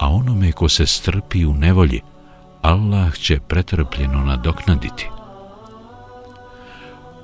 a 0.00 0.08
onome 0.08 0.52
ko 0.52 0.68
se 0.68 0.86
strpi 0.86 1.46
u 1.46 1.54
nevolji, 1.54 2.00
Allah 2.62 3.14
će 3.14 3.40
pretrpljeno 3.40 4.24
nadoknaditi. 4.24 5.08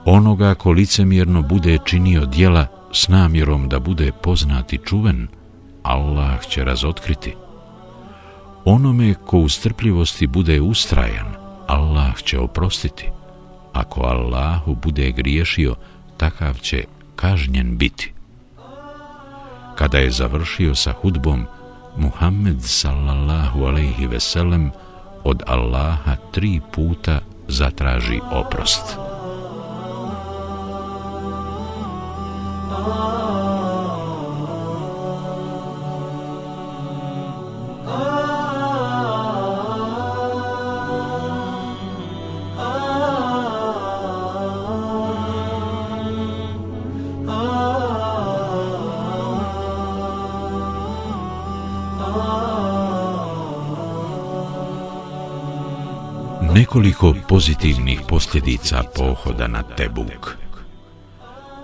Onoga 0.05 0.55
ko 0.55 0.71
licemjerno 0.71 1.43
bude 1.43 1.79
činio 1.85 2.27
dijela 2.27 2.67
s 2.93 3.09
namjerom 3.09 3.69
da 3.69 3.79
bude 3.79 4.13
poznati 4.13 4.79
čuven, 4.85 5.29
Allah 5.83 6.47
će 6.47 6.65
razotkriti. 6.65 7.44
Onome 8.65 9.15
ko 9.15 9.39
u 9.39 9.49
strpljivosti 9.49 10.27
bude 10.27 10.61
ustrajan, 10.61 11.35
Allah 11.67 12.23
će 12.23 12.39
oprostiti. 12.39 13.09
Ako 13.73 14.01
Allahu 14.01 14.75
bude 14.75 15.13
griješio, 15.13 15.75
takav 16.17 16.59
će 16.59 16.85
kažnjen 17.17 17.77
biti. 17.77 18.13
Kada 19.75 19.99
je 19.99 20.11
završio 20.11 20.75
sa 20.75 20.93
hudbom, 20.93 21.47
Muhammed 21.97 22.63
sallallahu 22.63 23.65
alaihi 23.65 24.07
veselem 24.07 24.71
od 25.25 25.43
Allaha 25.47 26.17
tri 26.33 26.61
puta 26.73 27.21
zatraži 27.49 28.21
oprost. 28.33 29.14
Nekoliko 56.75 57.15
pozitivnih 57.29 58.01
posljedica 58.09 58.83
pohoda 58.97 59.47
na 59.47 59.63
Tebuk. 59.63 60.37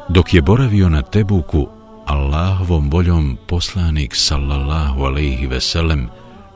Dok 0.09 0.35
je 0.35 0.43
boravio 0.43 0.89
na 0.89 1.03
Tebuku, 1.03 1.69
Allahovom 2.07 2.91
voljom 2.91 3.39
poslanik 3.49 4.15
sallallahu 4.15 5.03
alaihi 5.03 5.47
veselem 5.47 6.09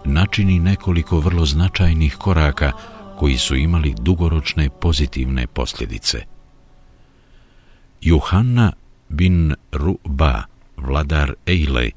načini 0.05 0.59
nekoliko 0.59 1.21
vrlo 1.21 1.47
značajnih 1.47 2.17
koraka 2.17 2.73
koji 3.19 3.39
su 3.39 3.57
imali 3.57 3.95
dugoročne 4.01 4.71
pozitivne 4.71 5.47
posljedice. 5.47 6.23
Juhanna 8.01 8.73
bin 9.09 9.55
Ruba, 9.73 10.43
vladar 10.77 11.35
Ejle, 11.47 11.91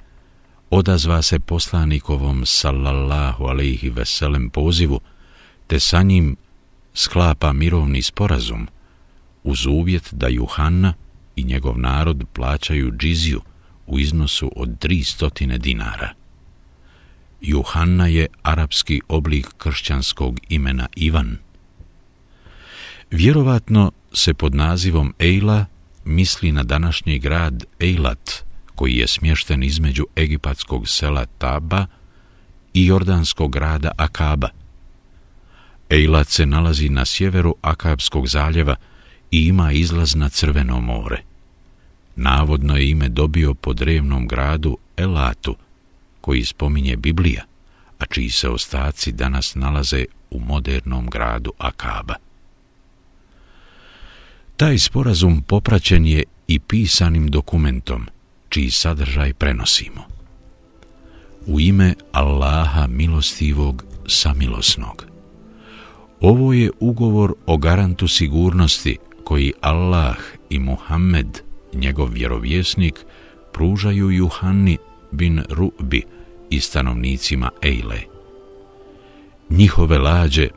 odazva 0.70 1.22
se 1.22 1.40
poslanikovom 1.40 2.46
sallallahu 2.46 3.46
alaihi 3.46 3.90
veselem 3.90 4.50
pozivu, 4.50 5.00
te 5.68 5.80
sa 5.80 6.02
njim 6.02 6.38
sklapa 6.98 7.54
mirovni 7.54 8.02
sporazum 8.02 8.68
uz 9.44 9.66
uvjet 9.66 10.10
da 10.12 10.28
Juhanna 10.28 10.94
i 11.36 11.44
njegov 11.44 11.80
narod 11.80 12.24
plaćaju 12.34 12.92
džiziju 12.92 13.42
u 13.88 14.00
iznosu 14.00 14.52
od 14.56 14.70
300 14.70 15.58
dinara. 15.58 16.14
Juhanna 17.42 18.08
je 18.08 18.28
arapski 18.44 19.02
oblik 19.08 19.48
kršćanskog 19.58 20.40
imena 20.50 20.88
Ivan. 20.96 21.38
Vjerovatno 23.12 23.92
se 24.14 24.34
pod 24.34 24.56
nazivom 24.56 25.14
Ejla 25.20 25.66
misli 26.06 26.52
na 26.52 26.64
današnji 26.64 27.20
grad 27.20 27.64
Ejlat, 27.80 28.32
koji 28.76 28.96
je 28.96 29.08
smješten 29.08 29.64
između 29.64 30.06
egipatskog 30.16 30.90
sela 30.90 31.26
Taba 31.26 31.86
i 32.74 32.86
jordanskog 32.86 33.52
grada 33.52 33.92
Akaba. 33.98 34.50
Eilat 35.90 36.30
se 36.30 36.46
nalazi 36.46 36.90
na 36.90 37.06
sjeveru 37.06 37.56
Akabskog 37.62 38.28
zaljeva 38.28 38.76
i 39.32 39.48
ima 39.48 39.72
izlaz 39.72 40.16
na 40.16 40.30
Crveno 40.30 40.82
more. 40.82 41.22
Navodno 42.16 42.78
je 42.78 42.90
ime 42.90 43.10
dobio 43.10 43.54
po 43.54 43.74
drevnom 43.74 44.28
gradu 44.28 44.78
Elatu, 44.98 45.56
koji 46.22 46.46
spominje 46.46 46.96
Biblija, 46.96 47.44
a 48.00 48.06
čiji 48.06 48.30
se 48.30 48.50
ostaci 48.50 49.12
danas 49.12 49.56
nalaze 49.56 50.06
u 50.32 50.40
modernom 50.40 51.10
gradu 51.10 51.54
Akaba. 51.58 52.16
Taj 54.58 54.78
sporazum 54.78 55.42
popraćen 55.42 56.06
je 56.06 56.24
i 56.48 56.60
pisanim 56.60 57.28
dokumentom, 57.28 58.08
čiji 58.50 58.72
sadržaj 58.72 59.34
prenosimo. 59.34 60.04
U 61.46 61.60
ime 61.60 61.94
Allaha 62.12 62.88
milostivog 62.88 63.86
samilosnog. 64.08 65.07
Ovo 66.22 66.54
je 66.54 66.72
ugovor 66.80 67.34
o 67.46 67.58
garantu 67.58 68.08
sigurnosti 68.08 68.98
koji 69.24 69.54
Allah 69.62 70.18
i 70.50 70.60
Muhammed, 70.60 71.42
njegov 71.74 72.10
vjerovjesnik, 72.10 73.06
pružaju 73.54 74.10
Juhanni 74.12 74.78
bin 75.12 75.44
Rubi 75.50 76.04
i 76.50 76.60
stanovnicima 76.60 77.50
Ejle. 77.62 78.02
Njihove 79.50 79.98
lađe, 79.98 80.48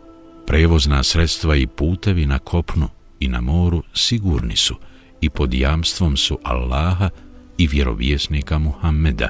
prevozna 0.47 1.03
sredstva 1.03 1.57
i 1.57 1.67
putevi 1.67 2.27
na 2.27 2.39
kopnu 2.39 2.89
i 3.21 3.29
na 3.29 3.41
moru 3.41 3.83
sigurni 3.95 4.57
su 4.57 4.75
i 5.21 5.31
pod 5.31 5.55
jamstvom 5.55 6.17
su 6.17 6.39
Allaha 6.43 7.09
i 7.59 7.67
vjerovjesnika 7.67 8.59
Muhammeda. 8.59 9.29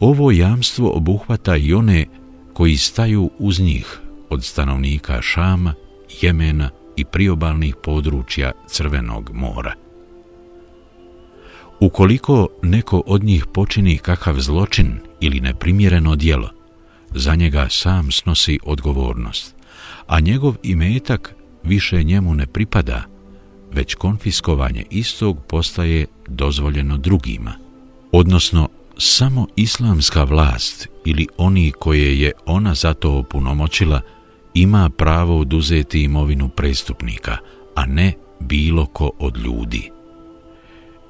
Ovo 0.00 0.30
jamstvo 0.30 0.90
obuhvata 0.96 1.56
i 1.56 1.74
one 1.74 2.06
koji 2.52 2.76
staju 2.76 3.30
uz 3.38 3.60
njih 3.60 4.00
od 4.30 4.44
stanovnika 4.44 5.22
Šama, 5.22 5.74
Jemena 6.20 6.70
i 6.96 7.04
priobalnih 7.04 7.76
područja 7.82 8.52
Crvenog 8.66 9.30
mora. 9.34 9.72
Ukoliko 11.80 12.48
neko 12.62 13.02
od 13.06 13.24
njih 13.24 13.46
počini 13.54 13.98
kakav 13.98 14.40
zločin 14.40 14.98
ili 15.20 15.40
neprimjereno 15.40 16.16
dijelo, 16.16 16.50
za 17.10 17.34
njega 17.34 17.66
sam 17.70 18.12
snosi 18.12 18.58
odgovornost, 18.64 19.54
a 20.06 20.20
njegov 20.20 20.54
imetak 20.62 21.34
više 21.62 22.02
njemu 22.02 22.34
ne 22.34 22.46
pripada, 22.46 23.02
već 23.72 23.94
konfiskovanje 23.94 24.84
istog 24.90 25.44
postaje 25.48 26.06
dozvoljeno 26.28 26.96
drugima, 26.96 27.52
odnosno 28.12 28.68
samo 28.98 29.46
islamska 29.56 30.24
vlast 30.24 30.88
ili 31.04 31.26
oni 31.38 31.72
koje 31.78 32.20
je 32.20 32.32
ona 32.46 32.74
zato 32.74 33.12
opunomoćila– 33.12 34.00
ima 34.56 34.90
pravo 34.90 35.40
oduzeti 35.40 36.02
imovinu 36.02 36.48
prestupnika, 36.48 37.36
a 37.74 37.86
ne 37.86 38.12
bilo 38.40 38.86
ko 38.86 39.10
od 39.18 39.36
ljudi. 39.36 39.90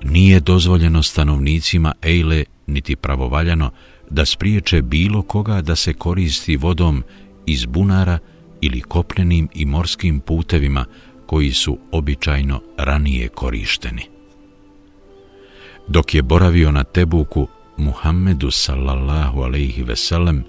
Nije 0.04 0.40
dozvoljeno 0.40 1.02
stanovnicima 1.02 1.92
Ejle 2.02 2.44
niti 2.66 2.96
pravovaljano 2.96 3.70
da 4.10 4.24
spriječe 4.24 4.82
bilo 4.82 5.22
koga 5.22 5.60
da 5.62 5.76
se 5.76 5.94
koristi 5.94 6.56
vodom 6.56 7.02
iz 7.46 7.66
bunara 7.66 8.18
ili 8.60 8.80
kopnenim 8.80 9.48
i 9.54 9.66
morskim 9.66 10.20
putevima 10.20 10.84
koji 11.26 11.52
su 11.52 11.78
običajno 11.92 12.60
ranije 12.78 13.28
korišteni. 13.28 14.02
Dok 15.88 16.14
je 16.14 16.22
boravio 16.22 16.72
na 16.72 16.84
Tebuku, 16.84 17.48
Muhammedu 17.76 18.50
sallallahu 18.50 19.40
alaihi 19.40 19.82
veselem, 19.82 20.44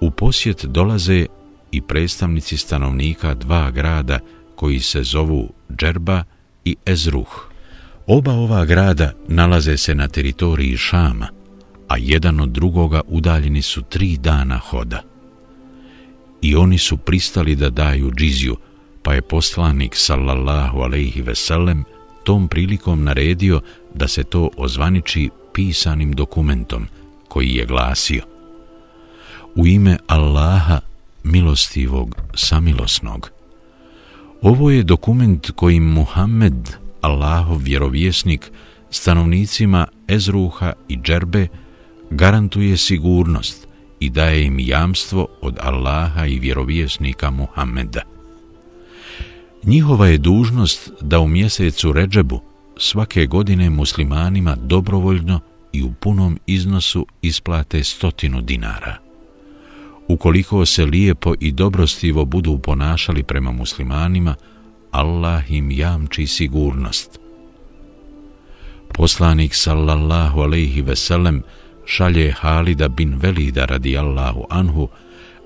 u 0.00 0.10
posjet 0.10 0.64
dolaze 0.64 1.26
i 1.72 1.80
predstavnici 1.80 2.56
stanovnika 2.56 3.34
dva 3.34 3.70
grada 3.70 4.18
koji 4.56 4.80
se 4.80 5.02
zovu 5.02 5.52
Džerba 5.78 6.24
i 6.64 6.76
Ezruh. 6.86 7.48
Oba 8.06 8.32
ova 8.32 8.64
grada 8.64 9.12
nalaze 9.28 9.76
se 9.76 9.94
na 9.94 10.08
teritoriji 10.08 10.76
Šama, 10.76 11.28
a 11.88 11.96
jedan 11.98 12.40
od 12.40 12.48
drugoga 12.48 13.00
udaljeni 13.08 13.62
su 13.62 13.82
tri 13.82 14.16
dana 14.16 14.58
hoda. 14.58 15.02
I 16.42 16.56
oni 16.56 16.78
su 16.78 16.96
pristali 16.96 17.56
da 17.56 17.70
daju 17.70 18.10
džiziju, 18.10 18.56
pa 19.02 19.14
je 19.14 19.22
poslanik 19.22 19.96
sallallahu 19.96 20.78
alaihi 20.78 21.22
veselem 21.22 21.84
tom 22.24 22.48
prilikom 22.48 23.04
naredio 23.04 23.60
da 23.94 24.08
se 24.08 24.24
to 24.24 24.50
ozvaniči 24.56 25.30
pisanim 25.52 26.12
dokumentom 26.12 26.86
koji 27.28 27.54
je 27.54 27.66
glasio 27.66 28.22
U 29.54 29.66
ime 29.66 29.96
Allaha 30.06 30.80
milostivog, 31.24 32.16
samilosnog. 32.34 33.30
Ovo 34.42 34.70
je 34.70 34.82
dokument 34.82 35.50
kojim 35.50 35.84
Muhammed, 35.84 36.70
Allahov 37.00 37.58
vjerovjesnik, 37.58 38.50
stanovnicima 38.90 39.86
Ezruha 40.08 40.72
i 40.88 40.96
Džerbe 40.96 41.48
garantuje 42.10 42.76
sigurnost 42.76 43.68
i 44.00 44.10
daje 44.10 44.44
im 44.44 44.58
jamstvo 44.58 45.26
od 45.40 45.58
Allaha 45.60 46.26
i 46.26 46.38
vjerovjesnika 46.38 47.30
Muhammeda. 47.30 48.02
Njihova 49.64 50.06
je 50.06 50.18
dužnost 50.18 50.90
da 51.00 51.20
u 51.20 51.28
mjesecu 51.28 51.92
Ređebu 51.92 52.40
svake 52.76 53.26
godine 53.26 53.70
muslimanima 53.70 54.56
dobrovoljno 54.56 55.40
i 55.72 55.82
u 55.82 55.92
punom 55.92 56.38
iznosu 56.46 57.06
isplate 57.22 57.84
stotinu 57.84 58.40
dinara 58.40 59.01
ukoliko 60.08 60.66
se 60.66 60.84
lijepo 60.84 61.34
i 61.40 61.52
dobrostivo 61.52 62.24
budu 62.24 62.58
ponašali 62.58 63.22
prema 63.22 63.52
muslimanima, 63.52 64.34
Allah 64.90 65.50
im 65.50 65.70
jamči 65.70 66.26
sigurnost. 66.26 67.20
Poslanik 68.94 69.54
sallallahu 69.54 70.40
alejhi 70.40 70.82
ve 70.82 70.96
sellem 70.96 71.42
šalje 71.86 72.32
Halida 72.32 72.88
bin 72.88 73.18
Velida 73.22 73.64
radijallahu 73.64 74.44
anhu 74.50 74.88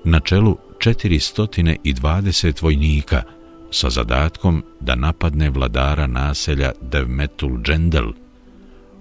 na 0.03 0.19
čelu 0.19 0.57
420 0.79 2.63
vojnika 2.63 3.23
sa 3.71 3.89
zadatkom 3.89 4.63
da 4.79 4.95
napadne 4.95 5.49
vladara 5.49 6.07
naselja 6.07 6.71
Devmetul 6.81 7.61
Džendel 7.61 8.11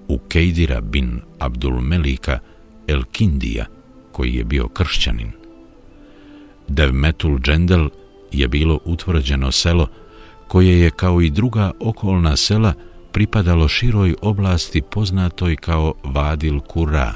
u 0.09 0.19
Kejdira 0.19 0.81
bin 0.81 1.21
Abdul 1.39 1.81
Melika 1.81 2.39
El 2.87 3.03
Kindija, 3.13 3.67
koji 4.13 4.35
je 4.35 4.45
bio 4.45 4.69
kršćanin. 4.69 5.46
Devmetul 6.69 7.39
Džendel 7.41 7.89
je 8.33 8.49
bilo 8.49 8.79
utvrđeno 8.85 9.53
selo 9.53 9.89
koje 10.49 10.81
je 10.81 10.91
kao 10.91 11.21
i 11.21 11.31
druga 11.31 11.71
okolna 11.81 12.37
sela 12.37 12.73
pripadalo 13.13 13.69
široj 13.69 14.15
oblasti 14.23 14.83
poznatoj 14.83 15.57
kao 15.57 15.95
Vadil 16.05 16.61
Kura. 16.61 17.15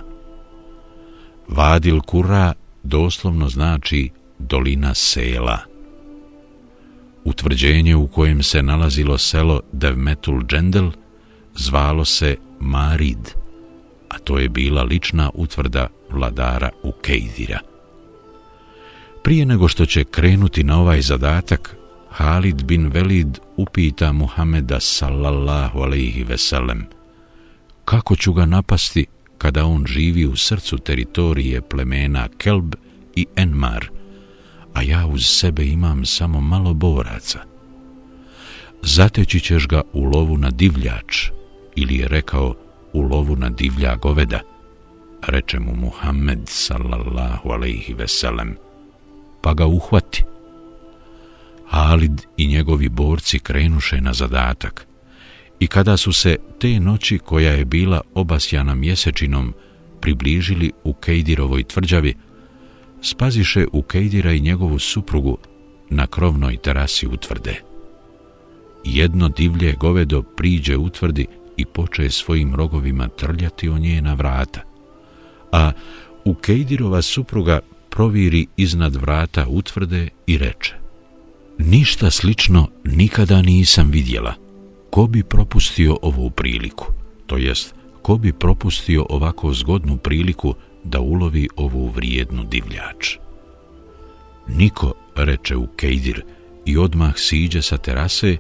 Vadil 1.49 2.01
Kura 2.01 2.53
doslovno 2.83 3.49
znači 3.49 4.11
dolina 4.39 4.95
sela. 4.95 5.59
Utvrđenje 7.25 7.97
u 7.97 8.07
kojem 8.07 8.43
se 8.43 8.63
nalazilo 8.63 9.19
selo 9.19 9.61
Devmetul 9.73 10.43
Džendel 10.47 10.91
zvalo 11.55 12.05
se 12.05 12.37
Marid, 12.61 13.31
a 14.09 14.19
to 14.19 14.39
je 14.39 14.49
bila 14.49 14.83
lična 14.83 15.31
utvrda 15.35 15.87
vladara 16.11 16.71
u 16.83 16.93
Kejdira. 16.93 17.70
Prije 19.23 19.47
nego 19.47 19.69
što 19.69 19.87
će 19.87 20.05
krenuti 20.05 20.65
na 20.65 20.81
ovaj 20.81 21.01
zadatak, 21.03 21.77
Halid 22.11 22.65
bin 22.65 22.87
Velid 22.87 23.39
upita 23.57 24.13
Muhameda 24.13 24.81
sallallahu 24.81 25.79
alaihi 25.79 26.25
veselem 26.25 26.87
kako 27.91 28.17
ću 28.17 28.33
ga 28.33 28.47
napasti 28.47 29.07
kada 29.39 29.65
on 29.65 29.85
živi 29.87 30.27
u 30.27 30.37
srcu 30.37 30.79
teritorije 30.79 31.61
plemena 31.61 32.29
Kelb 32.39 32.75
i 33.17 33.27
Enmar, 33.37 33.89
a 34.75 34.83
ja 34.83 35.07
uz 35.07 35.27
sebe 35.27 35.67
imam 35.67 36.05
samo 36.05 36.41
malo 36.41 36.75
boraca. 36.75 37.39
Zateći 38.83 39.41
ćeš 39.41 39.67
ga 39.69 39.83
u 39.93 40.05
lovu 40.05 40.37
na 40.37 40.51
divljač, 40.51 41.31
ili 41.77 41.97
je 41.97 42.09
rekao 42.09 42.55
u 42.93 43.03
lovu 43.03 43.37
na 43.37 43.51
divlja 43.51 43.97
goveda, 43.97 44.41
reče 45.27 45.59
mu 45.59 45.77
Muhammed 45.77 46.41
sallallahu 46.45 47.51
alaihi 47.51 47.95
veselem, 47.95 48.57
pa 49.43 49.55
ga 49.55 49.67
uhvati. 49.67 50.25
Halid 51.67 52.23
i 52.37 52.47
njegovi 52.47 52.89
borci 52.89 53.39
krenuše 53.39 54.01
na 54.01 54.13
zadatak 54.13 54.87
i 55.61 55.67
kada 55.67 55.97
su 55.97 56.13
se 56.13 56.37
te 56.59 56.81
noći 56.81 57.19
koja 57.19 57.53
je 57.53 57.65
bila 57.65 58.01
obasjana 58.15 58.75
mjesečinom 58.75 59.55
približili 60.01 60.73
u 60.85 60.93
Kejdirovoj 60.93 61.65
tvrđavi, 61.65 62.15
spaziše 63.03 63.67
u 63.73 63.83
Kejdira 63.83 64.33
i 64.33 64.41
njegovu 64.41 64.79
suprugu 64.79 65.39
na 65.91 66.07
krovnoj 66.07 66.57
terasi 66.57 67.07
utvrde. 67.07 67.61
Jedno 68.85 69.29
divlje 69.29 69.73
govedo 69.73 70.23
priđe 70.23 70.77
utvrdi 70.77 71.27
i 71.57 71.65
poče 71.65 72.11
svojim 72.11 72.55
rogovima 72.55 73.09
trljati 73.09 73.69
o 73.69 73.79
njena 73.79 74.15
vrata, 74.15 74.61
a 75.53 75.73
u 76.25 76.35
Kejdirova 76.35 77.03
supruga 77.03 77.61
proviri 77.91 78.47
iznad 78.57 78.97
vrata 78.97 79.47
utvrde 79.49 80.09
i 80.27 80.39
reče 80.39 80.75
Ništa 81.59 82.11
slično 82.11 82.69
nikada 82.85 83.43
nisam 83.43 83.91
vidjela. 83.91 84.35
Ko 84.91 85.07
bi 85.07 85.23
propustio 85.23 85.99
ovu 86.03 86.31
priliku? 86.31 86.87
To 87.27 87.37
jest, 87.37 87.75
ko 88.03 88.17
bi 88.17 88.33
propustio 88.33 89.07
ovako 89.09 89.53
zgodnu 89.53 89.97
priliku 89.97 90.55
da 90.85 91.01
ulovi 91.01 91.49
ovu 91.57 91.89
vrijednu 91.89 92.45
divljač? 92.45 93.17
Niko, 94.49 94.93
reče 95.17 95.57
u 95.57 95.67
Kejdir, 95.67 96.25
i 96.65 96.79
odmah 96.79 97.13
siđe 97.17 97.63
sa 97.63 97.77
terase 97.77 98.37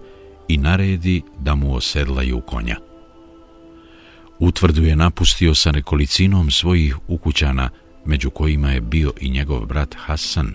i 0.48 0.56
naredi 0.56 1.22
da 1.38 1.54
mu 1.54 1.74
osedlaju 1.74 2.40
konja. 2.40 2.76
Utvrdu 4.38 4.84
je 4.84 4.96
napustio 4.96 5.54
sa 5.54 5.72
nekolicinom 5.72 6.50
svojih 6.50 6.96
ukućana, 7.08 7.70
među 8.04 8.30
kojima 8.30 8.70
je 8.70 8.80
bio 8.80 9.12
i 9.20 9.30
njegov 9.30 9.66
brat 9.66 9.94
Hasan, 9.98 10.54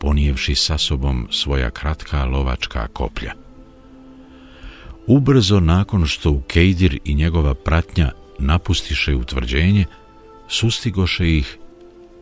ponijevši 0.00 0.54
sa 0.54 0.78
sobom 0.78 1.28
svoja 1.30 1.70
kratka 1.70 2.24
lovačka 2.24 2.86
koplja. 2.86 3.32
Ubrzo 5.06 5.60
nakon 5.60 6.06
što 6.06 6.30
Ukejdir 6.30 6.98
i 7.04 7.14
njegova 7.14 7.54
pratnja 7.54 8.12
napustiše 8.38 9.14
utvrđenje, 9.14 9.84
sustigoše 10.48 11.36
ih 11.36 11.58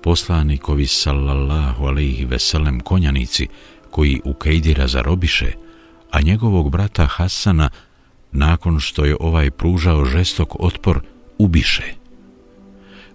poslanikovi 0.02 0.86
sallallahu 0.86 1.84
alaihi 1.84 2.24
veselem 2.24 2.80
konjanici 2.80 3.48
koji 3.90 4.20
Ukejdira 4.24 4.88
zarobiše, 4.88 5.52
a 6.10 6.20
njegovog 6.20 6.70
brata 6.70 7.06
Hasana, 7.06 7.70
nakon 8.32 8.80
što 8.80 9.04
je 9.04 9.16
ovaj 9.20 9.50
pružao 9.50 10.04
žestok 10.04 10.60
otpor, 10.60 11.00
ubiše. 11.38 12.01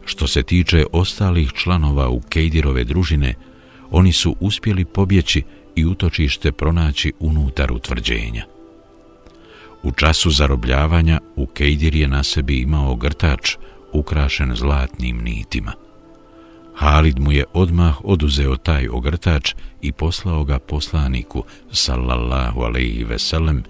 Što 0.08 0.28
se 0.28 0.44
tiče 0.44 0.86
ostalih 0.94 1.52
članova 1.54 2.10
u 2.10 2.22
Kejdirove 2.30 2.84
družine, 2.84 3.34
oni 3.92 4.12
su 4.12 4.36
uspjeli 4.40 4.86
pobjeći 4.86 5.44
i 5.76 5.86
utočište 5.86 6.52
pronaći 6.52 7.14
unutar 7.20 7.72
utvrđenja. 7.72 8.46
U 9.84 9.92
času 9.92 10.32
zarobljavanja 10.32 11.20
u 11.36 11.46
Kejdir 11.46 11.96
je 11.96 12.08
na 12.08 12.24
sebi 12.24 12.60
imao 12.60 12.96
grtač 12.96 13.56
ukrašen 13.94 14.56
zlatnim 14.56 15.18
nitima. 15.18 15.74
Halid 16.76 17.20
mu 17.20 17.32
je 17.32 17.46
odmah 17.54 18.06
oduzeo 18.06 18.58
taj 18.58 18.88
ogrtač 18.88 19.54
i 19.82 19.92
poslao 19.92 20.44
ga 20.44 20.60
poslaniku, 20.60 21.44
sallallahu 21.72 22.62
alaihi 22.62 23.04
veselem, 23.04 23.64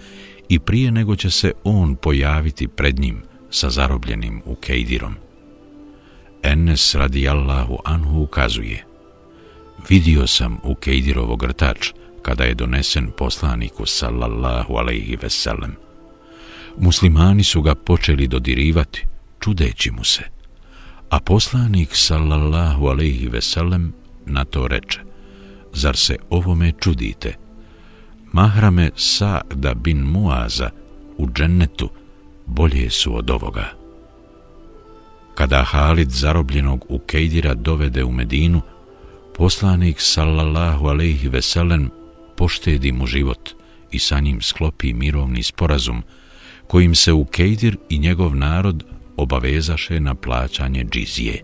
i 0.49 0.59
prije 0.59 0.91
nego 0.91 1.15
će 1.15 1.29
se 1.29 1.51
on 1.63 1.95
pojaviti 1.95 2.67
pred 2.67 2.99
njim 2.99 3.23
sa 3.49 3.69
zarobljenim 3.69 4.41
u 4.45 4.55
Kejdirom. 4.55 5.26
Enes 6.47 6.95
radijallahu 6.95 7.77
anhu 7.85 8.21
ukazuje 8.21 8.85
Vidio 9.89 10.27
sam 10.27 10.57
u 10.63 10.75
Kejdirovo 10.75 11.35
grtač 11.35 11.91
kada 12.21 12.43
je 12.43 12.53
donesen 12.55 13.11
poslaniku 13.17 13.85
sallallahu 13.85 14.77
alaihi 14.77 15.17
veselem. 15.21 15.75
Muslimani 16.77 17.43
su 17.43 17.61
ga 17.61 17.75
počeli 17.75 18.27
dodirivati, 18.27 19.05
čudeći 19.39 19.91
mu 19.91 20.03
se. 20.03 20.23
A 21.09 21.19
poslanik 21.19 21.89
sallallahu 21.95 22.87
alaihi 22.87 23.27
veselem 23.27 23.93
na 24.25 24.45
to 24.45 24.67
reče, 24.67 24.99
zar 25.73 25.97
se 25.97 26.17
ovome 26.29 26.71
čudite? 26.79 27.35
Mahrame 28.33 28.91
Sa'da 28.95 29.73
bin 29.73 29.97
Muaza 29.97 30.69
u 31.17 31.27
džennetu 31.27 31.89
bolje 32.45 32.89
su 32.89 33.17
od 33.17 33.29
ovoga. 33.29 33.76
Kada 35.37 35.63
Halid 35.63 36.09
zarobljenog 36.11 36.85
u 36.89 36.99
Kejdira 36.99 37.53
dovede 37.53 38.03
u 38.03 38.11
Medinu, 38.11 38.61
poslanik 39.35 40.01
sallallahu 40.01 40.87
alejhi 40.87 41.29
ve 41.29 41.41
sellem 41.41 41.89
poštedi 42.37 42.91
mu 42.91 43.05
život 43.05 43.49
i 43.91 43.99
sa 43.99 44.19
njim 44.19 44.41
sklopi 44.41 44.93
mirovni 44.93 45.43
sporazum 45.43 46.03
kojim 46.67 46.95
se 46.95 47.13
u 47.13 47.25
Kejdir 47.25 47.77
i 47.89 47.99
njegov 47.99 48.35
narod 48.35 48.83
obavezaše 49.17 49.99
na 49.99 50.15
plaćanje 50.15 50.83
džizije. 50.83 51.43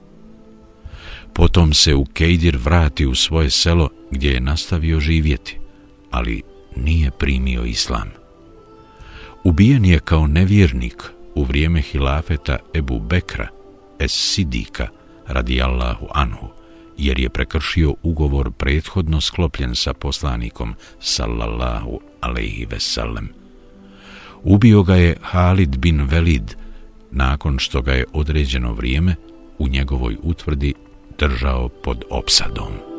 Potom 1.33 1.73
se 1.73 1.95
u 1.95 2.05
Kejdir 2.05 2.57
vrati 2.57 3.05
u 3.05 3.15
svoje 3.15 3.49
selo 3.49 3.89
gdje 4.11 4.31
je 4.31 4.39
nastavio 4.39 4.99
živjeti, 4.99 5.57
ali 6.11 6.41
nije 6.75 7.11
primio 7.11 7.63
islam. 7.63 8.09
Ubijen 9.43 9.85
je 9.85 9.99
kao 9.99 10.27
nevjernik 10.27 11.03
u 11.35 11.43
vrijeme 11.43 11.81
hilafeta 11.81 12.57
Ebu 12.73 12.99
Bekra, 12.99 13.52
es 14.03 14.33
Sidika, 14.33 14.87
radijallahu 15.27 16.07
anhu, 16.13 16.47
jer 16.97 17.19
je 17.19 17.29
prekršio 17.29 17.95
ugovor 18.03 18.51
prethodno 18.51 19.21
sklopljen 19.21 19.75
sa 19.75 19.93
poslanikom 19.93 20.75
sallallahu 20.99 21.99
alaihi 22.21 22.65
veselem. 22.65 23.29
Ubio 24.43 24.83
ga 24.83 24.95
je 24.95 25.15
Halid 25.21 25.77
bin 25.77 26.01
Velid 26.01 26.55
nakon 27.11 27.59
što 27.59 27.81
ga 27.81 27.93
je 27.93 28.05
određeno 28.13 28.73
vrijeme 28.73 29.15
u 29.57 29.67
njegovoj 29.67 30.17
utvrdi 30.23 30.73
držao 31.19 31.69
pod 31.69 32.03
opsadom. 32.09 32.92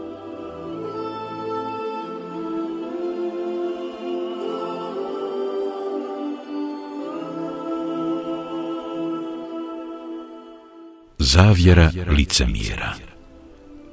Zavjera 11.25 11.91
licemjera 12.07 12.95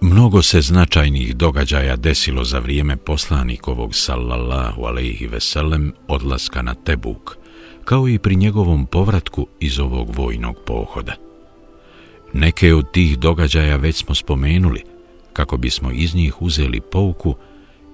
Mnogo 0.01 0.41
se 0.41 0.61
značajnih 0.61 1.35
događaja 1.35 1.95
desilo 1.95 2.43
za 2.43 2.59
vrijeme 2.59 2.97
poslanikovog 2.97 3.95
sallallahu 3.95 4.83
alaihi 4.83 5.27
veselem 5.27 5.93
odlaska 6.07 6.61
na 6.61 6.73
Tebuk, 6.73 7.37
kao 7.85 8.07
i 8.07 8.19
pri 8.19 8.35
njegovom 8.35 8.85
povratku 8.85 9.47
iz 9.59 9.79
ovog 9.79 10.15
vojnog 10.15 10.55
pohoda. 10.65 11.15
Neke 12.33 12.73
od 12.73 12.91
tih 12.91 13.19
događaja 13.19 13.75
već 13.75 13.95
smo 13.95 14.15
spomenuli, 14.15 14.83
kako 15.33 15.57
bismo 15.57 15.91
iz 15.91 16.15
njih 16.15 16.41
uzeli 16.41 16.81
pouku 16.81 17.35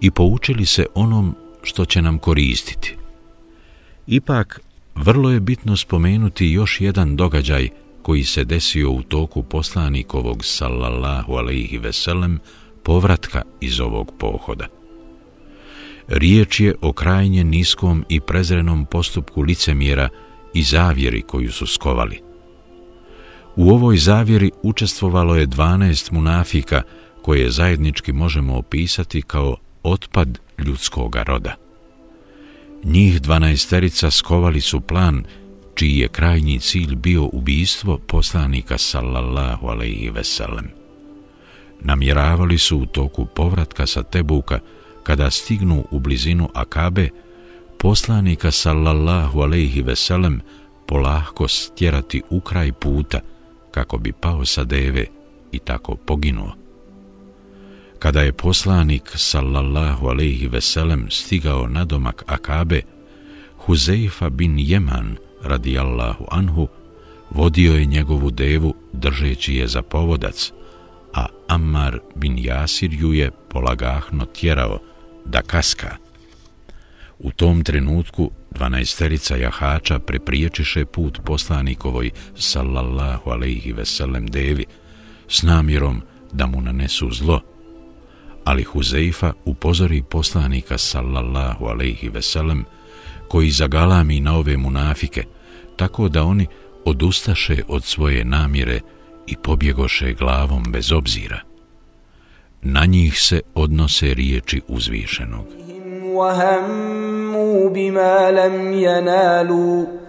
i 0.01 0.11
poučili 0.11 0.65
se 0.65 0.85
onom 0.95 1.35
što 1.63 1.85
će 1.85 2.01
nam 2.01 2.19
koristiti. 2.19 2.95
Ipak, 4.07 4.61
vrlo 4.95 5.29
je 5.31 5.39
bitno 5.39 5.77
spomenuti 5.77 6.47
još 6.47 6.81
jedan 6.81 7.15
događaj 7.15 7.69
koji 8.07 8.23
se 8.23 8.43
desio 8.43 8.91
u 8.91 9.01
toku 9.03 9.43
poslanikovog 9.43 10.45
sallallahu 10.45 11.33
alaihi 11.33 11.77
veselem 11.77 12.39
povratka 12.83 13.41
iz 13.61 13.79
ovog 13.79 14.13
pohoda. 14.19 14.67
Riječ 16.07 16.59
je 16.59 16.75
o 16.81 16.93
krajnje 16.93 17.43
niskom 17.43 18.05
i 18.09 18.19
prezrenom 18.19 18.85
postupku 18.85 19.41
licemjera 19.41 20.09
i 20.53 20.63
zavjeri 20.63 21.21
koju 21.21 21.51
su 21.51 21.67
skovali. 21.67 22.21
U 23.55 23.69
ovoj 23.69 23.97
zavjeri 23.97 24.51
učestvovalo 24.63 25.35
je 25.35 25.47
12 25.47 26.11
munafika 26.11 26.81
koje 27.21 27.51
zajednički 27.51 28.13
možemo 28.13 28.57
opisati 28.57 29.21
kao 29.21 29.55
otpad 29.83 30.39
ljudskog 30.57 31.15
roda. 31.15 31.55
Njih 32.83 33.21
dvanaesterica 33.21 34.11
skovali 34.11 34.61
su 34.61 34.81
plan 34.81 35.23
čiji 35.77 35.99
je 35.99 36.07
krajnji 36.07 36.59
cilj 36.59 36.95
bio 36.95 37.29
ubijstvo 37.33 37.97
poslanika 37.97 38.77
sallallahu 38.77 39.67
alaihi 39.67 40.09
veselem. 40.09 40.69
Namjeravali 41.81 42.57
su 42.57 42.77
u 42.77 42.85
toku 42.85 43.25
povratka 43.25 43.85
sa 43.85 44.03
Tebuka, 44.03 44.59
kada 45.03 45.31
stignu 45.31 45.85
u 45.91 45.99
blizinu 45.99 46.49
Akabe, 46.53 47.09
poslanika 47.77 48.51
sallallahu 48.51 49.41
alaihi 49.41 49.81
veselem 49.81 50.41
polahko 50.87 51.47
stjerati 51.47 52.21
u 52.29 52.39
kraj 52.39 52.71
puta, 52.71 53.19
kako 53.71 53.97
bi 53.97 54.11
pao 54.11 54.45
sa 54.45 54.63
deve 54.63 55.05
i 55.51 55.59
tako 55.59 55.95
poginuo. 55.95 56.55
Kada 57.99 58.21
je 58.21 58.33
poslanik 58.33 59.11
sallallahu 59.15 60.07
alaihi 60.07 60.47
veselem 60.47 61.07
stigao 61.11 61.67
na 61.67 61.85
domak 61.85 62.23
Akabe, 62.27 62.81
Huzeifa 63.57 64.29
bin 64.29 64.59
Jeman 64.59 65.17
radijallahu 65.47 66.25
anhu 66.31 66.67
vodio 67.29 67.73
je 67.73 67.85
njegovu 67.85 68.31
devu 68.31 68.75
držeći 68.93 69.55
je 69.55 69.67
za 69.67 69.81
povodac, 69.81 70.51
a 71.13 71.25
Ammar 71.47 71.99
bin 72.15 72.37
Jasir 72.39 72.93
ju 72.93 73.13
je 73.13 73.31
polagahno 73.49 74.25
tjerao 74.25 74.79
da 75.25 75.41
kaska. 75.41 75.95
U 77.19 77.31
tom 77.31 77.63
trenutku 77.63 78.31
dvanaesterica 78.51 79.35
jahača 79.35 79.99
prepriječiše 79.99 80.85
put 80.85 81.19
poslanikovoj 81.25 82.11
sallallahu 82.35 83.29
alaihi 83.29 83.71
veselem 83.71 84.27
devi 84.27 84.65
s 85.27 85.43
namjerom 85.43 86.01
da 86.31 86.45
mu 86.45 86.61
nanesu 86.61 87.11
zlo, 87.11 87.41
ali 88.43 88.63
Huzeifa 88.63 89.33
upozori 89.45 90.03
poslanika 90.09 90.77
sallallahu 90.77 91.65
alaihi 91.65 92.09
veselem 92.09 92.65
koji 93.27 93.51
zagalami 93.51 94.19
na 94.19 94.37
ove 94.37 94.57
munafike, 94.57 95.23
tako 95.77 96.09
da 96.09 96.23
oni 96.23 96.47
odustaše 96.85 97.61
od 97.67 97.83
svoje 97.83 98.25
namjere 98.25 98.79
i 99.27 99.35
pobjegoše 99.43 100.13
glavom 100.13 100.63
bez 100.69 100.91
obzira. 100.91 101.39
Na 102.61 102.85
njih 102.85 103.19
se 103.19 103.41
odnose 103.55 104.13
riječi 104.13 104.61
uzvišenog. 104.67 105.45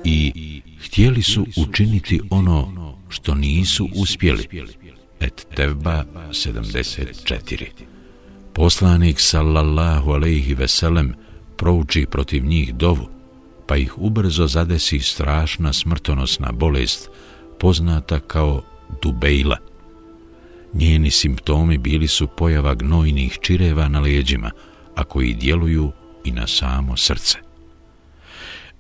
I 0.05 0.63
htjeli 0.85 1.23
su 1.23 1.47
učiniti 1.57 2.21
ono 2.31 2.95
što 3.09 3.35
nisu 3.35 3.89
uspjeli. 3.97 4.49
Et 5.21 5.47
Tevba 5.57 6.05
74 6.31 7.65
Poslanik 8.53 9.21
sallallahu 9.21 10.13
alaihi 10.13 10.55
veselem 10.55 11.15
prouči 11.57 12.07
protiv 12.11 12.45
njih 12.45 12.75
dovu, 12.75 13.09
pa 13.69 13.77
ih 13.77 13.99
ubrzo 13.99 14.47
zadesi 14.47 15.01
strašna 15.01 15.73
smrtonosna 15.73 16.53
bolest, 16.53 17.11
poznata 17.61 18.21
kao 18.21 18.63
dubejla. 19.03 19.57
Njeni 20.75 21.11
simptomi 21.11 21.79
bili 21.79 22.09
su 22.09 22.27
pojava 22.27 22.75
gnojnih 22.75 23.39
čireva 23.41 23.89
na 23.89 24.01
leđima, 24.01 24.51
a 24.95 25.05
koji 25.05 25.35
djeluju 25.35 25.93
i 26.25 26.31
na 26.31 26.47
samo 26.47 26.97
srce. 26.97 27.39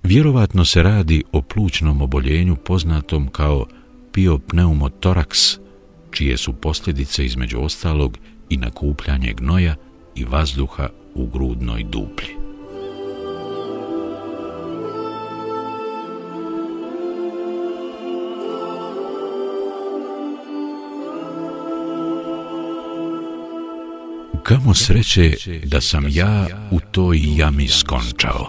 Vjerovatno 0.02 0.64
se 0.64 0.82
radi 0.82 1.24
o 1.32 1.42
plućnom 1.42 2.02
oboljenju 2.02 2.56
poznatom 2.56 3.28
kao 3.28 3.66
piopneumotoraks, 4.12 5.58
čije 6.10 6.36
su 6.36 6.52
posljedice 6.52 7.24
između 7.24 7.60
ostalog 7.60 8.18
i 8.48 8.56
nakupljanje 8.56 9.32
gnoja 9.32 9.74
i 10.14 10.24
vazduha 10.24 10.88
u 11.14 11.26
grudnoj 11.26 11.84
duplji. 11.84 12.47
Kamo 24.48 24.74
sreće 24.74 25.34
da 25.64 25.80
sam 25.80 26.04
ja 26.08 26.46
u 26.70 26.80
toj 26.90 27.20
jami 27.36 27.68
skončao. 27.68 28.48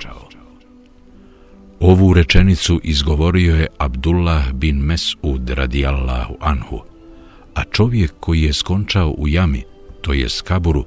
Ovu 1.80 2.14
rečenicu 2.14 2.80
izgovorio 2.84 3.56
je 3.56 3.68
Abdullah 3.78 4.52
bin 4.54 4.82
Mes'ud 4.82 5.54
radijallahu 5.54 6.38
anhu, 6.40 6.80
a 7.56 7.64
čovjek 7.72 8.14
koji 8.20 8.42
je 8.42 8.54
skončao 8.54 9.10
u 9.18 9.28
jami, 9.28 9.64
to 10.02 10.14
je 10.14 10.30
skaburu, 10.30 10.86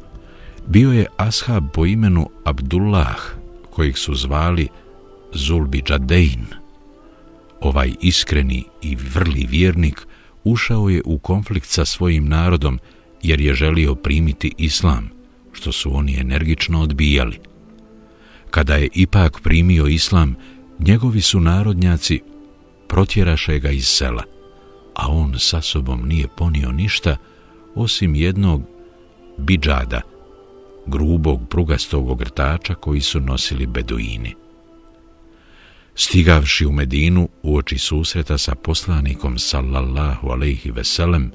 bio 0.67 0.93
je 0.93 1.07
ashab 1.17 1.65
po 1.73 1.87
imenu 1.87 2.31
Abdullah, 2.45 3.19
kojeg 3.71 3.99
su 3.99 4.15
zvali 4.15 4.69
Zulbi 5.33 5.83
Džadein. 5.83 6.47
Ovaj 7.61 7.93
iskreni 8.01 8.65
i 8.83 8.97
vrli 8.97 9.47
vjernik 9.51 10.07
ušao 10.45 10.89
je 10.89 11.03
u 11.05 11.19
konflikt 11.19 11.69
sa 11.69 11.85
svojim 11.85 12.29
narodom 12.29 12.79
jer 13.23 13.41
je 13.41 13.55
želio 13.55 13.95
primiti 13.95 14.53
islam, 14.59 15.11
što 15.53 15.73
su 15.73 15.97
oni 15.97 16.21
energično 16.21 16.83
odbijali. 16.83 17.39
Kada 18.51 18.75
je 18.75 18.89
ipak 18.95 19.41
primio 19.43 19.87
islam, 19.87 20.37
njegovi 20.79 21.21
su 21.21 21.41
narodnjaci 21.41 22.21
protjeraše 22.89 23.59
ga 23.59 23.71
iz 23.71 23.87
sela, 23.87 24.23
a 24.95 25.09
on 25.09 25.35
sa 25.39 25.61
sobom 25.61 26.09
nije 26.09 26.29
ponio 26.37 26.73
ništa 26.73 27.17
osim 27.75 28.15
jednog 28.15 28.63
bidžada, 29.39 30.01
grubog 30.87 31.49
prugastog 31.49 32.09
ogrtača 32.09 32.75
koji 32.75 33.01
su 33.01 33.21
nosili 33.21 33.67
beduini. 33.67 34.35
Stigavši 35.95 36.67
u 36.67 36.73
Medinu 36.73 37.29
u 37.43 37.57
oči 37.57 37.79
susreta 37.79 38.39
sa 38.39 38.55
poslanikom 38.55 39.39
sallallahu 39.39 40.29
alaihi 40.29 40.71
veselem, 40.71 41.33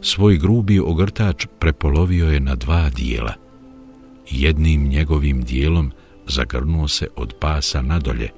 svoj 0.00 0.38
grubi 0.38 0.80
ogrtač 0.80 1.46
prepolovio 1.58 2.30
je 2.30 2.40
na 2.40 2.54
dva 2.54 2.90
dijela. 2.90 3.34
Jednim 4.30 4.88
njegovim 4.88 5.42
dijelom 5.42 5.92
zagrnuo 6.26 6.88
se 6.88 7.08
od 7.16 7.34
pasa 7.40 7.82
nadolje, 7.82 8.30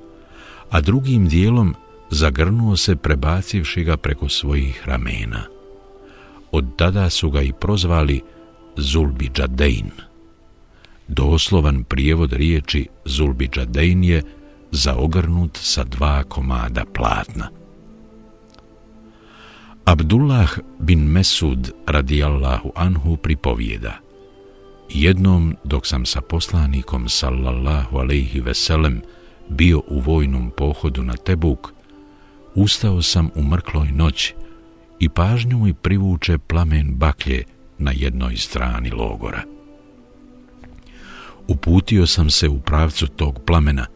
a 0.71 0.81
drugim 0.81 1.29
dijelom 1.29 1.75
zagrnuo 2.11 2.77
se 2.77 2.97
prebacivši 2.97 3.85
ga 3.85 3.97
preko 3.97 4.29
svojih 4.29 4.83
ramena. 4.85 5.43
Od 6.53 6.65
tada 6.77 7.11
su 7.11 7.31
ga 7.31 7.43
i 7.43 7.53
prozvali 7.53 8.21
Zulbi 8.77 9.31
Džadein. 9.35 9.91
Doslovan 11.09 11.85
prijevod 11.85 12.33
riječi 12.33 12.89
Zulbi 13.05 13.49
Džadein 13.49 14.05
je 14.05 14.23
zaogrnut 14.71 15.57
sa 15.57 15.85
dva 15.85 16.25
komada 16.25 16.85
platna. 16.95 17.62
Abdullah 19.85 20.59
bin 20.79 21.11
Mesud 21.11 21.71
radijallahu 21.87 22.73
anhu 22.75 23.17
pripovijeda. 23.17 23.99
Jednom 24.89 25.57
dok 25.65 25.87
sam 25.87 26.07
sa 26.07 26.21
poslanikom 26.21 27.09
sallallahu 27.09 27.99
alaihi 27.99 28.41
veselem 28.41 29.03
bio 29.49 29.83
u 29.89 30.01
vojnom 30.01 30.51
pohodu 30.57 31.03
na 31.03 31.17
Tebuk, 31.17 31.73
ustao 32.55 33.03
sam 33.03 33.31
u 33.35 33.43
mrkloj 33.43 33.93
noći 33.93 34.35
i 35.01 35.09
pažnju 35.09 35.59
mi 35.59 35.75
privuče 35.75 36.39
plamen 36.39 36.95
baklje 36.95 37.45
na 37.79 37.93
jednoj 37.95 38.37
strani 38.37 38.91
logora. 38.91 39.43
Uputio 41.49 42.07
sam 42.07 42.31
se 42.31 42.49
u 42.49 42.61
pravcu 42.61 43.07
tog 43.07 43.41
plamena, 43.47 43.87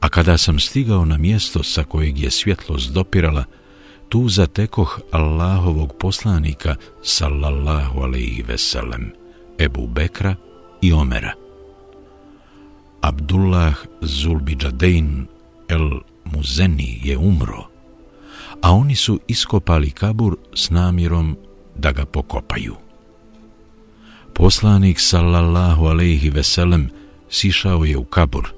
a 0.00 0.08
kada 0.08 0.38
sam 0.38 0.60
stigao 0.60 1.04
na 1.04 1.18
mjesto 1.18 1.62
sa 1.62 1.84
kojeg 1.84 2.18
je 2.18 2.30
svjetlost 2.30 2.92
dopirala, 2.92 3.44
tu 4.10 4.26
zatekoh 4.28 5.14
Allahovog 5.14 5.94
poslanika 5.94 6.74
sallallahu 7.02 8.02
alaihi 8.02 8.42
veselem, 8.42 9.14
Ebu 9.54 9.86
Bekra 9.86 10.34
i 10.82 10.92
Omera. 10.92 11.30
Abdullah 13.02 13.78
Zulbidžadein 14.02 15.28
el 15.70 16.02
Muzeni 16.26 17.00
je 17.06 17.14
umro, 17.16 17.70
a 18.62 18.74
oni 18.74 18.96
su 18.96 19.20
iskopali 19.28 19.90
kabur 19.90 20.36
s 20.54 20.70
namjerom 20.70 21.36
da 21.76 21.92
ga 21.92 22.04
pokopaju. 22.04 22.76
Poslanik 24.34 25.00
sallallahu 25.00 25.86
alejhi 25.86 26.30
ve 26.30 26.42
sellem 26.42 26.90
sišao 27.30 27.84
je 27.84 27.96
u 27.96 28.04
kabur, 28.04 28.50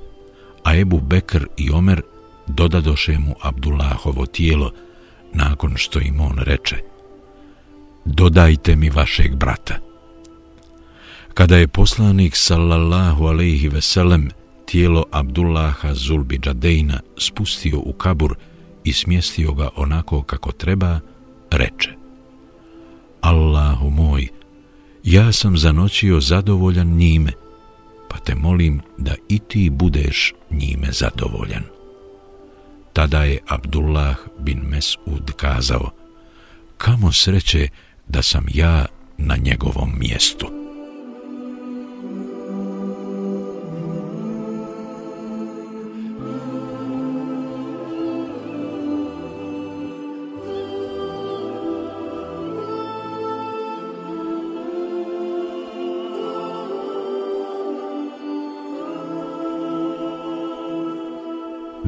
a 0.64 0.76
Ebu 0.76 1.00
Bekr 1.00 1.46
i 1.56 1.70
Omer 1.70 2.02
dodadoše 2.46 3.18
mu 3.18 3.34
Abdullahovo 3.40 4.26
tijelo 4.26 4.72
nakon 5.34 5.72
što 5.76 6.00
im 6.00 6.20
on 6.20 6.38
reče 6.38 6.76
Dodajte 8.04 8.76
mi 8.76 8.90
vašeg 8.90 9.36
brata. 9.36 9.74
Kada 11.34 11.56
je 11.56 11.68
poslanik 11.68 12.36
sallallahu 12.36 13.26
alejhi 13.26 13.68
ve 13.68 13.80
sellem 13.80 14.30
tijelo 14.66 15.04
Abdullaha 15.10 15.94
Zulbi 15.94 16.38
Džadejna 16.38 17.00
spustio 17.18 17.78
u 17.78 17.92
kabur 17.92 18.36
i 18.84 18.92
smjestio 18.92 19.52
ga 19.52 19.68
onako 19.76 20.22
kako 20.22 20.52
treba, 20.52 21.00
reče 21.50 21.90
Allahu 23.20 23.90
moj, 23.90 24.28
ja 25.04 25.32
sam 25.32 25.56
zanoćio 25.56 26.20
zadovoljan 26.20 26.88
njime, 26.88 27.32
pa 28.08 28.18
te 28.18 28.34
molim 28.34 28.80
da 28.98 29.14
i 29.28 29.38
ti 29.38 29.70
budeš 29.70 30.34
njime 30.50 30.92
zadovoljan. 30.92 31.71
Tada 32.92 33.22
je 33.24 33.38
Abdullah 33.48 34.16
bin 34.38 34.58
Mesud 34.58 35.32
kazao, 35.36 35.90
kamo 36.78 37.12
sreće 37.12 37.68
da 38.08 38.22
sam 38.22 38.46
ja 38.54 38.86
na 39.18 39.36
njegovom 39.36 39.98
mjestu. 39.98 40.61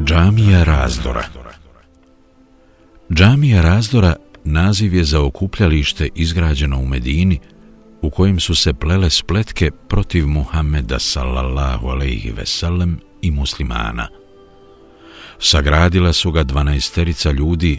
Džamija 0.03 0.65
razdora 0.65 1.25
Džamija 3.13 3.63
razdora 3.63 4.17
naziv 4.45 4.95
je 4.95 5.05
za 5.05 5.23
okupljalište 5.23 6.09
izgrađeno 6.15 6.79
u 6.79 6.87
Medini 6.87 7.39
u 8.03 8.11
kojem 8.11 8.41
su 8.41 8.55
se 8.55 8.75
plele 8.75 9.11
spletke 9.11 9.71
protiv 9.89 10.27
Muhammeda 10.27 10.99
sallallahu 10.99 11.89
alaihi 11.89 12.31
veselem 12.31 13.01
i 13.23 13.31
muslimana. 13.31 14.09
Sagradila 15.39 16.13
su 16.13 16.33
ga 16.33 16.43
dvanaesterica 16.43 17.31
ljudi 17.31 17.79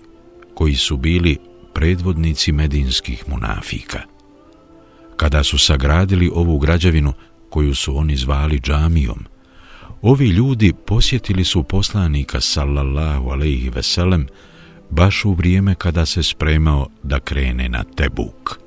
koji 0.53 0.75
su 0.75 0.97
bili 0.97 1.37
predvodnici 1.73 2.51
medinskih 2.51 3.23
munafika. 3.29 4.01
Kada 5.17 5.43
su 5.43 5.57
sagradili 5.57 6.31
ovu 6.33 6.59
građevinu 6.59 7.13
koju 7.49 7.75
su 7.75 7.97
oni 7.97 8.15
zvali 8.15 8.59
džamijom, 8.59 9.25
Ovi 10.05 10.27
ljudi 10.27 10.73
posjetili 10.85 11.43
su 11.43 11.63
poslanika 11.63 12.41
sallallahu 12.41 13.29
alejhi 13.29 13.69
veselem 13.69 14.27
baš 14.89 15.25
u 15.25 15.33
vrijeme 15.33 15.75
kada 15.75 16.05
se 16.05 16.23
spremao 16.23 16.87
da 17.03 17.19
krene 17.19 17.69
na 17.69 17.83
Tebuk. 17.83 18.59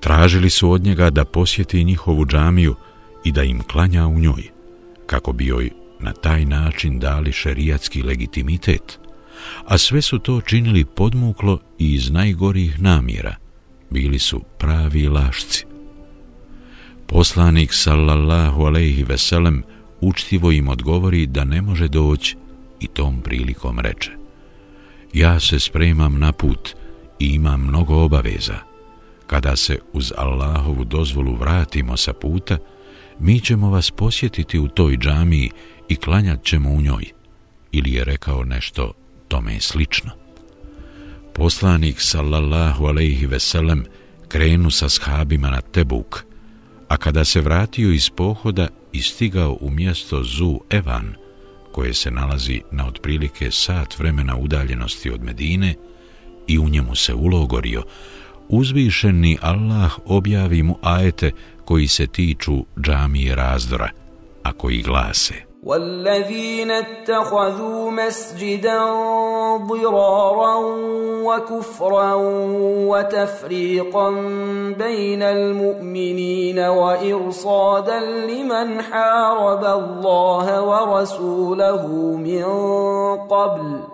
Tražili 0.00 0.50
su 0.50 0.70
od 0.70 0.82
njega 0.82 1.10
da 1.10 1.24
posjeti 1.24 1.84
njihovu 1.84 2.26
džamiju 2.26 2.74
i 3.24 3.32
da 3.32 3.42
im 3.42 3.62
klanja 3.62 4.06
u 4.06 4.18
njoj, 4.18 4.42
kako 5.06 5.32
bi 5.32 5.46
joj 5.46 5.70
na 6.00 6.12
taj 6.12 6.44
način 6.44 6.98
dali 6.98 7.32
šerijatski 7.32 8.02
legitimitet, 8.02 8.98
a 9.64 9.78
sve 9.78 10.02
su 10.02 10.18
to 10.18 10.40
činili 10.40 10.84
podmuklo 10.84 11.58
i 11.78 11.94
iz 11.94 12.10
najgorih 12.10 12.82
namjera. 12.82 13.36
Bili 13.90 14.18
su 14.18 14.40
pravi 14.58 15.08
lašci. 15.08 15.73
Poslanik 17.06 17.72
sallallahu 17.72 18.64
alejhi 18.64 19.04
ve 19.04 19.18
sellem 19.18 19.62
učtivo 20.00 20.52
im 20.52 20.68
odgovori 20.68 21.26
da 21.26 21.44
ne 21.44 21.62
može 21.62 21.88
doći 21.88 22.36
i 22.80 22.86
tom 22.86 23.20
prilikom 23.20 23.78
reče: 23.78 24.10
Ja 25.12 25.40
se 25.40 25.60
spremam 25.60 26.18
na 26.18 26.32
put 26.32 26.74
i 27.18 27.26
imam 27.26 27.60
mnogo 27.60 27.94
obaveza. 27.94 28.58
Kada 29.26 29.56
se 29.56 29.78
uz 29.92 30.12
Allahovu 30.16 30.84
dozvolu 30.84 31.34
vratimo 31.34 31.96
sa 31.96 32.12
puta, 32.12 32.58
mi 33.18 33.40
ćemo 33.40 33.70
vas 33.70 33.90
posjetiti 33.90 34.58
u 34.58 34.68
toj 34.68 34.96
džamiji 34.96 35.50
i 35.88 35.96
klanjat 35.96 36.44
ćemo 36.44 36.70
u 36.70 36.80
njoj. 36.80 37.04
Ili 37.72 37.92
je 37.92 38.04
rekao 38.04 38.44
nešto 38.44 38.92
tome 39.28 39.60
slično. 39.60 40.10
Poslanik 41.34 42.00
sallallahu 42.00 42.86
alejhi 42.86 43.26
ve 43.26 43.40
sellem 43.40 43.84
krenu 44.28 44.70
sa 44.70 44.88
shabima 44.88 45.50
na 45.50 45.60
Tebuk, 45.60 46.24
a 46.94 46.96
kada 46.96 47.24
se 47.24 47.40
vratio 47.40 47.92
iz 47.92 48.10
pohoda 48.10 48.68
i 48.92 49.02
stigao 49.02 49.58
u 49.60 49.70
mjesto 49.70 50.22
Zu 50.24 50.60
Evan, 50.70 51.14
koje 51.72 51.94
se 51.94 52.10
nalazi 52.10 52.60
na 52.70 52.86
otprilike 52.86 53.50
sat 53.50 53.98
vremena 53.98 54.36
udaljenosti 54.36 55.10
od 55.10 55.22
Medine, 55.22 55.74
i 56.46 56.58
u 56.58 56.68
njemu 56.68 56.94
se 56.94 57.14
ulogorio, 57.14 57.82
uzvišeni 58.48 59.38
Allah 59.40 59.92
objavi 60.04 60.62
mu 60.62 60.78
ajete 60.82 61.30
koji 61.64 61.88
se 61.88 62.06
tiču 62.06 62.64
džamije 62.80 63.34
razdora, 63.34 63.90
a 64.42 64.52
koji 64.52 64.82
glase– 64.82 65.34
والذين 65.64 66.70
اتخذوا 66.70 67.90
مسجدا 67.90 68.84
ضرارا 69.56 70.54
وكفرا 71.24 72.14
وتفريقا 72.88 74.10
بين 74.78 75.22
المؤمنين 75.22 76.58
وإرصادا 76.58 78.00
لمن 78.00 78.82
حارب 78.82 79.64
الله 79.64 80.62
ورسوله 80.62 81.86
من 82.16 82.44
قبل 83.28 83.93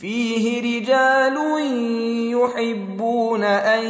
فيه 0.00 0.60
رجال 0.60 1.36
يحبون 2.32 3.44
أن 3.44 3.84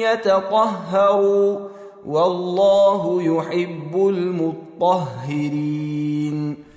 يتطهروا 0.00 1.68
والله 2.06 3.22
يحب 3.22 3.92
المطهرين 4.76 5.54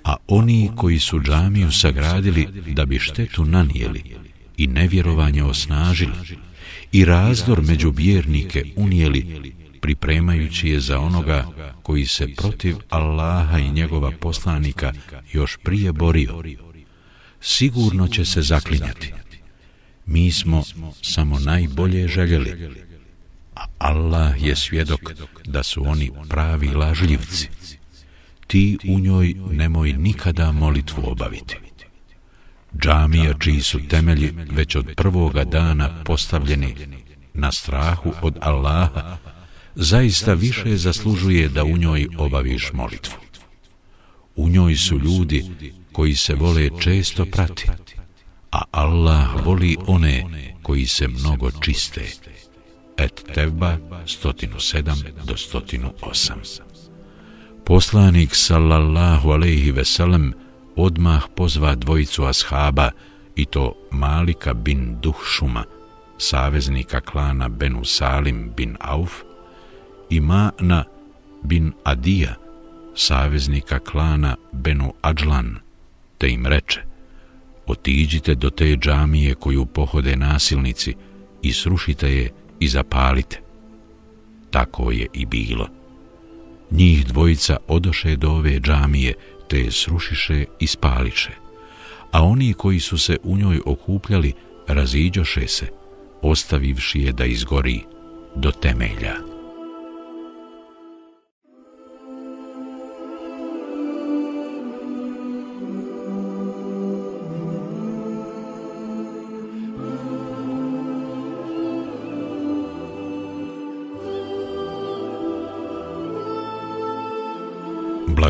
A 0.04 0.16
oni 0.28 0.70
koji 0.76 0.98
su 0.98 1.20
džamiju 1.20 1.72
sagradili 1.72 2.48
da 2.66 2.84
bi 2.84 2.98
štetu 2.98 3.44
nanijeli 3.44 4.02
i 4.56 4.66
nevjerovanje 4.66 5.44
osnažili 5.44 6.12
i 6.92 7.04
razdor 7.04 7.62
među 7.62 7.90
vjernike 7.96 8.64
unijeli 8.76 9.52
pripremajući 9.80 10.68
je 10.68 10.80
za 10.80 10.98
onoga 10.98 11.46
koji 11.82 12.06
se 12.06 12.28
protiv 12.36 12.76
Allaha 12.88 13.58
i 13.58 13.70
njegova 13.70 14.12
poslanika 14.20 14.92
još 15.32 15.58
prije 15.62 15.92
borio 15.92 16.42
sigurno 17.43 18.07
će 18.07 18.25
se 18.25 18.41
zaklinjati. 18.41 19.13
Mi 20.05 20.31
smo 20.31 20.63
samo 21.01 21.39
najbolje 21.39 22.07
željeli, 22.07 22.75
a 23.55 23.65
Allah 23.77 24.43
je 24.43 24.55
svjedok 24.55 24.99
da 25.45 25.63
su 25.63 25.83
oni 25.87 26.11
pravi 26.29 26.67
lažljivci. 26.67 27.49
Ti 28.47 28.77
u 28.87 28.99
njoj 28.99 29.35
nemoj 29.51 29.93
nikada 29.93 30.51
molitvu 30.51 31.03
obaviti. 31.05 31.57
Džamija 32.81 33.33
čiji 33.39 33.61
su 33.61 33.79
temelji 33.87 34.33
već 34.51 34.75
od 34.75 34.93
prvoga 34.95 35.43
dana 35.43 36.03
postavljeni 36.03 36.75
na 37.33 37.51
strahu 37.51 38.13
od 38.21 38.37
Allaha, 38.41 39.17
zaista 39.75 40.33
više 40.33 40.77
zaslužuje 40.77 41.49
da 41.49 41.63
u 41.63 41.77
njoj 41.77 42.07
obaviš 42.17 42.71
molitvu. 42.73 43.17
U 44.35 44.49
njoj 44.49 44.75
su 44.75 44.99
ljudi 44.99 45.45
koji 45.93 46.15
se 46.15 46.35
vole 46.35 46.69
često 46.79 47.25
prati, 47.25 47.67
a 48.51 48.61
Allah 48.71 49.45
voli 49.45 49.77
one 49.87 50.25
koji 50.63 50.87
se 50.87 51.07
mnogo 51.07 51.51
čiste. 51.51 52.01
Et 52.97 53.23
Tevba 53.33 53.77
107 54.05 54.95
do 55.25 55.33
108 55.33 56.33
Poslanik 57.65 58.35
sallallahu 58.35 59.31
alejhi 59.31 59.71
ve 59.71 59.85
sellem 59.85 60.33
odmah 60.75 61.23
pozva 61.35 61.75
dvojicu 61.75 62.25
ashaba 62.25 62.91
i 63.35 63.45
to 63.45 63.75
Malika 63.91 64.53
bin 64.53 64.97
Duhšuma 65.01 65.63
saveznika 66.17 67.01
klana 67.01 67.49
Benu 67.49 67.85
Salim 67.85 68.51
bin 68.55 68.77
Auf, 68.79 69.23
i 70.09 70.19
Ma'na 70.19 70.83
bin 71.43 71.73
Adija, 71.83 72.35
saveznika 72.95 73.79
klana 73.79 74.35
Benu 74.51 74.93
Adžlan, 75.01 75.59
te 76.23 76.29
im 76.29 76.45
reče, 76.45 76.81
otiđite 77.67 78.35
do 78.35 78.49
te 78.49 78.75
džamije 78.75 79.35
koju 79.35 79.65
pohode 79.65 80.15
nasilnici 80.15 80.93
i 81.41 81.53
srušite 81.53 82.13
je 82.15 82.29
i 82.59 82.67
zapalite. 82.67 83.41
Tako 84.51 84.91
je 84.91 85.07
i 85.13 85.25
bilo. 85.25 85.67
Njih 86.71 87.05
dvojica 87.05 87.57
odoše 87.67 88.15
do 88.15 88.29
ove 88.31 88.59
džamije, 88.59 89.13
te 89.49 89.59
je 89.59 89.71
srušiše 89.71 90.45
i 90.59 90.67
spališe. 90.67 91.31
A 92.11 92.23
oni 92.23 92.53
koji 92.53 92.79
su 92.79 92.97
se 92.97 93.17
u 93.23 93.37
njoj 93.37 93.59
okupljali, 93.65 94.33
raziđoše 94.67 95.47
se, 95.47 95.67
ostavivši 96.21 97.01
je 97.01 97.11
da 97.11 97.25
izgori 97.25 97.81
do 98.35 98.51
temelja. 98.51 99.32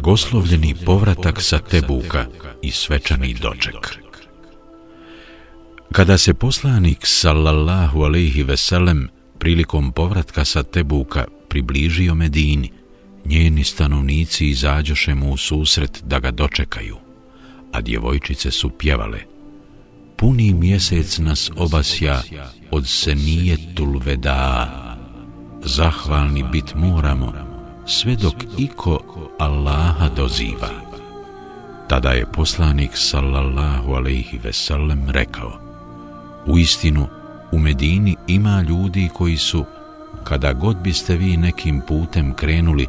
Blagoslovljeni 0.03 0.75
povratak 0.85 1.41
sa 1.41 1.59
Tebuka 1.59 2.25
i 2.61 2.71
svečani 2.71 3.33
doček. 3.33 3.99
Kada 5.91 6.17
se 6.17 6.33
poslanik 6.33 7.07
sallallahu 7.07 8.03
alejhi 8.03 8.43
ve 8.43 8.57
sellem 8.57 9.07
prilikom 9.39 9.91
povratka 9.91 10.45
sa 10.45 10.63
Tebuka 10.63 11.25
približio 11.47 12.15
Medini, 12.15 12.71
njeni 13.25 13.63
stanovnici 13.63 14.47
izađoše 14.47 15.15
mu 15.15 15.31
u 15.31 15.37
susret 15.37 16.03
da 16.03 16.19
ga 16.19 16.31
dočekaju, 16.31 16.97
a 17.71 17.81
djevojčice 17.81 18.51
su 18.51 18.69
pjevale. 18.69 19.19
Puni 20.17 20.53
mjesec 20.53 21.17
nas 21.17 21.51
obasja 21.55 22.21
od 22.71 22.87
senijetul 22.87 23.99
veda, 24.05 24.67
zahvalni 25.65 26.43
bit 26.51 26.75
moramo, 26.75 27.52
sve 27.85 28.15
dok 28.15 28.35
iko 28.57 28.99
Allaha 29.39 30.09
doziva. 30.09 30.69
Tada 31.87 32.09
je 32.09 32.25
poslanik 32.25 32.91
sallallahu 32.97 33.93
alaihi 33.93 34.39
sellem 34.51 35.09
rekao 35.09 35.59
U 36.45 36.57
istinu, 36.57 37.07
u 37.51 37.59
Medini 37.59 38.15
ima 38.27 38.61
ljudi 38.61 39.09
koji 39.13 39.37
su, 39.37 39.65
kada 40.23 40.53
god 40.53 40.77
biste 40.77 41.15
vi 41.15 41.37
nekim 41.37 41.81
putem 41.87 42.33
krenuli 42.33 42.87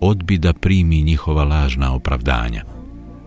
odbi 0.00 0.38
da 0.38 0.52
primi 0.52 1.02
njihova 1.02 1.44
lažna 1.44 1.94
opravdanja, 1.94 2.64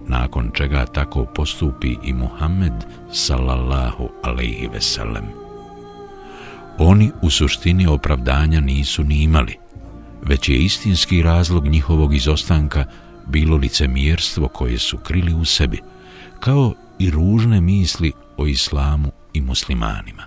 nakon 0.08 0.52
čega 0.54 0.86
tako 0.86 1.26
postupi 1.36 1.96
i 2.04 2.14
Muhammed 2.14 2.74
sallallahu 3.12 4.10
alaihi 4.24 4.68
veselem. 4.74 5.26
Oni 6.78 7.12
u 7.22 7.30
suštini 7.30 7.88
opravdanja 7.88 8.60
nisu 8.60 9.04
ni 9.04 9.24
imali, 9.24 9.56
već 10.22 10.50
je 10.50 10.56
istinski 10.56 11.22
razlog 11.22 11.68
njihovog 11.68 12.16
izostanka 12.16 12.86
bilo 13.28 13.58
licemjerstvo 13.58 14.48
koje 14.48 14.80
su 14.80 14.98
krili 14.98 15.34
u 15.34 15.46
sebi, 15.46 15.82
kao 16.40 16.74
i 17.00 17.10
ružne 17.10 17.62
misli 17.62 18.12
o 18.38 18.48
islamu 18.48 19.12
i 19.34 19.42
muslimanima. 19.42 20.24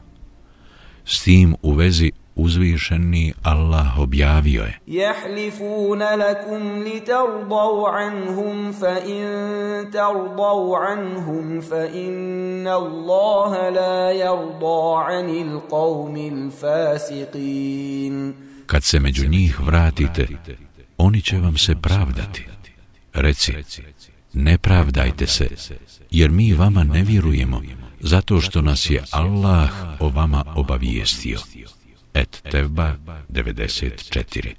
S 1.05 1.23
tim 1.23 1.55
u 1.63 1.73
vezi 1.73 2.13
uzvišeni 2.37 3.33
Allah 3.43 3.99
objavio 3.99 4.63
je 4.63 4.79
Jahlifuna 4.87 6.17
lakum 6.17 6.83
li 6.83 7.01
tardau 7.01 7.87
anhum 7.87 8.73
fa 8.73 8.99
in 9.07 9.93
tardau 9.93 10.75
anhum 10.75 11.63
fa 11.63 11.87
inna 11.95 12.77
Allaha 12.77 13.71
la 13.71 14.13
yarda 14.13 15.05
anil 15.19 15.61
qawmil 15.71 16.51
fasiqin 16.61 18.35
Kad 18.73 18.85
se 18.85 19.01
među 19.01 19.29
njih 19.29 19.61
vratite, 19.61 20.27
oni 20.99 21.23
će 21.23 21.39
vam 21.39 21.59
se 21.59 21.75
pravdati. 21.75 22.47
Reci, 23.13 23.53
ne 24.33 24.59
pravdajte 24.59 25.27
se, 25.27 25.49
jer 26.11 26.31
mi 26.31 26.53
vama 26.53 26.85
ne 26.85 27.03
vjerujemo, 27.03 27.63
zato 28.01 28.41
što 28.41 28.63
nas 28.63 28.91
je 28.91 29.05
Allah 29.11 29.71
o 30.01 30.09
vama 30.09 30.45
obavijestio 30.55 31.39
et 32.15 32.43
Tevba 32.51 32.97
94. 33.29 34.55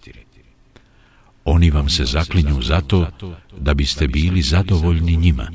Oni 1.45 1.69
vam 1.69 1.89
se 1.89 2.05
zaklinju 2.05 2.61
zato 2.61 3.07
da 3.57 3.73
biste 3.73 4.07
bili 4.07 4.41
zadovoljni 4.41 5.15
njima. 5.17 5.47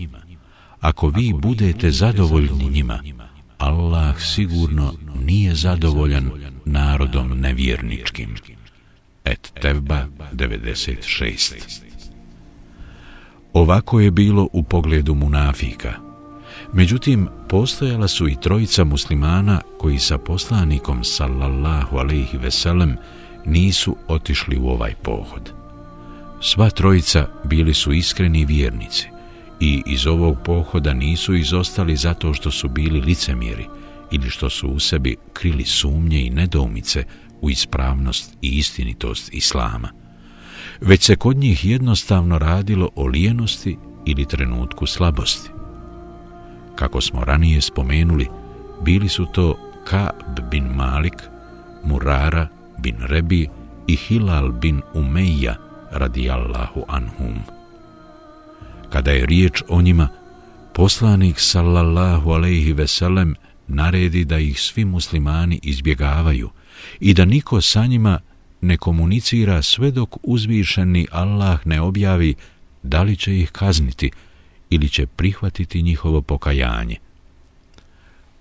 Ako 0.80 1.08
vi 1.08 1.32
budete 1.42 1.90
zadovoljni 1.90 2.70
njima, 2.70 3.02
Allah 3.58 4.20
sigurno 4.20 4.94
nije 5.20 5.54
zadovoljan 5.54 6.30
narodom 6.72 7.40
nevjerničkim. 7.40 8.34
Et 9.24 9.52
Tevba 9.62 10.06
96. 10.32 11.54
Ovako 13.52 14.00
je 14.00 14.10
bilo 14.10 14.48
u 14.52 14.62
pogledu 14.62 15.14
munafika– 15.14 15.94
Međutim, 16.72 17.28
postojala 17.48 18.08
su 18.08 18.28
i 18.28 18.36
trojica 18.40 18.84
muslimana 18.84 19.60
koji 19.78 19.98
sa 19.98 20.18
poslanikom 20.18 21.04
sallallahu 21.04 21.96
alaihi 21.96 22.38
veselem 22.38 22.96
nisu 23.46 23.96
otišli 24.08 24.58
u 24.58 24.68
ovaj 24.68 24.94
pohod. 25.02 25.52
Sva 26.40 26.70
trojica 26.70 27.26
bili 27.44 27.74
su 27.74 27.92
iskreni 27.92 28.44
vjernici 28.44 29.08
i 29.60 29.82
iz 29.86 30.06
ovog 30.06 30.36
pohoda 30.44 30.94
nisu 30.94 31.34
izostali 31.34 31.96
zato 31.96 32.34
što 32.34 32.50
su 32.50 32.68
bili 32.68 33.00
licemjeri 33.00 33.66
ili 34.10 34.30
što 34.30 34.50
su 34.50 34.68
u 34.68 34.80
sebi 34.80 35.16
krili 35.32 35.64
sumnje 35.64 36.26
i 36.26 36.30
nedoumice 36.30 37.04
u 37.40 37.50
ispravnost 37.50 38.36
i 38.42 38.58
istinitost 38.58 39.34
Islama. 39.34 39.88
Već 40.80 41.02
se 41.02 41.16
kod 41.16 41.36
njih 41.36 41.64
jednostavno 41.64 42.38
radilo 42.38 42.90
o 42.94 43.06
lijenosti 43.06 43.78
ili 44.06 44.26
trenutku 44.26 44.86
slabosti. 44.86 45.50
Kako 46.74 47.00
smo 47.00 47.24
ranije 47.24 47.60
spomenuli, 47.60 48.26
bili 48.84 49.08
su 49.08 49.26
to 49.26 49.54
Ka'b 49.90 50.50
bin 50.50 50.64
Malik, 50.64 51.22
Murara 51.84 52.48
bin 52.78 52.96
Rebi 53.00 53.48
i 53.86 53.96
Hilal 53.96 54.52
bin 54.52 54.82
Umeja 54.94 55.56
radijallahu 55.90 56.84
anhum. 56.88 57.38
Kada 58.90 59.10
je 59.10 59.26
riječ 59.26 59.62
o 59.68 59.82
njima, 59.82 60.08
poslanik 60.74 61.40
sallallahu 61.40 62.30
alaihi 62.30 62.72
veselem 62.72 63.34
naredi 63.68 64.24
da 64.24 64.38
ih 64.38 64.60
svi 64.60 64.84
muslimani 64.84 65.60
izbjegavaju 65.62 66.50
i 67.00 67.14
da 67.14 67.24
niko 67.24 67.60
sa 67.60 67.86
njima 67.86 68.20
ne 68.60 68.76
komunicira 68.76 69.62
sve 69.62 69.90
dok 69.90 70.16
uzvišeni 70.22 71.06
Allah 71.10 71.66
ne 71.66 71.80
objavi 71.80 72.34
da 72.82 73.02
li 73.02 73.16
će 73.16 73.38
ih 73.38 73.50
kazniti 73.50 74.10
ili 74.70 74.88
će 74.88 75.06
prihvatiti 75.06 75.82
njihovo 75.82 76.22
pokajanje. 76.22 76.96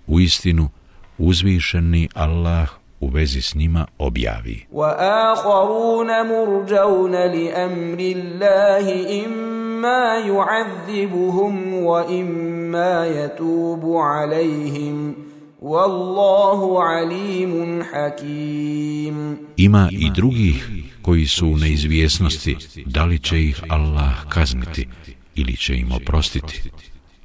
U 0.06 0.20
istinu, 0.20 0.70
uzvišeni 1.18 2.08
Allah 2.14 2.68
u 2.99 3.07
vezi 3.07 3.41
s 3.41 3.55
njima 3.55 3.85
objavi. 3.97 4.65
وَآخَرُونَ 4.71 6.09
مُرْجَوْنَ 6.33 7.11
لِأَمْرِ 7.11 7.99
اللَّهِ 7.99 8.85
إِمَّا 9.25 10.17
يُعَذِّبُهُمْ 10.17 11.73
وَإِمَّا 11.73 13.05
يَتُوبُ 13.05 13.97
عَلَيْهِمْ 13.97 15.15
وَاللَّهُ 15.61 16.83
عَلِيمٌ 16.83 17.83
حَكِيمٌ 17.83 19.37
Ima 19.57 19.89
i 19.91 20.09
drugih 20.15 20.69
koji 21.01 21.25
su 21.25 21.47
u 21.47 21.57
neizvjesnosti 21.57 22.57
da 22.85 23.05
li 23.05 23.19
će 23.19 23.43
ih 23.43 23.61
Allah 23.69 24.27
kazniti 24.29 24.87
ili 25.35 25.57
će 25.57 25.77
im 25.77 25.91
oprostiti, 25.91 26.71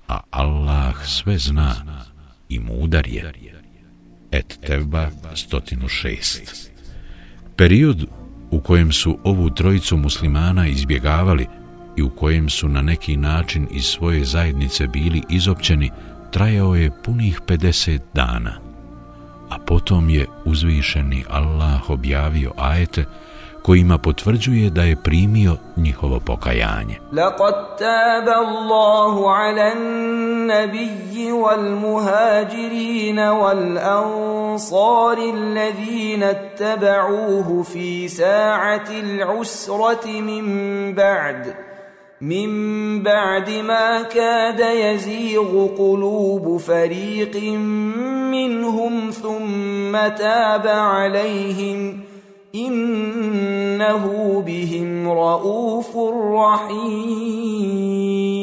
a 0.08 0.20
Allah 0.30 0.94
sve 1.06 1.38
zna 1.38 1.74
i 2.48 2.58
mudar 2.58 3.08
je. 3.08 3.32
Et 4.33 4.59
Tevba 4.65 5.09
106 5.35 6.69
Period 7.55 8.05
u 8.51 8.59
kojem 8.59 8.91
su 8.91 9.17
ovu 9.23 9.49
trojicu 9.49 9.97
muslimana 9.97 10.67
izbjegavali 10.67 11.47
i 11.97 12.01
u 12.01 12.09
kojem 12.09 12.49
su 12.49 12.69
na 12.69 12.81
neki 12.81 13.17
način 13.17 13.67
iz 13.71 13.85
svoje 13.85 14.25
zajednice 14.25 14.87
bili 14.87 15.21
izopćeni, 15.29 15.91
trajao 16.31 16.75
je 16.75 16.91
punih 17.03 17.41
50 17.47 17.99
dana. 18.13 18.59
A 19.49 19.57
potom 19.67 20.09
je 20.09 20.25
uzvišeni 20.45 21.23
Allah 21.29 21.89
objavio 21.89 22.51
ajete 22.57 23.05
kojima 23.63 23.97
potvrđuje 23.97 24.69
da 24.69 24.83
je 24.83 24.95
primio 24.95 25.55
njihovo 25.77 26.19
pokajanje. 26.19 26.95
Laqad 27.11 27.55
taba 27.79 28.35
Allahu 28.47 29.21
'alan 29.25 29.81
nabiyyi 30.47 31.31
wal 31.43 31.69
muhajirin 31.85 33.17
wal 33.41 33.77
ansar 33.77 35.17
alladhina 35.33 36.31
ittaba'uhu 36.31 37.63
fi 37.63 38.09
sa'ati 38.09 39.01
al-'usrati 39.01 40.21
min 40.21 40.45
ba'd 40.95 41.53
من 42.23 43.03
بعد 43.03 43.49
ما 43.49 44.01
كاد 44.01 44.59
يزيغ 44.59 45.67
قلوب 45.77 46.57
فريق 46.57 47.35
منهم 48.31 49.09
ثم 49.11 49.91
تاب 50.07 50.67
عليهم 50.67 51.99
إنه 52.55 54.43
بهم 54.45 55.07
رؤوف 55.07 55.97
رحيم. 56.35 58.42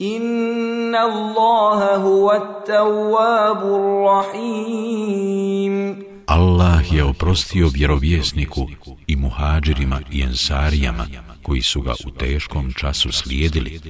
Inna 0.00 1.00
Allaha 1.00 1.96
huwa 1.96 2.36
at-tawwabur 2.36 4.06
rahim. 4.06 6.04
Allah 6.26 6.92
je 6.92 7.04
oprostio 7.04 7.68
vjerovjesniku 7.68 8.68
i 9.06 9.16
muhađirima 9.16 10.00
i 10.12 10.22
ensarijama 10.22 11.06
koji 11.42 11.62
su 11.62 11.80
ga 11.80 11.94
u 12.06 12.10
teškom 12.10 12.72
času 12.72 13.12
slijedili. 13.12 13.80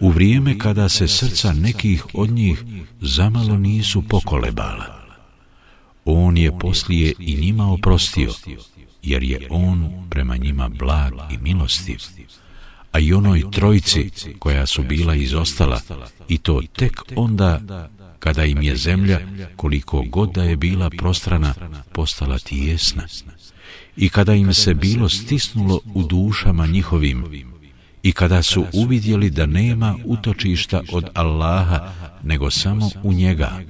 U 0.00 0.10
vrijeme 0.10 0.58
kada 0.58 0.88
se 0.88 1.08
srca 1.08 1.52
nekih 1.52 2.06
od 2.14 2.30
njih 2.30 2.64
zamalo 3.00 3.56
nisu 3.56 4.02
pokolebala. 4.08 5.00
On 6.04 6.36
je 6.36 6.58
poslije 6.58 7.12
i 7.18 7.36
njima 7.36 7.72
oprostio, 7.72 8.32
jer 9.02 9.22
je 9.22 9.46
on 9.50 10.06
prema 10.10 10.36
njima 10.36 10.68
blag 10.68 11.12
i 11.30 11.38
milostiv 11.38 11.98
a 12.92 12.98
i 12.98 13.12
onoj 13.12 13.42
trojci 13.52 14.10
koja 14.38 14.66
su 14.66 14.82
bila 14.82 15.14
izostala 15.14 15.80
i 16.28 16.38
to 16.38 16.62
tek 16.76 17.02
onda 17.16 17.60
kada 18.18 18.44
im 18.44 18.62
je 18.62 18.76
zemlja 18.76 19.20
koliko 19.56 20.02
god 20.02 20.32
da 20.32 20.42
je 20.42 20.56
bila 20.56 20.90
prostrana 20.90 21.54
postala 21.92 22.38
tijesna. 22.38 23.02
I 23.96 24.08
kada 24.08 24.34
im 24.34 24.54
se 24.54 24.74
bilo 24.74 25.08
stisnulo 25.08 25.80
u 25.94 26.02
dušama 26.02 26.66
njihovim 26.66 27.24
i 28.02 28.12
kada 28.12 28.42
su 28.42 28.66
uvidjeli 28.72 29.30
da 29.30 29.46
nema 29.46 29.96
utočišta 30.04 30.82
od 30.92 31.08
Allaha 31.14 31.92
nego 32.22 32.50
samo 32.50 32.90
u 33.02 33.12
njega 33.12 33.60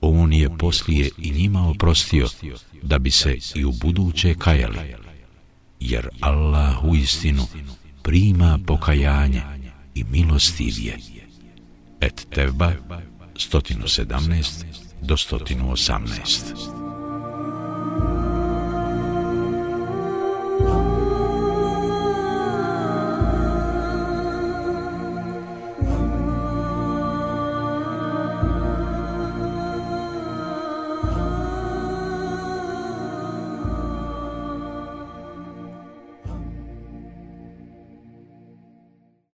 on 0.00 0.32
je 0.32 0.58
poslije 0.58 1.10
i 1.18 1.30
njima 1.30 1.68
oprostio 1.68 2.28
da 2.82 2.98
bi 2.98 3.10
se 3.10 3.38
i 3.54 3.64
u 3.64 3.72
buduće 3.72 4.34
kajali. 4.34 4.94
Jer 5.80 6.08
Allah 6.20 6.84
u 6.84 6.94
istinu 6.94 7.46
prima 8.04 8.58
pokajanje 8.66 9.42
i 9.94 10.04
milostiv 10.04 10.74
je. 10.78 10.98
Et 12.00 12.26
Tevba 12.30 12.72
117 13.36 14.64
do 15.02 15.16
118 15.16 16.93